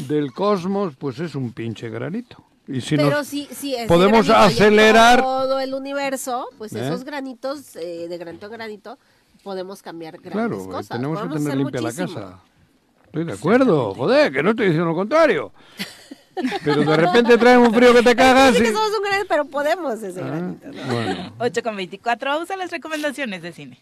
[0.08, 2.42] del cosmos, pues es un pinche granito.
[2.66, 6.84] Y si Pero nos- si, si podemos en acelerar- todo el universo, pues ¿Eh?
[6.84, 8.98] esos granitos eh, de granito a granito
[9.44, 10.88] podemos cambiar grandes Claro, eh, cosas.
[10.88, 12.20] tenemos que Podemos tener hacer limpia muchísimo.
[12.20, 12.40] la casa.
[13.04, 15.52] Estoy de acuerdo, joder, que no estoy diciendo lo contrario.
[16.64, 18.64] Pero de repente traen un frío que te cagas Sí y...
[18.66, 20.68] que somos un granito, pero podemos ese Ah, granito.
[20.68, 20.84] ¿no?
[20.92, 21.32] bueno.
[21.38, 22.30] 8 con 24.
[22.30, 23.78] Vamos a las recomendaciones de cine.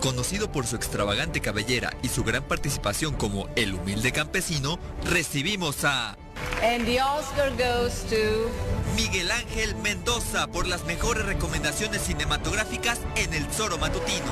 [0.00, 4.78] Conocido por su extravagante cabellera y su gran participación como el humilde campesino,
[5.10, 6.16] recibimos a
[6.62, 8.50] And the Oscar goes to
[8.96, 14.26] Miguel Ángel Mendoza por las mejores recomendaciones cinematográficas en el Zoro Matutino.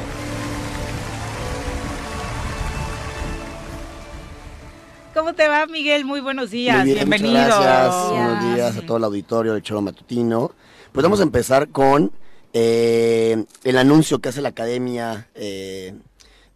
[5.14, 6.04] ¿Cómo te va, Miguel?
[6.04, 6.78] Muy buenos días.
[6.78, 7.34] Muy bien, Bienvenido.
[7.34, 8.10] gracias.
[8.10, 10.52] Buenos días a todo el auditorio del Choro Matutino.
[10.92, 12.12] Pues vamos a empezar con
[12.52, 15.94] eh, el anuncio que hace la Academia eh,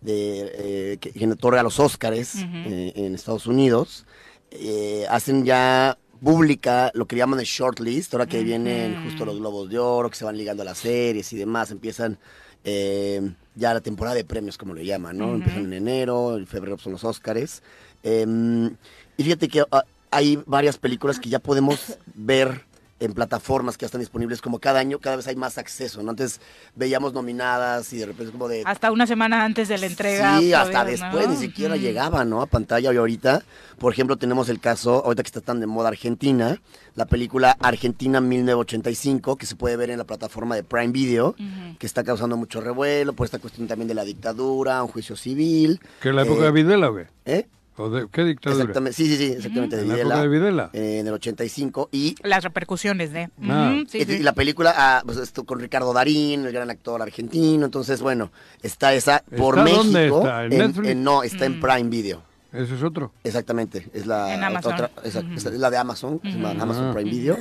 [0.00, 0.52] de,
[0.92, 4.07] eh, que, que otorga los Óscares eh, en Estados Unidos.
[4.50, 9.68] Eh, hacen ya pública lo que llaman el shortlist, ahora que vienen justo los Globos
[9.68, 12.18] de Oro, que se van ligando a las series y demás, empiezan
[12.64, 13.20] eh,
[13.54, 15.34] ya la temporada de premios, como le llaman, ¿no?
[15.34, 17.62] Empiezan en enero, en febrero son los Óscares.
[18.09, 18.70] Eh,
[19.16, 19.82] y fíjate que ah,
[20.12, 22.64] hay varias películas que ya podemos ver
[22.98, 26.12] en plataformas que ya están disponibles, como cada año, cada vez hay más acceso, ¿no?
[26.12, 26.41] Antes
[26.76, 28.62] veíamos nominadas y de repente es como de...
[28.64, 30.38] Hasta una semana antes de la entrega.
[30.38, 31.34] Sí, hasta después, ¿no?
[31.34, 31.78] ni siquiera Mm.
[31.78, 32.41] llegaba, ¿no?
[32.41, 33.42] A pantalla y ahorita,
[33.78, 36.58] por ejemplo, tenemos el caso, ahorita que está tan de moda Argentina,
[36.95, 41.34] la película Argentina 1985, que se puede ver en la plataforma de Prime Video,
[41.78, 45.80] que está causando mucho revuelo por esta cuestión también de la dictadura, un juicio civil.
[46.00, 47.08] ¿Que es la época Eh, de Videla o qué?
[47.26, 47.46] ¿Eh?
[47.78, 48.62] ¿O de, ¿Qué dictadura?
[48.62, 50.14] Exactamente, sí, sí, sí, exactamente, de ¿En la Videla.
[50.14, 50.70] época de Videla?
[50.72, 51.88] eh, en el 85.
[51.92, 53.28] Y, Las repercusiones de.
[53.42, 53.74] Ah.
[53.88, 54.12] Sí, y- sí.
[54.14, 57.64] y la película, ah, pues esto con Ricardo Darín, el gran actor argentino.
[57.66, 58.30] Entonces, bueno,
[58.62, 59.82] está esa por ¿Está México.
[59.84, 60.44] dónde está?
[60.44, 60.96] ¿En Netflix?
[60.96, 62.22] no, está en Prime Video.
[62.53, 63.12] Ese es otro.
[63.22, 64.72] Exactamente, es la En otra- Amazon.
[64.72, 65.36] otra- exacto, Ujú.
[65.36, 66.62] esa es la de Amazon, que se llama Ujú.
[66.62, 66.92] Amazon Ah.
[66.94, 67.36] Prime Video.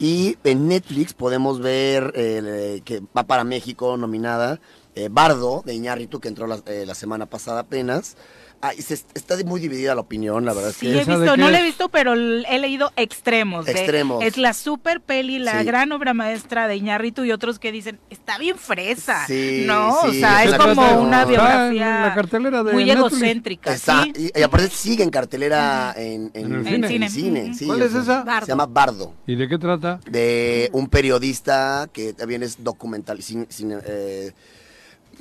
[0.00, 4.58] Y en Netflix podemos ver eh, que va para México nominada
[4.96, 8.16] eh, Bardo de Iñárritu, que entró la, eh, la semana pasada apenas.
[8.62, 10.92] Ah, se- está muy dividida la opinión, la verdad es Sí, que...
[10.94, 11.66] he ¿Esa de visto, no la he es?
[11.66, 13.66] visto, pero he leído extremos.
[13.66, 14.24] de- Extremos.
[14.24, 15.66] es la super peli, la Sí.
[15.66, 19.26] gran obra maestra de Iñárritu y otros que dicen, está bien fresa.
[19.26, 23.12] Sí, no, o sea, es como una biografía en la cartelera de muy Netflix.
[23.12, 23.74] egocéntrica.
[23.74, 24.12] Está, ¿sí?
[24.34, 27.52] y, y aparte sigue en cartelera en, en, En el en cine.
[27.66, 28.22] ¿Cuál es esa?
[28.24, 28.46] Bardo.
[28.46, 29.14] Se llama Bardo.
[29.26, 30.00] ¿Y de qué trata?
[30.10, 33.46] de un periodista que también es documental, cine,
[33.86, 34.32] eh,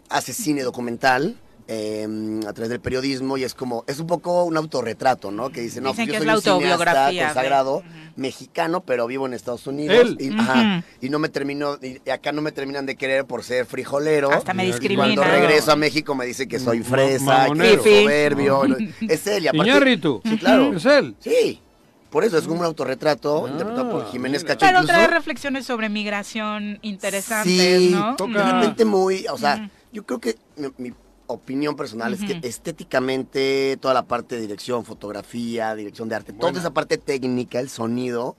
[0.09, 1.35] hace cine documental
[1.67, 2.07] eh,
[2.47, 5.49] a través del periodismo y es como, es un poco un autorretrato, ¿no?
[5.49, 7.83] Que dice, no, Dicen pues yo que es soy la un cineasta autobiografía consagrado,
[8.15, 9.95] mexicano, pero vivo en Estados Unidos.
[9.99, 10.17] Él.
[10.19, 13.65] Y, ajá, y no me termino, y acá no me terminan de querer por ser
[13.65, 14.31] frijolero.
[14.31, 15.03] Hasta me Y discrimina.
[15.15, 18.63] Cuando regreso a México me dice que soy Ma- fresa, que soy soberbio.
[19.01, 19.69] Es él, y aparte...
[19.69, 20.21] Iñárritu.
[20.23, 20.73] Sí, claro.
[20.75, 21.15] ¿Es él?
[21.19, 21.61] Sí.
[22.09, 24.43] Por eso es como un autorretrato Ah, interpretado por Jiménez.
[24.45, 24.65] Cacho.
[24.65, 27.51] Pero trae reflexiones sobre migración interesantes,
[27.81, 28.15] Sí, ¿no?
[28.15, 30.93] toca- de repente muy, o sea, yo creo que mi, mi
[31.27, 36.51] opinión personal es que estéticamente toda la parte de dirección, fotografía, dirección de arte, toda
[36.59, 38.35] esa parte técnica, el sonido,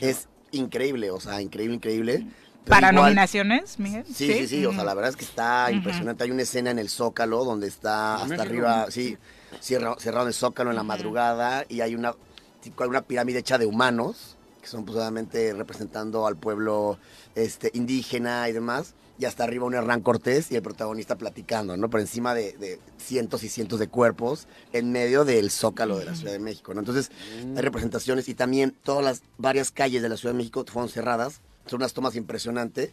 [0.00, 2.26] es increíble, o sea, increíble, increíble.
[2.64, 4.04] Pero Para igual- nominaciones, Miguel.
[4.06, 6.24] Sí, sí, sí, o sea, la verdad es que está impresionante.
[6.24, 8.42] Hay una escena en el Zócalo donde está ¿En hasta México?
[8.42, 9.16] arriba, sí,
[9.60, 12.14] cerrado en el Zócalo en la madrugada y hay una,
[12.60, 16.98] tipo, hay una pirámide hecha de humanos, que son pues obviamente representando al pueblo
[17.34, 18.94] este, indígena y demás.
[19.18, 21.90] Y hasta arriba un Hernán Cortés y el protagonista platicando, ¿no?
[21.90, 26.14] Por encima de, de cientos y cientos de cuerpos en medio del Zócalo de la
[26.14, 26.80] Ciudad de México, ¿no?
[26.80, 27.10] Entonces,
[27.56, 31.40] hay representaciones y también todas las varias calles de la Ciudad de México fueron cerradas.
[31.66, 32.92] Son unas tomas impresionantes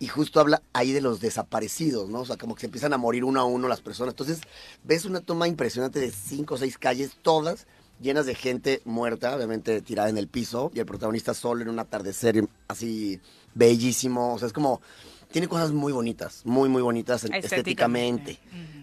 [0.00, 2.20] y justo habla ahí de los desaparecidos, ¿no?
[2.20, 4.12] O sea, como que se empiezan a morir uno a uno las personas.
[4.12, 4.40] Entonces,
[4.84, 7.66] ves una toma impresionante de cinco o seis calles, todas
[8.00, 11.78] llenas de gente muerta, obviamente tirada en el piso, y el protagonista solo en un
[11.78, 13.20] atardecer así
[13.54, 14.34] bellísimo.
[14.34, 14.80] O sea, es como,
[15.30, 18.38] tiene cosas muy bonitas, muy, muy bonitas en- Estéticamente.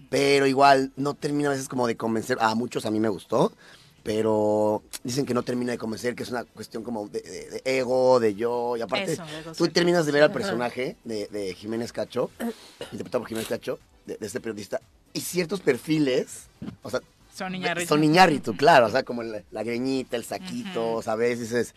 [0.08, 3.52] Pero igual no termina a veces como de convencer, a muchos a mí me gustó,
[4.04, 7.62] pero dicen que no termina de convencer, que es una cuestión como de, de- de
[7.78, 9.24] ego, de yo, y aparte Eso,
[9.56, 12.30] tú terminas de ver al personaje de, de Jiménez Cacho,
[12.92, 14.80] interpretado por Jiménez Cacho, de, este periodista,
[15.12, 16.44] y ciertos perfiles,
[16.82, 17.00] o sea,
[17.34, 17.88] Son Iñárritu.
[17.88, 20.98] son Iñárritu, claro, o sea, como la, la greñita, el saquito, Ujú.
[20.98, 21.74] o sea, a veces es,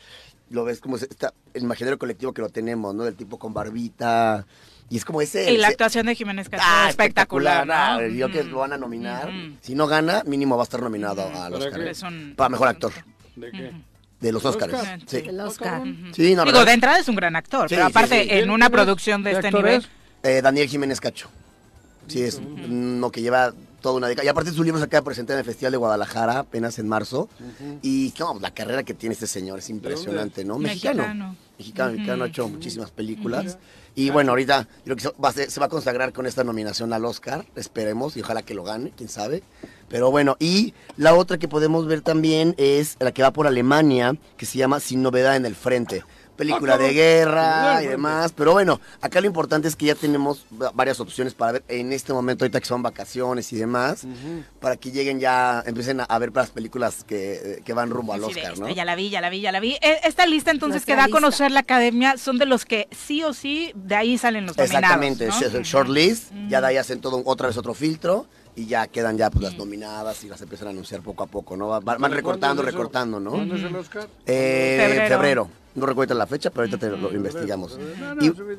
[0.49, 3.03] lo ves como está, el imaginario colectivo que lo tenemos, ¿no?
[3.03, 4.45] Del tipo con barbita,
[4.89, 5.51] y es como ese...
[5.51, 8.07] Y la ese- actuación de Jiménez Cacho Ah, espectacular, ¿no?
[8.07, 9.30] Yo que lo van a nominar.
[9.61, 11.80] Si no gana, mínimo va a estar nominado al ¿Para Oscar.
[11.84, 11.89] qué?
[11.91, 12.91] Es un- Para mejor actor.
[13.35, 13.71] ¿De qué?
[14.19, 14.73] De los Oscars.
[14.73, 14.99] Oscar?
[15.07, 15.17] Sí.
[15.17, 15.81] El Oscar.
[16.13, 18.30] Sí, no, Digo, de entrada es un gran actor, Sí, pero aparte sí.
[18.31, 19.85] en ¿Quién- una producción de ¿Qué este nivel.
[20.23, 21.30] Eh, Daniel Jiménez Cacho.
[22.07, 22.35] Sí, es
[22.67, 24.26] uno que lleva toda una década.
[24.26, 26.88] Y aparte su libro se acaba de presentar en el Festival de Guadalajara apenas en
[26.88, 27.30] marzo.
[27.81, 30.57] Y no, la carrera que tiene este señor es impresionante, ¿no?
[30.60, 31.03] Mexicano.
[31.03, 31.35] Mexicano.
[31.57, 33.57] Mexicano, ha hecho muchísimas películas.
[33.95, 37.03] Y bueno, ahorita creo que se va, se va a consagrar con esta nominación al
[37.03, 39.43] Oscar, esperemos, y ojalá que lo gane, quién sabe.
[39.89, 44.15] Pero bueno, y la otra que podemos ver también es la que va por Alemania,
[44.38, 46.03] que se llama Sin Novedad en el Frente.
[46.40, 50.72] Película de guerra y demás, pero bueno, acá lo importante es que ya tenemos va-
[50.74, 54.06] varias opciones para ver en este momento, ahorita que son vacaciones y demás,
[54.61, 58.24] para que lleguen ya, empiecen a, a ver las películas que, que van rumbo al
[58.24, 58.70] Oscar, esta ¿no?
[58.74, 59.74] Ya la vi, ya la vi, ya la vi.
[59.82, 62.88] E- Esta lista entonces Nuestra que da a conocer la academia son de los que
[62.91, 64.78] sí o sí de ahí salen los nominados.
[64.78, 65.36] Exactamente, ¿no?
[65.38, 69.18] es el shortlist, ya de ahí hacen todo otra vez otro filtro y ya quedan
[69.18, 71.68] ya pues, las nominadas y las empiezan a anunciar poco a poco, ¿no?
[71.68, 73.32] Va- Van, recortando, recortando, ¿no?
[73.32, 74.07] ¿Cuándo es el Oscar?
[74.26, 75.07] Eh, Febrero.
[75.16, 75.49] febrero.
[75.75, 77.77] No recuerdo la fecha, pero ahorita te lo investigamos.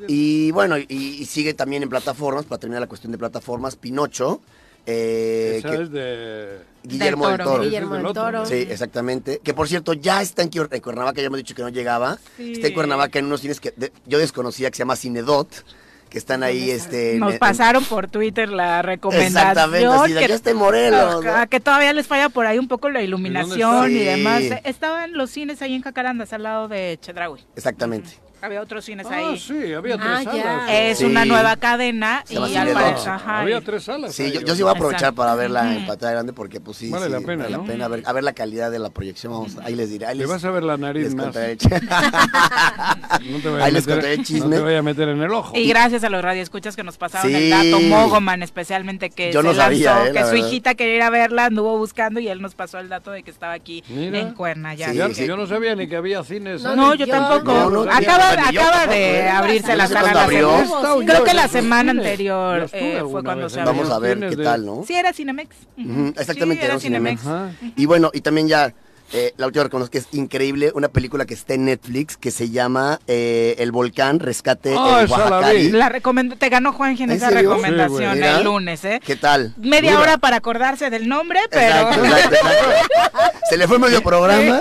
[0.08, 4.40] Y, bueno, y, y sigue también en plataformas, para terminar la cuestión de plataformas, Pinocho,
[4.86, 6.58] eh, Esa que- es de...
[6.82, 7.62] Guillermo Del del Toro.
[7.62, 8.46] Guillermo del Toro.
[8.46, 9.40] Sí, exactamente.
[9.44, 12.18] Que por cierto, ya está en, Cuer- en Cuernavaca, ya hemos dicho que no llegaba.
[12.38, 12.52] Sí.
[12.52, 15.48] Está en Cuernavaca en unos cines que de- yo desconocía que se llama Cinedot,
[16.10, 19.36] que están ahí este Nos en- pasaron por Twitter la recomendación.
[19.38, 21.48] Exactamente, así que, "Ya está en Morelos", ¿no?
[21.48, 24.42] que todavía les falla por ahí un poco la iluminación y demás.
[24.64, 27.40] Estaban los cines ahí en Jacarandas, al lado de Chedraui.
[27.56, 28.10] Exactamente.
[28.42, 29.38] Había otros cines Ah, ahí.
[29.38, 30.44] sí, había tres Ah, salas.
[30.44, 30.80] ya.
[30.88, 31.04] Es Sí.
[31.04, 32.76] una nueva cadena Se y al
[33.26, 34.14] Había tres salas.
[34.14, 35.16] Sí, ahí, yo, sí voy a aprovechar Exacto.
[35.16, 37.62] para verla en pantalla grande porque pues sí, Vale sí, la pena, vale ¿no?
[37.62, 37.84] la pena.
[37.84, 40.06] A ver, a ver la calidad de la proyección, vamos, ahí les diré.
[40.06, 41.26] Ahí Le les, vas a ver la nariz les más.
[41.30, 41.32] No
[43.40, 44.56] te a Ahí les contaré el No chisme.
[44.56, 45.56] te vaya a meter en el ojo.
[45.56, 47.36] Y gracias a los radioescuchas que nos pasaron Sí.
[47.36, 50.46] el dato, Mogoman especialmente que Yo se no lanzó, sabía, eh, que la su verdad.
[50.48, 53.30] hijita quería ir a verla, anduvo buscando y él nos pasó el dato de que
[53.30, 54.18] estaba aquí Mira.
[54.18, 54.92] en Cuerna ya.
[54.92, 56.62] Yo no sabía ni que había cines.
[56.62, 56.74] No.
[56.76, 57.52] No, yo tampoco.
[57.52, 57.84] no, no,
[58.38, 59.28] acaba de ¿eh?
[59.28, 60.50] abrirse la cuándo la abrió.
[60.64, 63.74] semana- Creo que la semana anterior eh, fue cuando vez se abrió.
[63.74, 64.84] Vamos a ver qué tal, ¿no?
[64.86, 65.56] Sí, era Cinemex.
[65.76, 67.22] Exactamente, Sí, era era Cinemex.
[67.76, 68.72] Y bueno, y también ya,
[69.12, 72.50] eh, la última reconozco que es increíble, una película que está en Netflix que se
[72.50, 75.10] llama eh, El Volcán Rescate Ah, en
[75.72, 75.80] la.
[75.80, 77.50] La recomendó, te ganó Juanji en ¿En esa serio?
[77.50, 79.00] recomendación Sí, el lunes, ¿eh?
[79.04, 79.54] ¿Qué tal?
[79.56, 83.18] Media hora para acordarse del nombre, pero Exacto, exacto, exacto.
[83.48, 84.58] Se le fue medio programa.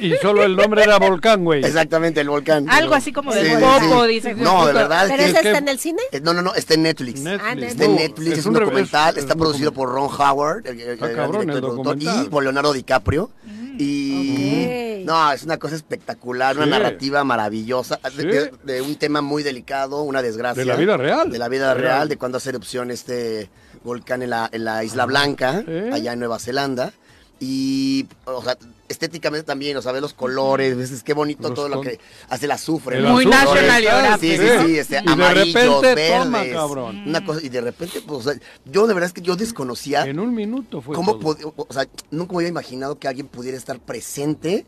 [0.00, 1.64] Y solo el nombre era Volcán, güey.
[1.64, 2.68] Exactamente, el volcán.
[2.68, 4.08] algo así como del Sí, sí, popo, sí.
[4.14, 4.34] dice.
[4.34, 5.04] No, de verdad.
[5.08, 6.02] ¿Pero que- ese que- está en el cine?
[6.10, 7.20] eh, No, no, no, está en Netflix.
[7.20, 7.70] Netflix.
[7.72, 10.08] Está en Netflix, es, un documental, es- está es producido documental.
[10.08, 13.30] por Ron Howard, el, el- cabrón, y productor, y por Leonardo DiCaprio.
[13.78, 18.26] Y no, es una cosa espectacular, una narrativa maravillosa, de, Sí.
[18.26, 20.62] de- de un tema muy delicado, una desgracia.
[20.62, 21.30] De la vida real.
[21.30, 22.08] De la vida real, Real.
[22.08, 23.50] de cuando hace erupción este
[23.84, 26.92] volcán en la, en la Isla Blanca, allá en Nueva Zelanda.
[27.40, 28.56] Y, o sea,
[28.88, 31.98] estéticamente también, o sea, ve los colores, ves, es qué bonito Los todo lo que
[32.28, 32.98] hace el azufre.
[32.98, 33.12] El ¿no?
[33.12, 33.60] Muy ¿sabes?
[33.72, 36.10] Geographic, Sí, sí, sí, este, Y amarillos, verdes.
[36.18, 37.02] toma, cabrón.
[37.06, 40.04] Una cosa, y de repente, pues, o sea, yo de verdad es que yo desconocía
[40.04, 41.36] En un minuto fue cómo todo.
[41.36, 44.66] pod- o sea, nunca me había imaginado que alguien pudiera estar presente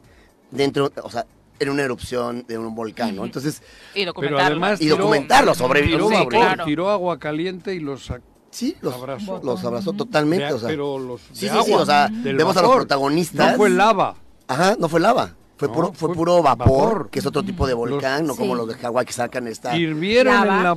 [0.51, 1.27] dentro, o sea,
[1.61, 3.25] en una erupción de un volcán, ¿no?
[3.25, 3.63] Entonces,
[3.95, 4.47] Y Pero documentarlo.
[4.47, 6.65] además Y tiró- documentarlo sobre- tiró, sí, claro.
[6.65, 8.23] tiró agua caliente y los sac-
[8.55, 9.41] sí, los abrazó.
[9.43, 10.69] los abrazó totalmente, De- o sea.
[10.69, 12.77] pero los sí, de sí, sí, agua, o sea, vemos a los vapor.
[12.77, 13.53] protagonistas.
[13.53, 14.15] No fue lava.
[14.49, 15.35] Ajá, no fue lava.
[15.57, 17.11] Fue, No, puro, fue, fue puro vapor, vapor.
[17.11, 18.59] que es otro tipo de volcán, no como Sí.
[18.59, 19.77] los de Hawái que sacan esta...
[19.77, 20.57] Hirvieron Lava.
[20.57, 20.77] en la...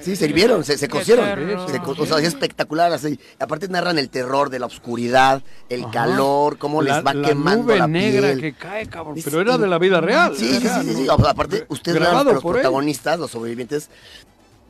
[0.00, 1.26] Sí, se hirvieron, se, se cocieron.
[1.68, 2.90] Se o sea, es espectacular.
[2.90, 3.20] Así.
[3.38, 5.90] Aparte narran el terror de la oscuridad, el Ajá.
[5.92, 8.40] calor, cómo la, les va la quemando nube la negra piel.
[8.40, 9.18] que cae, cabrón.
[9.18, 10.34] Es Pero era de la vida real.
[10.36, 10.92] Sí, sí, sí, sí, ¿no?
[10.94, 11.08] sí.
[11.10, 12.62] O sea, aparte, ustedes a los por él.
[12.62, 13.90] protagonistas, los sobrevivientes,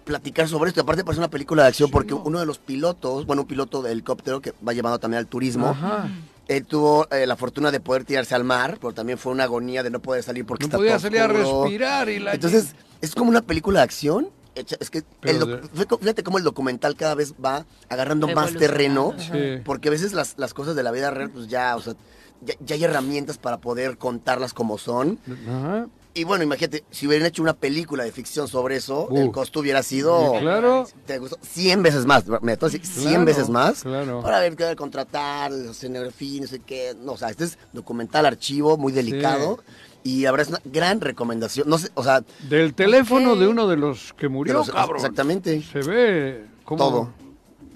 [0.04, 0.82] platicar sobre esto.
[0.82, 3.92] Aparte parece una película de acción porque uno de los pilotos, bueno, un piloto de
[3.92, 6.08] helicóptero que va llevando también al turismo, Ajá.
[6.48, 9.82] él tuvo eh, la fortuna de poder tirarse al mar, pero también fue una agonía
[9.82, 12.34] de no poder salir porque No está podía todo salir a respirar y la...
[12.34, 14.28] Entonces, es como una película de acción.
[14.54, 15.60] es que el
[16.00, 19.60] fíjate cómo el documental cada vez va agarrando más terreno, Sí.
[19.64, 21.94] porque a veces las, las cosas de la vida real, pues ya, o sea,
[22.42, 25.18] ya, ya hay herramientas para poder contarlas como son.
[25.48, 25.86] Ajá.
[26.16, 29.18] Y bueno, imagínate, si hubieran hecho una película de ficción sobre eso, Uh.
[29.18, 30.86] el costo hubiera sido claro.
[31.06, 32.24] te gustó, 100 veces más.
[32.26, 33.82] Decir, 100 Claro, veces más.
[33.82, 34.22] claro.
[34.22, 36.94] Para ver qué contratar, escenografía, no sé qué.
[37.02, 39.58] No, o sea, este es documental, archivo, muy delicado.
[40.04, 41.68] Y es una gran recomendación.
[41.68, 44.96] No sé, o sea, Del teléfono de uno de los que murió, los- cabrón.
[44.98, 45.62] exactamente.
[45.62, 46.78] Se ve como...
[46.78, 47.12] Todo.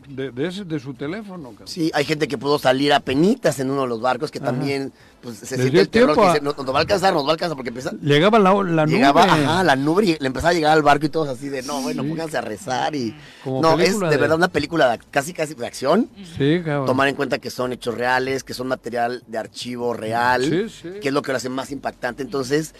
[0.08, 1.68] De, de, ese, de su teléfono, cabrón.
[1.68, 4.92] Sí, hay gente que pudo salir a penitas en uno de los barcos que también
[5.20, 7.32] pues, se siente el terror que dice, "No, nos va a alcanzar, nos va a
[7.32, 9.44] alcanzar, porque empieza, Llegaba la, la llegaba, nube.
[9.44, 11.82] ajá, la nube y le empezaba a llegar al barco y todos así de, no,
[11.82, 12.08] bueno, Sí.
[12.08, 13.14] pónganse a rezar y...
[13.44, 16.08] Como no, es de de- verdad una película de- casi, casi de acción.
[16.36, 16.86] Sí, cabrón.
[16.86, 21.00] Tomar en cuenta que son hechos reales, que son material de archivo real, Sí, sí.
[21.00, 22.22] que es lo que lo hace más impactante.
[22.22, 22.74] Entonces,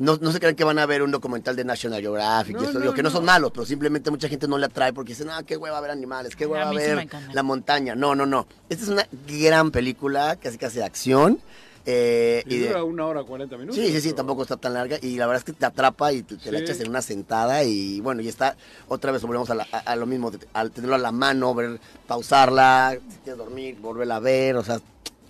[0.00, 2.64] no, no se crean que van a ver un documental de National Geographic, y No,
[2.64, 3.10] esto, no, digo, que no.
[3.10, 5.90] son malos, pero simplemente mucha gente no le atrae porque dicen, ah, qué hueva ver
[5.92, 7.94] animales, qué A hueva ver la montaña.
[7.94, 8.46] No, no, no.
[8.68, 11.38] Esta es una gran película, casi casi de acción.
[11.86, 13.76] eh, Y y de- dura una hora cuarenta minutos.
[13.82, 16.22] Sí, sí, sí, tampoco está tan larga y la verdad es que te atrapa y
[16.22, 18.54] te, te la echas en una sentada y bueno, y está,
[18.88, 21.80] otra vez volvemos a, la- a- a lo mismo, al tenerlo a la mano, ver,
[22.06, 24.78] pausarla, si quieres dormir, volverla a ver, o sea,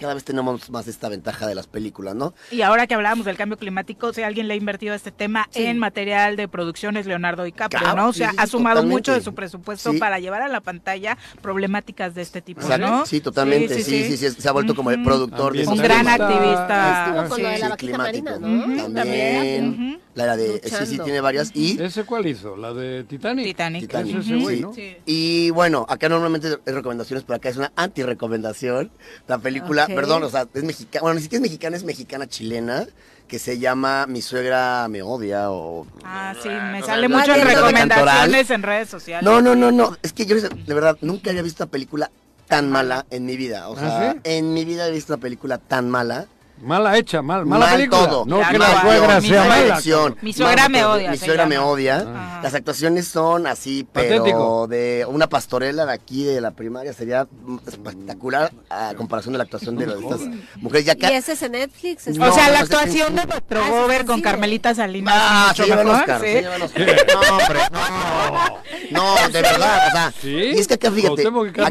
[0.00, 2.34] cada vez tenemos más esta ventaja de las películas, ¿no?
[2.50, 5.64] Y ahora que hablábamos del cambio climático, si alguien le ha invertido este tema Sí.
[5.66, 8.08] en material de producción es Leonardo DiCaprio, Claro, ¿no?
[8.08, 8.92] O sea, sí, ha sumado totalmente.
[8.98, 9.98] mucho de su presupuesto Sí.
[9.98, 12.86] para llevar a la pantalla problemáticas de este tipo, Exacto.
[12.86, 13.06] ¿no?
[13.06, 16.20] Sí, totalmente, sí, sí, sí, se ha vuelto como el productor de Un gran temas.
[16.20, 17.06] activista.
[17.06, 17.42] Estuvo con sí.
[17.42, 18.24] lo de la Sí, vaquita climático.
[18.40, 18.94] marina, ¿no?
[18.94, 20.00] También, Ujú.
[20.14, 21.80] la era de, sí, sí, tiene varias y...
[21.82, 22.56] ¿Ese cuál hizo?
[22.56, 23.44] ¿La de Titanic?
[23.46, 23.80] Titanic.
[23.82, 24.16] Titanic.
[24.16, 24.42] Es ese Ujú.
[24.44, 24.62] güey, Sí.
[24.62, 24.74] ¿no?
[24.74, 24.96] Sí.
[25.06, 28.90] Y bueno, acá normalmente es recomendaciones, pero acá es una anti-recomendación.
[29.28, 29.86] La película.
[29.94, 32.86] Perdón, o sea, es mexicana, bueno, ni siquiera es mexicana, es mexicana chilena,
[33.28, 35.86] que se llama Mi suegra me odia o...
[36.04, 39.24] Ah, sí, me O sale sea, mucho en no, recomendaciones en redes sociales.
[39.24, 42.10] No, no, no, no, es que yo de verdad nunca había visto una película
[42.48, 43.68] tan mala en mi vida.
[43.68, 44.20] O ¿Ah, sea, sí?
[44.24, 46.26] en mi vida he visto una película tan mala.
[46.62, 48.06] Mala hecha, mal, mala mal película.
[48.08, 48.24] todo.
[48.26, 49.80] No Mal que la suegra mi sea mala
[50.20, 52.38] Mi suegra mal me odia, Mi suegra me odia.
[52.42, 54.66] Las actuaciones son así, pero Patético.
[54.68, 57.26] de una pastorela de aquí de la primaria sería
[57.66, 60.20] espectacular a comparación de la actuación de las- estas
[60.56, 60.84] mujeres.
[60.86, 62.06] Ya Y acá, ese es en Netflix.
[62.08, 65.14] es- No, o sea, la no sé qué- actuación de nuestro Gober con Carmelita Salinas
[65.16, 66.40] Ah, se lleva Oscar, ¿sí?
[67.14, 68.60] No, hombre, no.
[68.90, 70.12] No, de verdad, o sea.
[70.28, 71.66] Y es que acá, fíjate, y acá,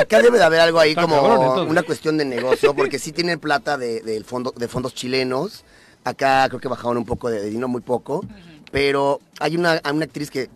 [0.00, 3.76] acá debe de haber algo ahí como una cuestión de negocio, porque sí tienen plata
[3.76, 5.64] de, del fondo, de fondos chilenos.
[6.04, 8.24] Acá creo que bajaron un poco de, de dinero, muy poco.
[8.70, 10.48] Pero hay una, hay una actriz que.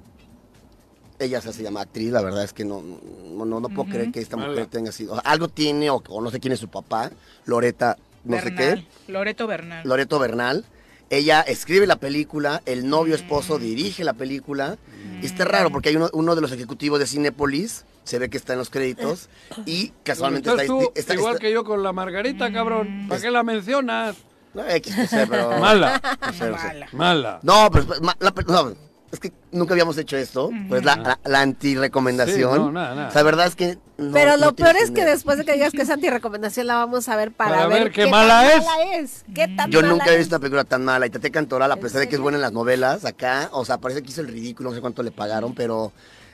[1.18, 4.10] Ella se hace llama actriz, la verdad es que no, no, no, no puedo creer
[4.10, 5.12] que esta mujer tenga sido.
[5.12, 7.12] o sea, algo tiene, o, o no sé quién es su papá,
[7.44, 8.84] Loreta, no sé qué.
[9.06, 9.86] Loreto Bernal.
[9.86, 10.64] Loreto Bernal.
[11.12, 14.78] Ella escribe la película, el novio esposo dirige la película.
[15.20, 18.38] Y está raro porque hay uno, uno de los ejecutivos de Cinépolis, se ve que
[18.38, 19.28] está en los créditos,
[19.66, 22.52] y casualmente está, tú está- igual está- que yo con la Margarita, Mm.
[22.54, 23.06] cabrón.
[23.10, 24.16] ¿Para qué la mencionas?
[24.54, 26.00] No, X, no sé, pero- Mala.
[26.26, 26.66] No sé, no sé.
[26.66, 26.88] Mala.
[26.92, 27.40] Mala.
[27.42, 28.74] No, pero ma- la no,
[29.12, 32.52] es que nunca habíamos hecho esto, pues la, la, la anti-recomendación.
[32.54, 33.08] Sí, no, nada, nada.
[33.08, 33.78] O sea, la verdad es que...
[33.98, 37.08] no- Pero lo peor es que después de que digas que es anti-recomendación la vamos
[37.08, 38.64] a ver para, Para ver qué tan mala es.
[38.64, 39.24] mala es.
[39.34, 41.06] ¿Qué tan Yo mala nunca he visto una película tan mala.
[41.06, 43.78] Y Tate Cantoral, a pesar de que es buena en las novelas, acá, o sea,
[43.78, 45.92] parece que hizo el ridículo, no sé cuánto le pagaron, pero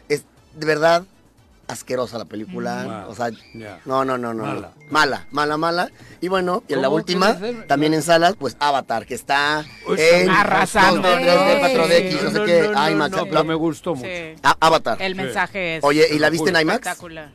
[0.08, 0.24] es
[0.54, 1.02] de verdad
[1.68, 3.04] asquerosa la película.
[3.06, 3.10] Mm.
[3.10, 3.80] O sea, Ya.
[3.84, 4.42] no, no, no, no.
[4.44, 4.72] Mala.
[4.76, 4.86] no.
[4.90, 5.90] Mala, mala, mala.
[6.20, 9.96] Y bueno, y en la ¿Cómo última, también en salas, pues Avatar, que está Uy,
[10.00, 11.08] en Arrasando.
[11.08, 13.16] 4DX, no sé No, qué, no, no, IMAX.
[13.16, 14.08] no, pero me gustó mucho.
[14.08, 14.34] Sí.
[14.60, 15.00] Avatar.
[15.00, 16.78] El mensaje es Oye, ¿y la viste en IMAX?
[16.86, 17.30] espectacular.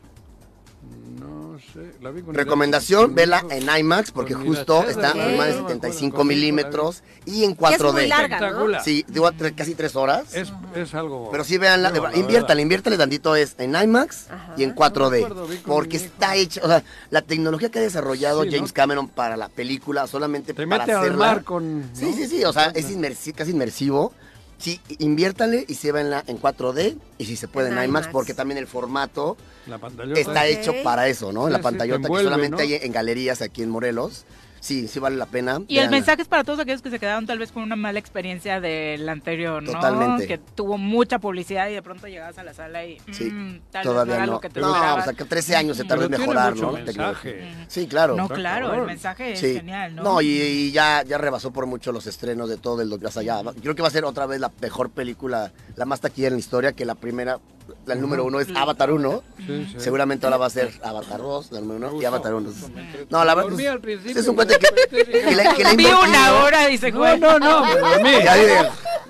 [1.74, 5.54] No sé, la vi con Recomendación, vela en IMAX porque justo está en más de
[5.54, 6.52] No me acuerdo, 75 con mi hijo la vi.
[6.52, 7.92] milímetros y en Que es 4D.
[7.92, 8.80] muy larga, ¿no?
[8.84, 10.34] Sí, digo, casi tres horas.
[10.34, 11.30] Es, es algo.
[11.30, 14.26] Pero sí, veanla, inviértale, inviértale tantito, es en IMAX
[14.56, 15.00] y en 4D.
[15.00, 18.42] No me acuerdo, vi con porque está hecha, o sea, la tecnología que ha desarrollado
[18.42, 18.56] Sí, ¿no?
[18.56, 21.26] James Cameron para la película, solamente Te para mete al hacerla.
[21.26, 21.90] mar con.
[21.94, 22.16] Sí, ¿no?
[22.16, 24.12] sí, sí, o sea, es inmersi- casi inmersivo.
[24.58, 27.88] Sí, inviértale y se va en, la, en 4D y si se puede en, IMAX,
[27.88, 28.08] IMAX.
[28.08, 29.36] porque también el formato
[29.66, 29.80] La
[30.14, 31.46] está hecho para eso, ¿no?
[31.46, 32.62] Sí, la sí, pantallota que solamente ¿no?
[32.62, 34.24] hay en galerías aquí en Morelos.
[34.64, 35.60] Sí, sí vale la pena.
[35.68, 37.98] Y el mensaje es para todos aquellos que se quedaron tal vez con una mala
[37.98, 39.72] experiencia del anterior, ¿no?
[39.72, 40.26] Totalmente.
[40.26, 43.80] Que tuvo mucha publicidad y de pronto llegabas a la sala y Sí, mm, tal
[43.80, 44.32] vez todavía no era no.
[44.32, 46.72] lo que te no, o sea, que 13 años se tardó en mejorar, ¿no?
[46.72, 47.46] Mensaje.
[47.68, 48.16] Sí, claro.
[48.16, 49.52] No, claro, el mensaje es Sí.
[49.54, 50.02] genial, ¿no?
[50.02, 53.22] No, y, y ya, ya rebasó por mucho los estrenos de todo el o sea,
[53.22, 56.34] ya, creo que va a ser otra vez la mejor película, la más taquilla en
[56.34, 57.38] la historia, que la primera,
[57.86, 59.22] la número uno es Avatar 1.
[59.38, 59.74] Sí, sí.
[59.78, 62.40] Seguramente ahora va a ser Avatar 2, la número Me 1, y Avatar 1.
[62.42, 63.18] me gustó, me entretuvo.
[63.18, 65.74] No, la verdad, Dormí al principio, es un cuento que, que le, que le ha
[65.74, 67.20] Vi invertido- una hora, dice No, Juan.
[67.20, 68.10] no, no, me dormí.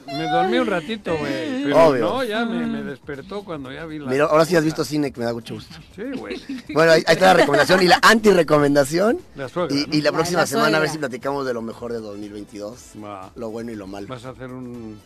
[0.07, 1.65] Me dormí un ratito, güey.
[1.65, 2.05] Pero Obvio.
[2.05, 4.11] no, ya me, me despertó cuando ya vi la.
[4.11, 5.75] Mira, ahora sí has visto cine, que me da mucho gusto.
[5.97, 6.41] Sí, güey.
[6.73, 9.19] Bueno, ahí, ahí está la recomendación y la anti-recomendación.
[9.35, 9.75] La suegra.
[9.75, 9.95] Y, ¿no?
[9.97, 12.93] y la próxima la semana a ver si platicamos de lo mejor de 2022.
[13.03, 13.31] Va.
[13.35, 14.07] Lo bueno y lo malo.
[14.07, 15.01] Vas a hacer un.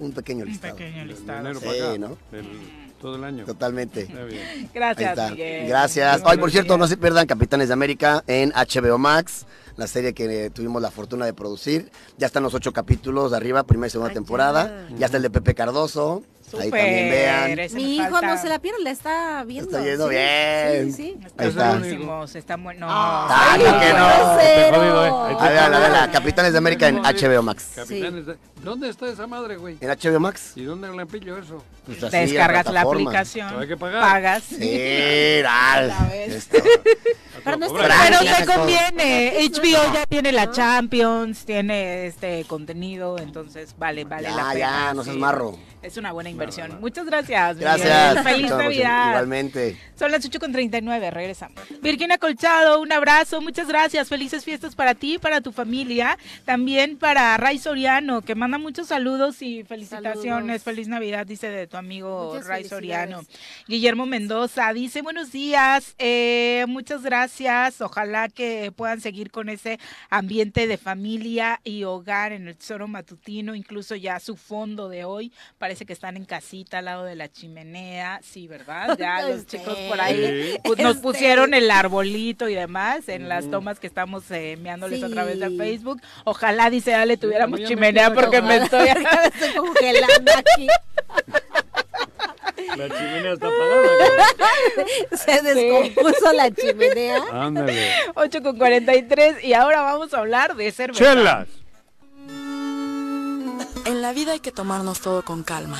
[0.00, 0.76] Un pequeño Un listado.
[0.76, 1.38] pequeño de listado.
[1.40, 1.98] enero Sí, para acá.
[1.98, 2.18] ¿no?
[2.32, 3.44] del- todo el año.
[3.46, 4.04] Totalmente.
[4.04, 4.18] Bien.
[4.50, 5.30] Ahí Gracias, está.
[5.30, 5.68] Miguel.
[5.68, 6.22] Gracias.
[6.24, 9.46] Hoy, por cierto, no se pierdan Capitanes de América en HBO Max,
[9.78, 11.90] la serie que tuvimos la fortuna de producir.
[12.18, 14.86] Ya están los ocho capítulos de arriba, primera y segunda Ay, temporada.
[14.90, 14.96] ya.
[14.98, 16.22] Ya está el de Pepe Cardoso.
[16.58, 17.74] Ahí también vean.
[17.74, 18.26] Mi hijo falta.
[18.26, 19.70] no se la pierde, la está viendo.
[19.76, 20.92] Está yendo sí, bien.
[20.92, 21.18] Sí, sí.
[21.26, 21.70] Está Ahí está.
[21.70, 22.86] buenísimo, se está bueno.
[22.90, 24.08] Ah, Ay, ¿por qué no?
[24.38, 25.36] Te jodido, eh.
[25.38, 27.68] A ver, a ver, a ver, Capitanes de América en HBO Max.
[27.76, 29.78] Capitanes de- ¿Dónde está esa madre, güey?
[29.80, 30.52] ¿En HBO Max?
[30.54, 31.64] ¿Y dónde la pillo eso?
[31.86, 33.10] Pues así, Descargas la plataforma.
[33.10, 33.58] aplicación.
[33.58, 34.02] Hay que pagar.
[34.02, 34.42] Pagas.
[34.44, 35.88] Sí, dale.
[35.88, 36.08] La.
[37.44, 39.32] Pero no Pero te conviene.
[39.50, 44.58] HBO ya tiene la Champions, tiene este contenido, entonces vale, vale Ya, la pena.
[44.58, 45.58] ya, no seas marro.
[45.82, 46.78] Es una buena inversión.
[46.80, 47.56] Muchas gracias.
[47.56, 47.78] Miguel.
[47.78, 48.22] Gracias.
[48.24, 49.10] Feliz Navidad.
[49.10, 49.78] Igualmente.
[49.96, 51.60] Son las 8.39, regresamos.
[51.80, 54.08] Virginia Colchado, un abrazo, muchas gracias.
[54.08, 56.18] Felices fiestas para ti, para tu familia.
[56.44, 60.24] También para Ray Soriano, que manda muchos saludos y felicitaciones.
[60.24, 60.62] Saludos.
[60.62, 62.64] Feliz Navidad, dice de tu amigo Muchas Ray.
[62.64, 63.22] Soriano.
[63.66, 67.80] Guillermo Mendoza dice buenos días, eh, muchas gracias.
[67.80, 69.78] Ojalá que puedan seguir con ese
[70.10, 75.32] ambiente de familia y hogar en el tesoro matutino, incluso ya su fondo de hoy.
[75.70, 78.18] Parece que están en casita al lado de la chimenea.
[78.24, 78.96] Sí, ¿verdad?
[78.98, 80.16] Ya los Este, chicos por ahí
[80.54, 80.58] Sí.
[80.64, 81.02] pues, nos este.
[81.04, 85.46] pusieron el arbolito y demás en las tomas que estamos eh, enviándoles a través de
[85.50, 85.56] Sí.
[85.56, 86.02] Facebook.
[86.24, 89.26] Ojalá, dice Ale, tuviéramos chimenea porque me estoy acá.
[89.32, 90.66] Estoy congelando aquí.
[92.76, 94.26] La chimenea está apagada.
[95.24, 97.22] Se descompuso la chimenea.
[97.30, 97.90] Ándale.
[98.16, 101.04] 8 con 43 y ahora vamos a hablar de cerveza.
[101.14, 101.46] Chelas.
[103.84, 105.78] En la vida hay que tomarnos todo con calma.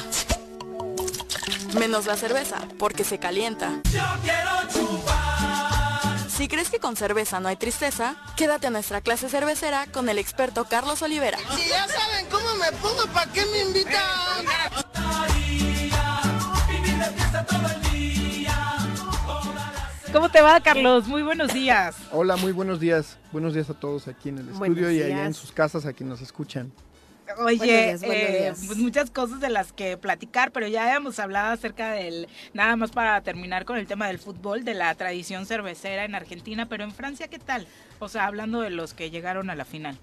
[1.79, 3.81] Menos la cerveza, porque se calienta.
[6.29, 10.19] Si crees que con cerveza no hay tristeza, quédate a nuestra clase cervecera con el
[10.19, 11.39] experto Carlos Olivera.
[11.57, 13.95] Si ya saben cómo me pongo, ¿para qué me invitan?
[20.13, 21.07] ¿Cómo te va, Carlos?
[21.07, 21.97] Muy buenos días.
[22.11, 23.17] Hola, muy buenos días.
[23.31, 25.93] Buenos días a todos aquí en el Buenos estudio y allá en sus casas a
[25.93, 26.73] quienes nos escuchan.
[27.39, 28.65] Oye, Buenos días, buenos eh, días.
[28.67, 32.91] pues muchas cosas de las que platicar, pero ya habíamos hablado acerca del, nada más
[32.91, 36.93] para terminar con el tema del fútbol, de la tradición cervecera en Argentina, pero en
[36.93, 37.67] Francia, ¿qué tal?
[37.99, 39.99] O sea, hablando de los que llegaron a la final.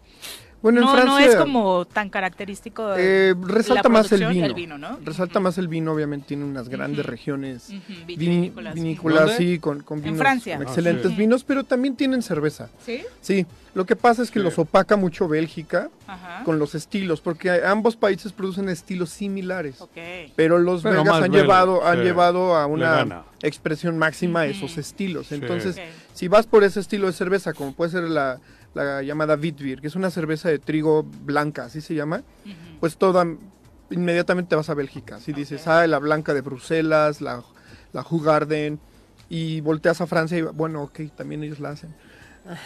[0.61, 4.25] Bueno, en no, no Francia, es como tan característico de Eh, resalta la más el
[4.53, 4.77] vino.
[4.77, 4.97] ¿no?
[5.03, 7.69] Resalta más el vino, obviamente tiene unas grandes regiones
[8.07, 8.73] vitivinícolas.
[8.73, 10.57] vinícolas, sí, con, con En vinos, Francia.
[10.57, 11.17] con Ah, excelentes sí.
[11.17, 12.69] vinos, pero también tienen cerveza.
[12.83, 13.03] ¿Sí?
[13.21, 16.43] Sí, lo que pasa es que los opaca mucho Bélgica Ajá.
[16.43, 19.79] con los estilos, porque ambos países producen estilos similares.
[19.79, 19.91] Ok.
[20.35, 22.03] Pero los Pero belgas han belga, llevado, han sí.
[22.03, 25.27] llevado a una expresión máxima esos estilos.
[25.27, 25.35] Sí.
[25.35, 25.83] Entonces, Ok.
[26.13, 28.39] si vas por ese estilo de cerveza, como puede ser la,
[28.85, 32.23] la llamada Witbier, que es una cerveza de trigo blanca, así se llama,
[32.79, 33.25] pues toda
[33.89, 35.19] inmediatamente te vas a Bélgica.
[35.19, 37.43] Si dices, ah, la blanca de Bruselas, la,
[37.93, 38.79] la Hugarden,
[39.29, 41.93] y volteas a Francia y bueno, ok, también ellos la hacen.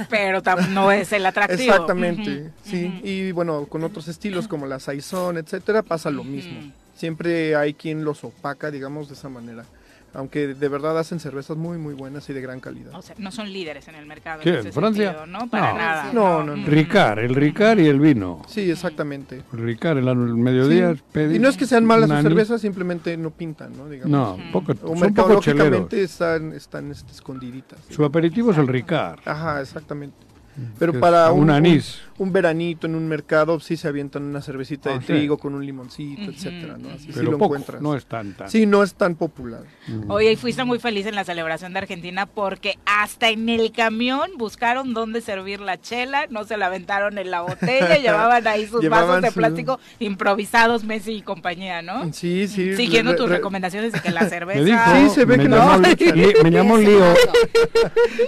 [0.10, 1.72] Pero no es el atractivo.
[1.72, 3.02] Exactamente, sí.
[3.04, 6.72] Y bueno, con otros estilos como la Saison, etcétera, pasa lo mismo.
[6.96, 9.66] Siempre hay quien los opaca, digamos, de esa manera.
[10.14, 12.94] Aunque de verdad hacen cervezas muy, muy buenas y de gran calidad.
[12.94, 14.42] O sea, no son líderes en el mercado.
[14.42, 15.14] ¿Qué, en ese Francia?
[15.14, 15.50] sentido, ¿no?
[15.50, 15.78] Para No.
[15.78, 16.14] nada.
[16.14, 16.68] No, no, no.
[16.68, 18.42] Ricard, el Ricard y el vino.
[18.48, 19.42] Sí, exactamente.
[19.54, 20.96] Ricard, el, el mediodía.
[20.96, 21.02] Sí.
[21.14, 23.88] pedí Y no es que sean malas sus cervezas, simplemente no pintan, ¿no?
[23.88, 24.38] Digamos.
[24.38, 27.80] No, poco- O son poco mercadológicamente están, están este, escondiditas.
[27.90, 29.20] Su aperitivo es el Ricard.
[29.26, 30.18] Ajá, exactamente.
[30.78, 32.02] Pero que es para un un, anís.
[32.10, 35.06] Un, un veranito en un mercado, sí se avientan una cervecita Ah, de sí.
[35.08, 36.90] trigo con un limoncito, etcétera, ¿no?
[36.92, 37.82] Así sí lo poco, encuentras.
[37.82, 38.48] no es tan, tan.
[38.48, 39.64] Sí, no es tan popular.
[40.08, 44.30] Oye, y fuiste muy feliz en la celebración de Argentina porque hasta en el camión
[44.38, 48.82] buscaron dónde servir la chela, no se la aventaron en la botella, llevaban ahí sus
[48.82, 52.14] Llevaban vasos de su- plástico improvisados, Messi y compañía, ¿no?
[52.14, 52.76] Sí, sí.
[52.76, 54.62] Siguiendo re- tus re- recomendaciones de que la cerveza...
[54.62, 57.04] Dijo, Sí, se ve me que me llamó lío.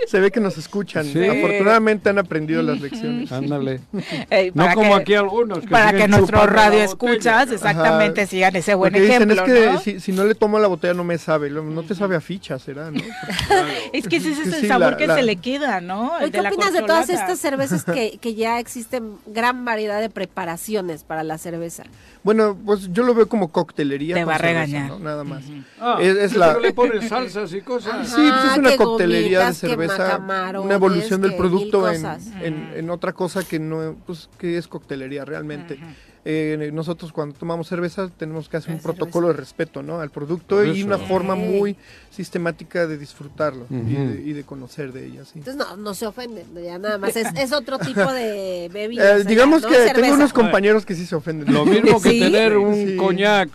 [0.07, 1.05] Se ve que nos escuchan.
[1.05, 1.23] Sí.
[1.23, 3.31] Afortunadamente han aprendido las lecciones.
[3.31, 3.81] Ándale.
[4.29, 5.59] Ey, No para como que- aquí algunos.
[5.59, 7.53] Que para que nuestros chupando la radio botella, escuchas ¿no?
[7.53, 8.29] exactamente Ajá.
[8.29, 9.79] sigan ese buen Porque dicen, ejemplo, es que ¿no?
[9.79, 12.57] si, si no le tomo la botella no me sabe, no te sabe a ficha,
[12.59, 12.99] será, ¿no?
[13.93, 16.19] Es que ese es el Sí, sabor la- que la- se le queda, ¿no?
[16.19, 19.99] El ¿Qué de la opinas de todas estas cervezas que, que ya existen gran variedad
[20.01, 21.83] de preparaciones para la cerveza?
[22.23, 24.15] Bueno, pues yo lo veo como coctelería.
[24.15, 24.89] Te va a cerveza, regañar.
[24.91, 24.99] ¿no?
[24.99, 25.43] Nada más.
[25.79, 26.59] Ah, es, es pero la...
[26.59, 28.07] le ponen salsas y cosas.
[28.07, 30.17] Sí, pues es una coctelería de gomitas, cerveza,
[30.61, 32.05] una evolución del producto en,
[32.41, 33.72] en- en otra cosa que no,
[34.05, 35.77] pues que es coctelería realmente.
[36.25, 39.99] Eh, nosotros cuando tomamos cerveza tenemos que hacer un protocolo de respeto, ¿no?
[39.99, 41.75] Al producto y una forma muy
[42.09, 45.39] sistemática de disfrutarlo y, de, y de conocer de ella, sí.
[45.39, 49.17] Entonces no, no se ofenden, ya nada más, es, es otro tipo de bebida.
[49.17, 51.53] Eh, digamos que tengo unos compañeros compañeros que sí se ofenden.
[51.53, 52.19] Lo mismo que ¿Sí?
[52.19, 52.95] tener un Sí.
[52.95, 53.49] coñac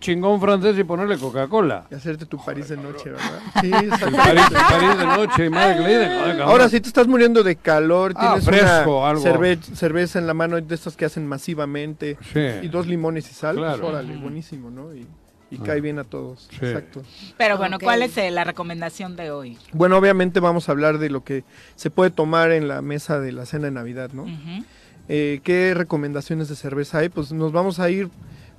[0.00, 1.86] chingón francés y ponerle Coca-Cola.
[1.90, 3.40] Y hacerte tu París de noche, ¿verdad?
[3.62, 3.70] Sí.
[3.70, 6.48] París, París de noche, madre que le digan, "Ay, cabrón".
[6.48, 9.22] Ahora, si te estás muriendo de calor, Ah, tienes fresco, una algo.
[9.22, 12.40] cerve- cerveza en la mano de estas que hacen masivamente Sí.
[12.62, 13.78] y dos limones y sal, Claro.
[13.80, 14.94] pues órale, buenísimo, ¿no?
[14.94, 15.06] Y,
[15.50, 15.62] y Ah.
[15.64, 16.48] cae bien a todos.
[16.50, 16.56] Sí.
[16.66, 17.02] Exacto.
[17.38, 17.78] Pero bueno.
[17.78, 19.58] ¿cuál es eh, la recomendación de hoy?
[19.72, 21.44] Bueno, obviamente vamos a hablar de lo que
[21.76, 24.24] se puede tomar en la mesa de la cena de Navidad, ¿no?
[24.24, 24.64] Ujú.
[25.08, 27.08] Eh, ¿Qué recomendaciones de cerveza hay?
[27.08, 28.10] Pues nos vamos a ir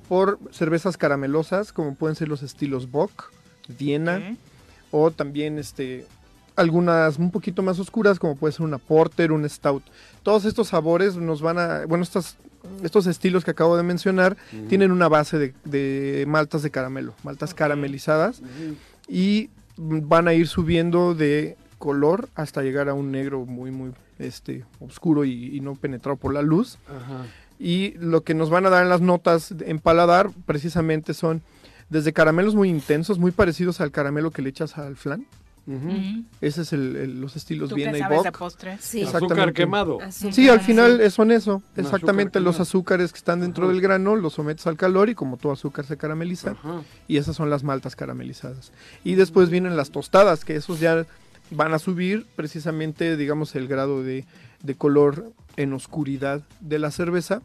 [0.08, 3.30] por cervezas caramelosas, como pueden ser los estilos Bock,
[3.78, 4.36] Viena, Ok.
[4.90, 6.06] o también este
[6.56, 9.84] algunas un poquito más oscuras, como puede ser una Porter, un Stout.
[10.24, 12.36] Todos estos sabores nos van a, bueno, estas,
[12.82, 14.36] estos estilos que acabo de mencionar
[14.68, 18.42] tienen una base de, de maltas de caramelo, maltas caramelizadas,
[19.06, 24.64] y van a ir subiendo de color hasta llegar a un negro muy, muy este,
[24.80, 26.76] oscuro y, y no penetrado por la luz.
[27.58, 31.42] Y lo que nos van a dar en las notas en paladar precisamente son
[31.88, 35.26] desde caramelos muy intensos, muy parecidos al caramelo que le echas al flan.
[36.40, 38.26] Ese es el, el- los estilos ¿Tú Viena qué y Bock.
[38.80, 39.02] Sí.
[39.02, 40.00] Azúcar quemado.
[40.00, 41.10] Azúcar, Sí, al final sí.
[41.10, 45.10] son eso, exactamente azúcar los azúcares que están dentro del grano, los sometes al calor
[45.10, 46.80] y como todo azúcar se carameliza Ajá.
[47.06, 48.72] y esas son las maltas caramelizadas.
[49.04, 51.04] Y después vienen las tostadas, que esos ya
[51.50, 54.24] van a subir precisamente, digamos, el grado de,
[54.62, 57.42] de color en oscuridad de la cerveza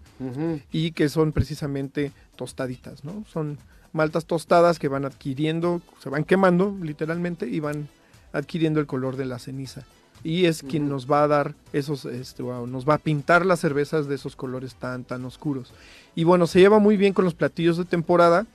[0.72, 3.26] y que son precisamente tostaditas, ¿no?
[3.32, 3.58] Son
[3.92, 7.88] maltas tostadas que van adquiriendo, se van quemando literalmente y van
[8.34, 9.84] adquiriendo el color de la ceniza.
[10.24, 13.60] Y es quien nos va a dar esos, este, wow, nos va a pintar las
[13.60, 15.74] cervezas de esos colores tan, tan oscuros.
[16.16, 18.46] Y bueno, se lleva muy bien con los platillos de temporada.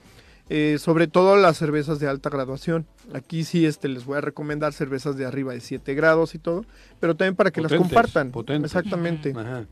[0.51, 2.87] Eh, sobre todo las cervezas de alta graduación.
[3.13, 6.65] Aquí sí este, les voy a recomendar cervezas de arriba de 7 grados y todo,
[7.01, 8.31] pero también para que las compartan.
[8.31, 8.71] potentes.
[8.71, 9.33] Exactamente.
[9.37, 9.65] Ajá.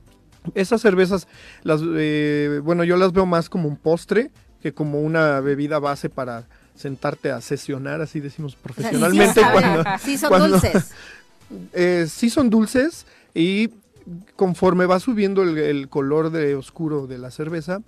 [0.54, 1.26] Esas cervezas,
[1.62, 4.30] las, eh, bueno, yo las veo más como un postre
[4.62, 9.40] que como una bebida base para sentarte a sesionar, así decimos profesionalmente.
[9.40, 10.90] Sí, cuando, sí son cuando- dulces.
[11.72, 13.70] eh, sí son dulces y
[14.36, 17.80] conforme va subiendo el, el color de oscuro de la cerveza,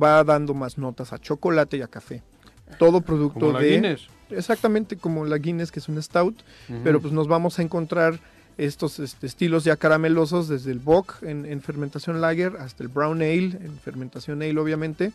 [0.00, 2.22] va dando más notas a chocolate y a café.
[2.78, 3.70] Todo producto Como la de...
[3.70, 4.06] Guinness.
[4.30, 6.34] Exactamente como la Guinness, que es un stout,
[6.82, 8.18] pero pues nos vamos a encontrar
[8.56, 13.18] estos este, estilos ya caramelosos desde el Bock en, en fermentación lager hasta el Brown
[13.22, 15.12] Ale en fermentación ale obviamente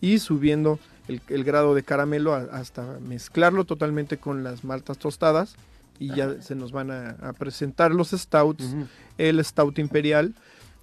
[0.00, 5.56] y subiendo el, el grado de caramelo a- hasta mezclarlo totalmente con las maltas tostadas
[5.98, 8.74] y ya se nos van a, a presentar los stouts,
[9.18, 10.34] el stout imperial,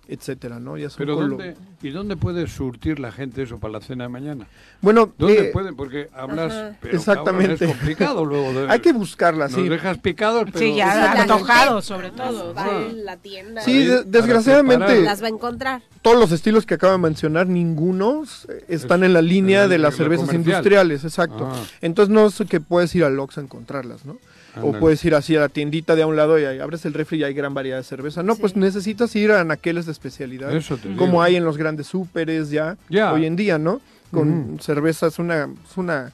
[0.08, 0.78] etcétera, ¿no?
[0.78, 4.04] Ya son Pero colo- ¿dónde, ¿y dónde puede surtir la gente eso para la cena
[4.06, 4.48] de mañana?
[4.82, 5.76] Bueno, ¿Dónde eh, pueden?
[5.76, 7.54] Porque hablas, pero Exactamente.
[7.58, 8.54] cabrón, es complicado luego.
[8.54, 9.68] de- Hay que buscarla, Nos sí.
[9.70, 10.60] dejas picados, pero...
[10.60, 12.54] Sí, ya antojado, sobre todo.
[12.54, 13.62] Va en la tienda.
[13.62, 15.02] Sí, de- desgraciadamente.
[15.02, 15.82] Las va a encontrar.
[16.02, 18.24] todos los estilos que acabo de mencionar, ninguno
[18.68, 20.54] están en la línea la- de las la cervezas comercial.
[20.56, 21.50] industriales, exacto.
[21.52, 21.64] Ah.
[21.82, 24.18] Entonces no es que puedes ir al Oxxo a encontrarlas, ¿no?
[24.62, 26.94] O puedes ir así a la tiendita de a un lado y ahí abres el
[26.94, 28.24] refri y hay gran variedad de cerveza.
[28.24, 31.22] No, pues necesitas ir a anaqueles de especialidad, Eso te como digo.
[31.24, 33.12] hay en los grandes súperes ya, Ya.
[33.14, 33.82] hoy en día, ¿no?
[34.12, 34.60] Con Ujú.
[34.64, 36.14] cervezas, una, es una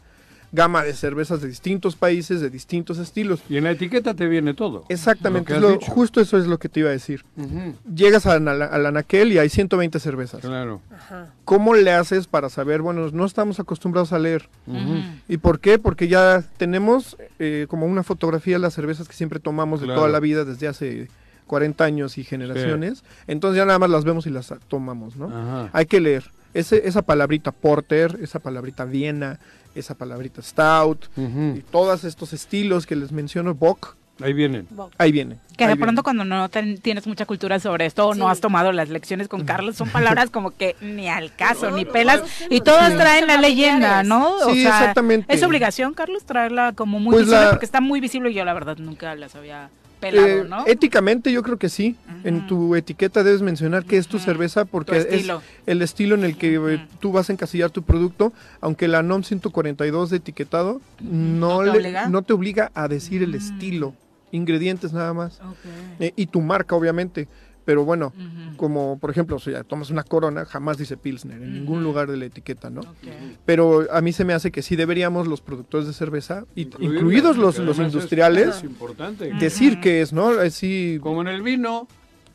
[0.54, 3.42] gama de cervezas de distintos países, de distintos estilos.
[3.50, 4.84] Y en la etiqueta te viene todo.
[4.90, 7.24] Exactamente, Lo lo- justo eso es lo que te iba a decir.
[7.94, 10.42] Llegas al, al anaquel y hay 120 cervezas.
[10.42, 10.82] Claro.
[11.46, 12.82] ¿Cómo le haces para saber?
[12.82, 14.50] Bueno, no estamos acostumbrados a leer.
[15.28, 15.80] ¿Y por qué?
[15.80, 20.10] Porque ya tenemos eh, como una fotografía de las cervezas que siempre tomamos de toda
[20.10, 21.08] la vida desde hace
[21.48, 23.04] 40 años y generaciones.
[23.28, 25.28] Entonces ya nada más las vemos y las tomamos, ¿no?
[25.28, 25.70] Ajá.
[25.74, 26.24] Hay que leer.
[26.54, 29.40] Ese, esa palabrita porter, esa palabrita Viena,
[29.76, 34.68] esa palabrita stout y todos estos estilos que les menciono, Bock, Ahí vienen.
[35.00, 35.38] ahí viene.
[35.58, 36.04] Que de ahí pronto viene.
[36.04, 39.46] cuando no ten- tienes mucha cultura sobre esto o no has tomado las lecciones con
[39.46, 42.98] Carlos, son palabras como que ni al caso, ni pelas, y todas Sí.
[42.98, 44.36] traen la leyenda, ¿no?
[44.36, 45.34] O Sí, sea, exactamente.
[45.34, 47.46] ¿Es obligación, Carlos, traerla como muy Pues visible?
[47.46, 49.70] la- Porque está muy visible y yo la verdad nunca las había
[50.02, 50.66] pelado, Eh, ¿no?
[50.68, 51.96] Éticamente yo creo que sí.
[52.24, 55.38] En tu etiqueta debes mencionar que es tu cerveza porque Tu estilo.
[55.38, 59.02] es el estilo en el que eh, tú vas a encasillar tu producto, aunque la
[59.02, 62.10] NOM 142 de etiquetado no, ¿No te le- obliga?
[62.10, 63.96] no te obliga a decir el estilo,
[64.32, 65.40] ingredientes nada más.
[66.00, 67.28] Eh, y tu marca obviamente.
[67.66, 68.12] Pero bueno,
[68.58, 72.18] como por ejemplo, si ya tomas una corona, jamás dice Pilsner en ningún lugar de
[72.18, 72.82] la etiqueta, ¿no?
[73.46, 77.60] Pero a mí se me hace que sí deberíamos los productores de cerveza, incluidos los,
[77.60, 79.32] los industriales, Es importante.
[79.34, 80.30] decir que es, ¿no?
[80.30, 81.88] Así, Como en el vino.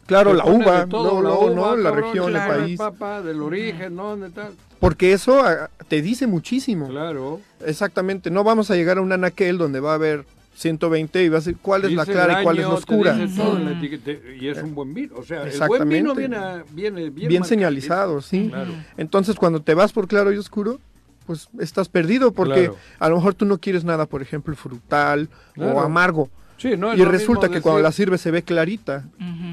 [0.06, 1.76] Claro, la uva, todo, luego, luego, uva, ¿no?
[1.76, 2.78] La cabrón, región, el claro, país.
[2.78, 4.10] papa, del origen, ¿no?
[4.10, 4.52] ¿Dónde tal?
[4.78, 6.88] Porque eso ah, te dice muchísimo.
[6.88, 7.40] Claro.
[7.64, 8.30] Exactamente.
[8.30, 10.24] No vamos a llegar a un anaquel donde va a haber
[10.56, 13.16] 120 y va a ser cuál es la clara y cuál es la oscura.
[14.40, 15.14] y es un buen vino.
[15.16, 16.14] O sea, el buen vino
[16.72, 18.48] viene, bien, señalizado, sí.
[18.48, 18.72] Claro.
[18.96, 20.80] Entonces, cuando te vas por claro y oscuro,
[21.26, 22.76] pues estás perdido porque Claro.
[22.98, 25.74] a lo mejor tú no quieres nada, por ejemplo, frutal Claro.
[25.76, 26.30] o amargo.
[26.58, 29.04] Sí, no es y resulta que cuando la sirves se ve clarita.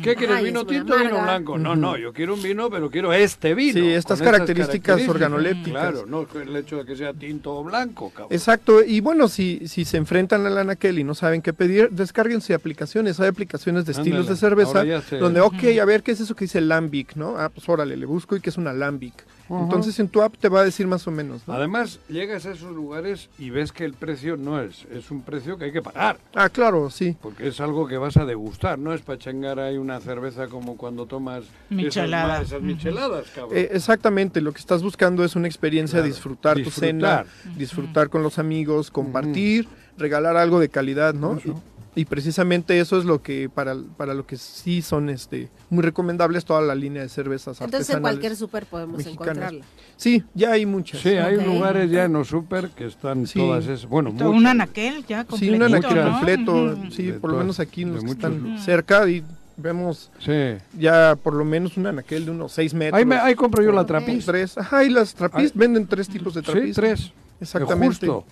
[0.03, 0.37] ¿Qué quieres?
[0.37, 1.57] Ay, ¿Vino tinto o vino blanco?
[1.57, 3.73] No, no, yo quiero un vino, pero quiero este vino.
[3.73, 5.91] Sí, estas características organolépticas.
[5.91, 8.29] Claro, no el hecho de que sea tinto o blanco, cabrón.
[8.31, 12.53] Exacto, y bueno, si, si se enfrentan al anaquel y no saben qué pedir, descárguense
[12.53, 13.19] aplicaciones.
[13.19, 14.83] Hay aplicaciones de estilos de cerveza
[15.19, 17.15] donde, ok, a ver, ¿qué es eso que dice Lambic?
[17.15, 17.37] ¿no?
[17.37, 19.25] Ah, pues órale, le busco y qué es una Lambic.
[19.61, 21.47] Entonces en tu app te va a decir más o menos.
[21.47, 21.53] ¿no?
[21.53, 25.57] Además, llegas a esos lugares y ves que el precio no es, es un precio
[25.57, 26.17] que hay que pagar.
[26.33, 27.15] Ah, claro, sí.
[27.21, 30.77] Porque es algo que vas a degustar, no es para changar ahí una cerveza como
[30.77, 32.41] cuando tomas Michelada.
[32.41, 33.57] esas, micheladas, cabrón.
[33.57, 36.87] Eh, exactamente, lo que estás buscando es una experiencia de Claro, disfrutar, tu disfrutar.
[36.89, 37.25] cena,
[37.57, 39.67] disfrutar con los amigos, compartir,
[39.97, 41.39] regalar algo de calidad, ¿no?
[41.43, 41.53] Y,
[41.95, 46.43] y precisamente eso es lo que para, para lo que sí son este muy recomendables
[46.45, 49.27] toda la línea de cervezas Entonces en cualquier súper podemos mexicanas.
[49.27, 49.65] encontrarla.
[49.97, 51.01] Sí, ya hay muchas.
[51.01, 53.39] Sí, hay lugares ya en los super que están Sí.
[53.39, 54.27] todas esas, bueno, muchas.
[54.27, 56.11] un anaquel ya Sí, un anaquel ¿no?
[56.13, 58.63] completo, sí, De por lo menos aquí los que están lugares.
[58.65, 59.23] cerca y
[59.55, 60.55] vemos Sí.
[60.79, 62.97] ya por lo menos un anaquel de unos 6 metros.
[62.97, 64.25] Ahí, me- ahí compro yo la trapiz.
[64.25, 64.57] Tres.
[64.57, 66.63] Ajá, y las trapiz, venden tres tipos de trapiz.
[66.65, 67.11] Sí, tres.
[67.39, 68.07] Exactamente.
[68.07, 68.25] Justo.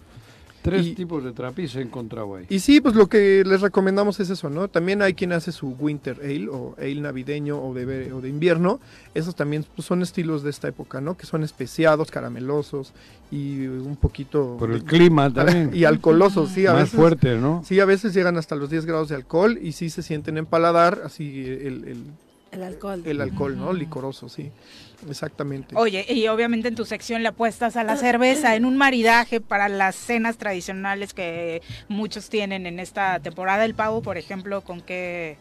[0.62, 2.46] Tres Y- tipos de trapiz he encontrado ahí.
[2.50, 4.68] Y sí, pues lo que les recomendamos es eso, ¿no?
[4.68, 8.80] También hay quien hace su winter ale o ale navideño o de, o de invierno.
[9.16, 11.18] Esos también pues, son estilos de esta época, ¿no?
[11.18, 12.94] Que son especiados, caramelosos
[13.32, 14.58] y un poquito...
[14.60, 15.72] Por el de- clima también.
[15.74, 16.96] Y alcoholosos, sí, a Más veces.
[17.00, 17.64] fuerte, ¿no?
[17.66, 20.46] Sí, a veces llegan hasta los 10 grados de alcohol y sí se sienten en
[20.46, 22.04] paladar, así el, el-
[22.52, 23.02] El alcohol.
[23.06, 23.74] el alcohol, ¿no?
[23.74, 24.52] Licoroso, sí.
[25.10, 25.74] Exactamente.
[25.76, 29.68] Oye, y obviamente en tu sección le apuestas a la cerveza en un maridaje para
[29.70, 33.66] las cenas tradicionales que muchos tienen en esta temporada.
[33.66, 35.38] El pavo, por ejemplo, ¿con qué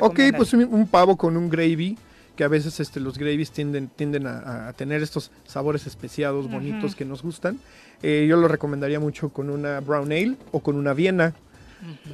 [0.00, 1.98] Ok, pues un, un pavo con un gravy,
[2.36, 6.94] que a veces este, los gravies tienden, tienden a, a tener estos sabores especiados, bonitos
[6.94, 7.58] que nos gustan.
[8.02, 11.34] Eh, yo lo recomendaría mucho con una brown ale o con una Viena.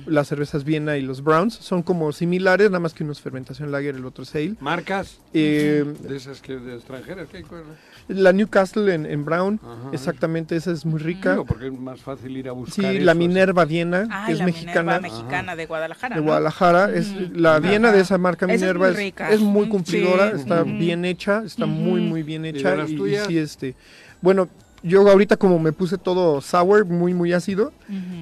[0.07, 3.71] Las cervezas Viena y los Browns son como similares, nada más que uno es fermentación
[3.73, 4.55] lager, el otro es ale.
[4.61, 5.19] ¿Marcas?
[5.35, 7.43] Eh, De esas que de extranjeras, ¿qué?
[7.43, 7.63] ¿Cuál?
[8.09, 9.91] La Newcastle en, en Brown, Ajá.
[9.93, 11.33] exactamente, esa es muy rica.
[11.33, 13.19] Digo, porque es más fácil ir a buscar Sí, eso, la así.
[13.19, 14.99] Minerva Viena, Ah, que es la mexicana.
[15.01, 16.15] Minerva mexicana de Guadalajara.
[16.15, 16.27] de ¿no?
[16.27, 16.93] Guadalajara.
[16.95, 19.31] Es, la Viena de esa marca es Minerva muy es, rica.
[19.31, 20.41] es muy cumplidora, sí.
[20.41, 22.77] está bien hecha, está muy, muy bien ¿Y de hecha.
[22.87, 23.75] y- sí, este,
[24.23, 24.49] bueno,
[24.83, 27.73] yo ahorita como me puse todo sour, muy, muy ácido,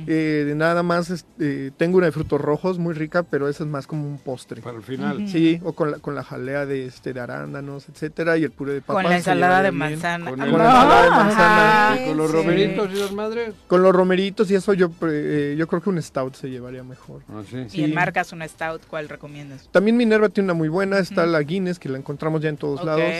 [0.06, 3.70] eh, de nada más este, tengo una de frutos rojos muy rica, pero esa es
[3.70, 4.62] más como un postre.
[4.62, 5.28] Para el final.
[5.28, 8.74] Sí, o con la, con la jalea de, este, de arándanos, etcétera, y el puré
[8.74, 9.02] de papas.
[9.02, 10.30] Con la ensalada de manzana.
[10.30, 11.96] Con, Ah, la ensalada de manzana.
[12.02, 12.36] ¿Y con los Sí.
[12.36, 13.54] romeritos y las madres?
[13.66, 16.82] Con los romeritos y eso yo, pre- eh, yo creo que un stout se llevaría
[16.82, 17.22] mejor.
[17.28, 17.66] Ah, sí.
[17.80, 19.68] Y en marcas una stout, ¿cuál recomiendas?
[19.72, 22.80] También Minerva tiene una muy buena, está la Guinness, que la encontramos ya en todos
[22.80, 22.86] Ok.
[22.86, 23.12] lados.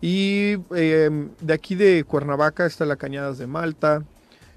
[0.00, 4.02] Y eh, de aquí de Cuernavaca está la Cañadas de Malta.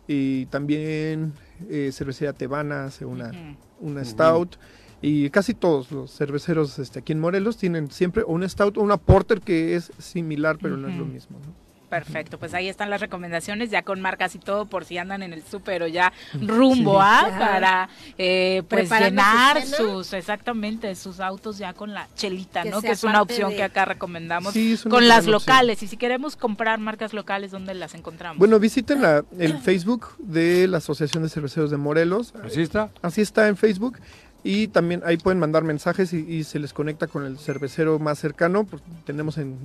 [0.07, 1.33] Y también
[1.69, 3.31] eh, Cervecería Tebana hace una,
[3.79, 4.55] una stout.
[5.01, 8.81] Y casi todos los cerveceros este, aquí en Morelos tienen siempre o una stout o
[8.81, 11.37] una porter que es similar, pero no es lo mismo.
[11.39, 11.66] ¿no?
[11.89, 15.31] Perfecto, pues ahí están las recomendaciones, ya con marcas y todo, por si andan en
[15.31, 17.07] el súper o ya rumbo Sí.
[17.07, 17.37] a, Ya.
[17.39, 22.81] para eh, pues llenar su sus, exactamente, sus autos ya con la chelita, Que ¿no?
[22.81, 25.31] Que es una opción de- que acá recomendamos Sí, con las opción.
[25.33, 25.81] locales.
[25.83, 28.37] Y si queremos comprar marcas locales, ¿dónde las encontramos?
[28.37, 32.33] Bueno, visiten la- el Facebook de la Asociación de Cerveceros de Morelos.
[32.43, 32.89] ¿Así está?
[33.01, 33.97] Así está en Facebook.
[34.43, 38.19] Y también ahí pueden mandar mensajes y, y se les conecta con el cervecero más
[38.19, 38.65] cercano.
[38.65, 39.57] pues, tenemos en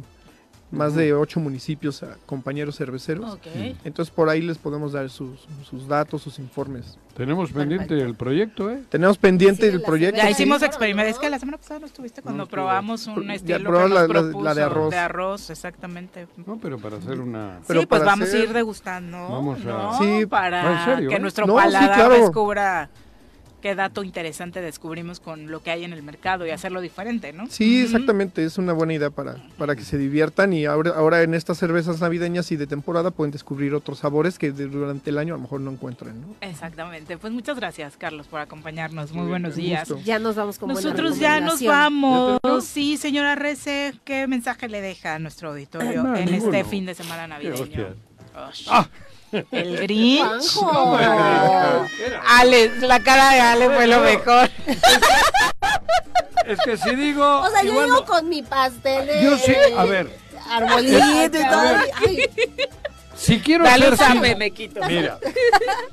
[0.73, 3.35] más de ocho municipios a compañeros cerveceros.
[3.35, 3.47] Ok.
[3.85, 6.99] Entonces por ahí les podemos dar sus, sus datos, sus informes.
[7.15, 8.83] Tenemos pendiente el proyecto, ¿eh?
[8.89, 10.17] Tenemos pendiente Sí, el proyecto.
[10.17, 10.65] Ya hicimos Sí.
[10.65, 11.13] experimentos.
[11.15, 13.91] Es que la semana pasada no estuviste cuando No probamos un Ya estilo que probamos
[13.91, 14.91] nos la- la- la propuso de arroz.
[14.91, 16.27] de arroz, exactamente.
[16.47, 17.61] No, pero para hacer una...
[17.69, 19.19] Pero sí, pues para vamos a hacer- ir degustando.
[19.29, 19.99] Vamos a- ¿no?
[19.99, 20.27] Sí.
[20.27, 21.21] para ¿En serio, que eh?
[21.21, 22.15] nuestro No, sí, paladar claro.
[22.15, 22.91] descubra
[23.63, 27.47] qué dato interesante descubrimos con lo que hay en el mercado y hacerlo diferente, ¿no?
[27.49, 31.33] Sí, exactamente, es una buena idea para, para que se diviertan y ahora, ahora en
[31.33, 35.37] estas cervezas navideñas y de temporada pueden descubrir otros sabores que durante el año a
[35.39, 36.21] lo mejor no encuentran.
[36.21, 36.27] ¿no?
[36.43, 37.17] Exactamente.
[37.17, 39.13] Pues muchas gracias, Carlos, por acompañarnos.
[39.13, 39.89] Muy Muy buenos días.
[39.89, 40.05] gusto.
[40.05, 42.41] Ya nos vamos con buena Nosotros ya nos vamos.
[42.65, 46.53] Sí, señora Rece, ¿qué mensaje le deja a nuestro auditorio No, en ninguno.
[46.57, 47.87] este fin de semana Qué navideño?
[48.49, 48.89] hostia.
[49.51, 50.55] El Grinch.
[50.55, 50.99] Juanjo.
[52.29, 54.51] Ale, la cara de Ale fue lo mejor.
[56.47, 57.41] Es que si digo...
[57.41, 60.11] O sea, yo digo no- con mi pastel de Yo sí, a ver,
[60.51, 61.77] arbolito y todo.
[63.15, 64.07] Si quiero Dale ser...
[64.13, 64.81] sin- me quito.
[64.87, 65.19] Mira,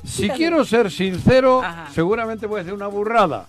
[0.03, 1.87] si quiero ser sincero, Ajá.
[1.93, 3.45] seguramente voy a hacer una burrada.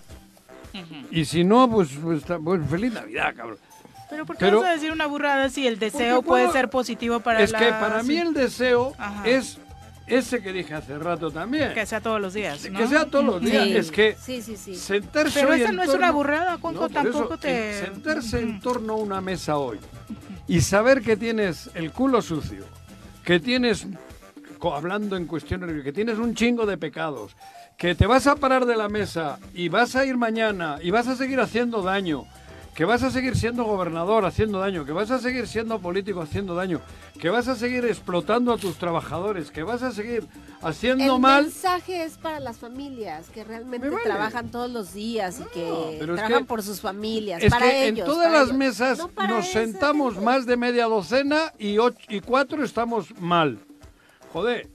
[1.09, 3.57] Y si no, pues, pues, pues, feliz Navidad, cabrón.
[4.09, 7.19] Pero ¿por qué Pero- vas a decir una burrada si el deseo puede ser positivo
[7.21, 7.59] para es la...
[7.59, 9.27] que para mí el deseo Ajá.
[9.27, 9.57] es
[10.17, 11.73] ese que dije hace rato también.
[11.73, 12.79] Que sea todos los días, ¿no?
[12.79, 13.63] Que sea todos los días.
[13.63, 13.77] Sí.
[13.77, 14.75] Es que Sí, sí, sí.
[14.75, 17.79] sentarse Pero esa no es una burrada, Juanjo, No, tampoco eso, te...
[17.79, 19.79] en sentarse en torno a una mesa hoy
[20.47, 22.65] y saber que tienes el culo sucio,
[23.23, 23.87] que tienes,
[24.61, 27.35] hablando en cuestiones, que tienes un chingo de pecados,
[27.77, 31.07] que te vas a parar de la mesa y vas a ir mañana y vas
[31.07, 32.25] a seguir haciendo daño,
[32.75, 36.55] que vas a seguir siendo gobernador haciendo daño, que vas a seguir siendo político haciendo
[36.55, 36.79] daño,
[37.19, 40.25] que vas a seguir explotando a tus trabajadores, que vas a seguir
[40.61, 41.43] haciendo el mal.
[41.43, 44.05] mensaje es para las familias que realmente Me vale.
[44.05, 47.43] trabajan todos los días y que es trabajan que- por sus familias.
[47.43, 48.57] Es para que ellos, en todas las ellos.
[48.57, 53.59] mesas No nos esa sentamos más de media docena y, och- y cuatro estamos mal.
[54.31, 54.69] Joder,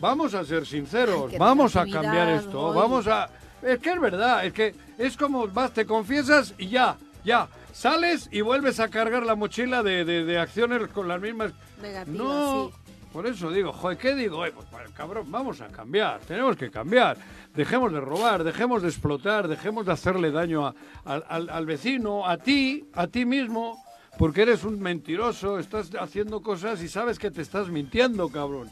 [0.00, 2.76] vamos a ser sinceros, Ay, vamos a cambiar esto, hoy.
[2.76, 3.28] vamos a...
[3.60, 8.28] Es que es verdad, es que es como vas, te confiesas y ya, ya, sales
[8.32, 11.52] y vuelves a cargar la mochila de, de- de acciones con las mismas...
[11.80, 12.92] Negativa, No, sí.
[13.12, 14.44] por eso digo, joder, ¿qué digo?
[14.46, 17.16] Eh, pues, cabrón, vamos a cambiar, tenemos que cambiar.
[17.54, 20.74] Dejemos de robar, dejemos de explotar, dejemos de hacerle daño a-
[21.04, 23.82] al, al- al vecino, a ti, a ti mismo,
[24.18, 28.70] porque eres un mentiroso, estás haciendo cosas y sabes que te estás mintiendo, cabrón.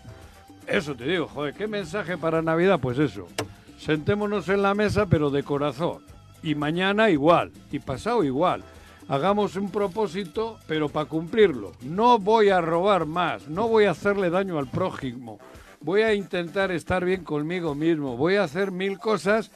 [0.66, 2.78] Eso te digo, joder, ¿qué mensaje para Navidad?
[2.78, 3.26] Pues eso,
[3.78, 6.02] sentémonos en la mesa, pero de corazón.
[6.42, 8.62] Y mañana igual, y pasado igual.
[9.08, 11.72] Hagamos un propósito, pero para cumplirlo.
[11.82, 15.38] No voy a robar más, no voy a hacerle daño al prójimo.
[15.80, 19.50] Voy a intentar estar bien conmigo mismo, voy a hacer mil cosas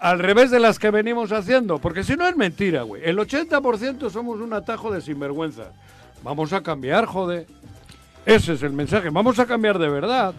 [0.00, 3.02] al revés de las que venimos haciendo, porque si no es mentira, güey.
[3.04, 5.72] El 80% somos un atajo de sinvergüenza.
[6.22, 7.46] Vamos a cambiar, joder.
[8.24, 10.34] Ese es el mensaje, vamos a cambiar de verdad.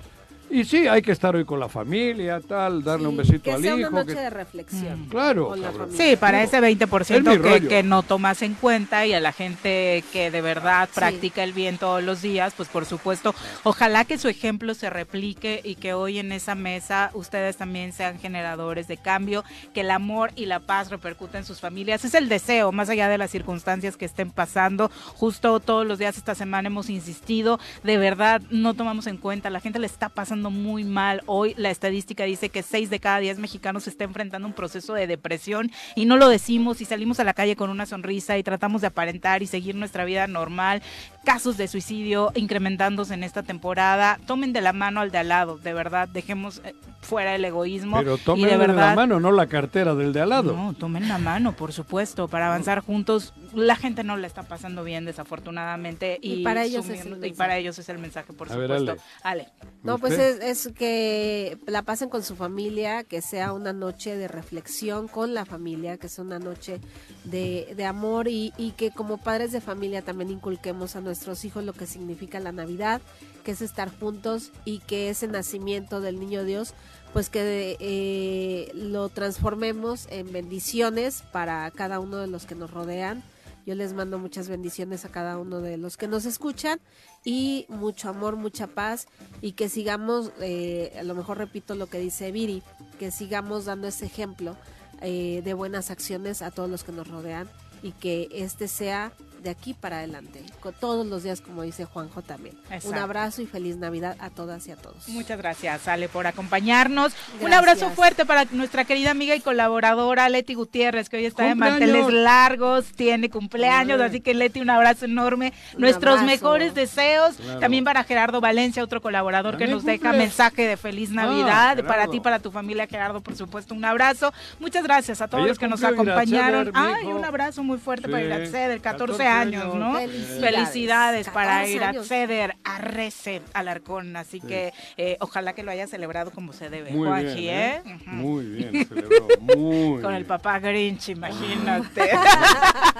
[0.49, 3.61] Y sí, hay que estar hoy con la familia, tal, darle un besito que al
[3.61, 3.89] sea hijo.
[3.89, 5.01] una noche que- de reflexión.
[5.01, 5.55] Mm, claro.
[5.91, 7.67] Sí, para ese Es mi 20% que, rollo.
[7.69, 11.77] que no tomas en cuenta y a la gente que de verdad practica el bien
[11.79, 16.19] todos los días, pues por supuesto, ojalá que su ejemplo se replique y que hoy
[16.19, 19.43] en esa mesa ustedes también sean generadores de cambio,
[19.73, 22.05] que el amor y la paz repercutan en sus familias.
[22.05, 24.91] Es el deseo, más allá de las circunstancias que estén pasando.
[25.15, 29.59] Justo todos los días esta semana hemos insistido, de verdad no tomamos en cuenta, la
[29.59, 31.21] gente le está pasando muy mal.
[31.25, 35.07] Hoy la estadística dice que 6 de cada 10 mexicanos está enfrentando un proceso de
[35.07, 38.81] depresión y no lo decimos y salimos a la calle con una sonrisa y tratamos
[38.81, 40.81] de aparentar y seguir nuestra vida normal.
[41.25, 44.19] Casos de suicidio incrementándose en esta temporada.
[44.27, 47.97] Tomen de la mano al de al lado, de verdad, dejemos eh, fuera el egoísmo.
[47.97, 50.53] Pero y tomen de verdad, la mano, no la cartera del de al lado.
[50.55, 53.33] no, tomen la mano, por supuesto, para avanzar juntos.
[53.55, 56.19] La gente no la está pasando bien, desafortunadamente.
[56.21, 57.33] Y, Y para ellos es el y mensaje.
[57.35, 59.03] para ellos es el mensaje, por A ver, supuesto.
[59.23, 59.49] Ale.
[59.83, 64.27] No, pues es, es que la pasen con su familia, que sea una noche de
[64.27, 66.81] reflexión con la familia, que sea una noche
[67.23, 71.63] de, de amor y, y que como padres de familia también inculquemos a nuestros hijos
[71.63, 73.01] lo que significa la Navidad,
[73.43, 76.73] que es estar juntos y que ese nacimiento del niño Dios,
[77.13, 83.23] pues que eh, lo transformemos en bendiciones para cada uno de los que nos rodean.
[83.65, 86.79] Yo les mando muchas bendiciones a cada uno de los que nos escuchan
[87.23, 89.07] y mucho amor, mucha paz
[89.41, 92.61] y que sigamos, eh, a lo mejor repito lo que dice Viri,
[92.99, 94.55] que sigamos dando ese ejemplo
[95.01, 97.49] eh, de buenas acciones a todos los que nos rodean
[97.81, 99.13] y que este sea
[99.45, 102.57] de aquí para adelante, con todos los días como dice Juanjo también.
[102.83, 105.07] Un abrazo y feliz Navidad a todas y a todos.
[105.07, 107.13] Muchas gracias, Ale, por acompañarnos.
[107.41, 111.49] Un abrazo fuerte para nuestra querida amiga y colaboradora Leti Gutiérrez, que hoy está de
[111.51, 111.79] ¡Cumpleaños!
[111.79, 115.53] manteles largos, tiene cumpleaños, así que Leti, un abrazo enorme.
[115.75, 116.25] Un Nuestros abrazo.
[116.25, 117.35] mejores deseos.
[117.35, 117.59] Claro.
[117.59, 121.75] También para Gerardo Valencia, otro colaborador que nos deja mensaje de feliz Ah, Navidad.
[121.83, 122.11] para Gerardo.
[122.11, 124.33] ti, para tu familia, Gerardo, por supuesto, un abrazo.
[124.59, 126.71] Muchas gracias a todos Ayer los que nos acompañaron.
[126.73, 129.63] Ay, un abrazo muy fuerte Sí, para Iratzeder, 14, 14 años.
[129.63, 130.39] Felicidades.
[130.39, 131.95] Felicidades para 14 años.
[131.95, 134.15] Iratzeder, a Recep Alarcón.
[134.15, 137.81] Así que eh, ojalá que lo haya celebrado como se debe, Muy bien, ¿eh?
[137.85, 137.95] ¿eh?
[137.95, 138.09] Ujú.
[138.09, 142.11] Muy bien, celebró, muy Con el papá Grinch, imagínate.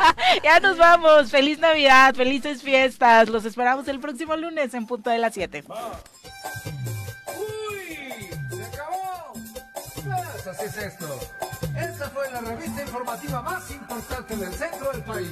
[0.43, 1.31] ya nos vamos.
[1.31, 3.29] Feliz Navidad, felices fiestas.
[3.29, 5.63] Los esperamos el próximo lunes en punto de las 7.
[5.67, 5.75] ¡Uy!
[8.49, 9.33] ¡Se acabó!
[9.93, 11.19] Pues así es esto.
[11.77, 15.31] Esta fue la revista informativa más importante del centro del país.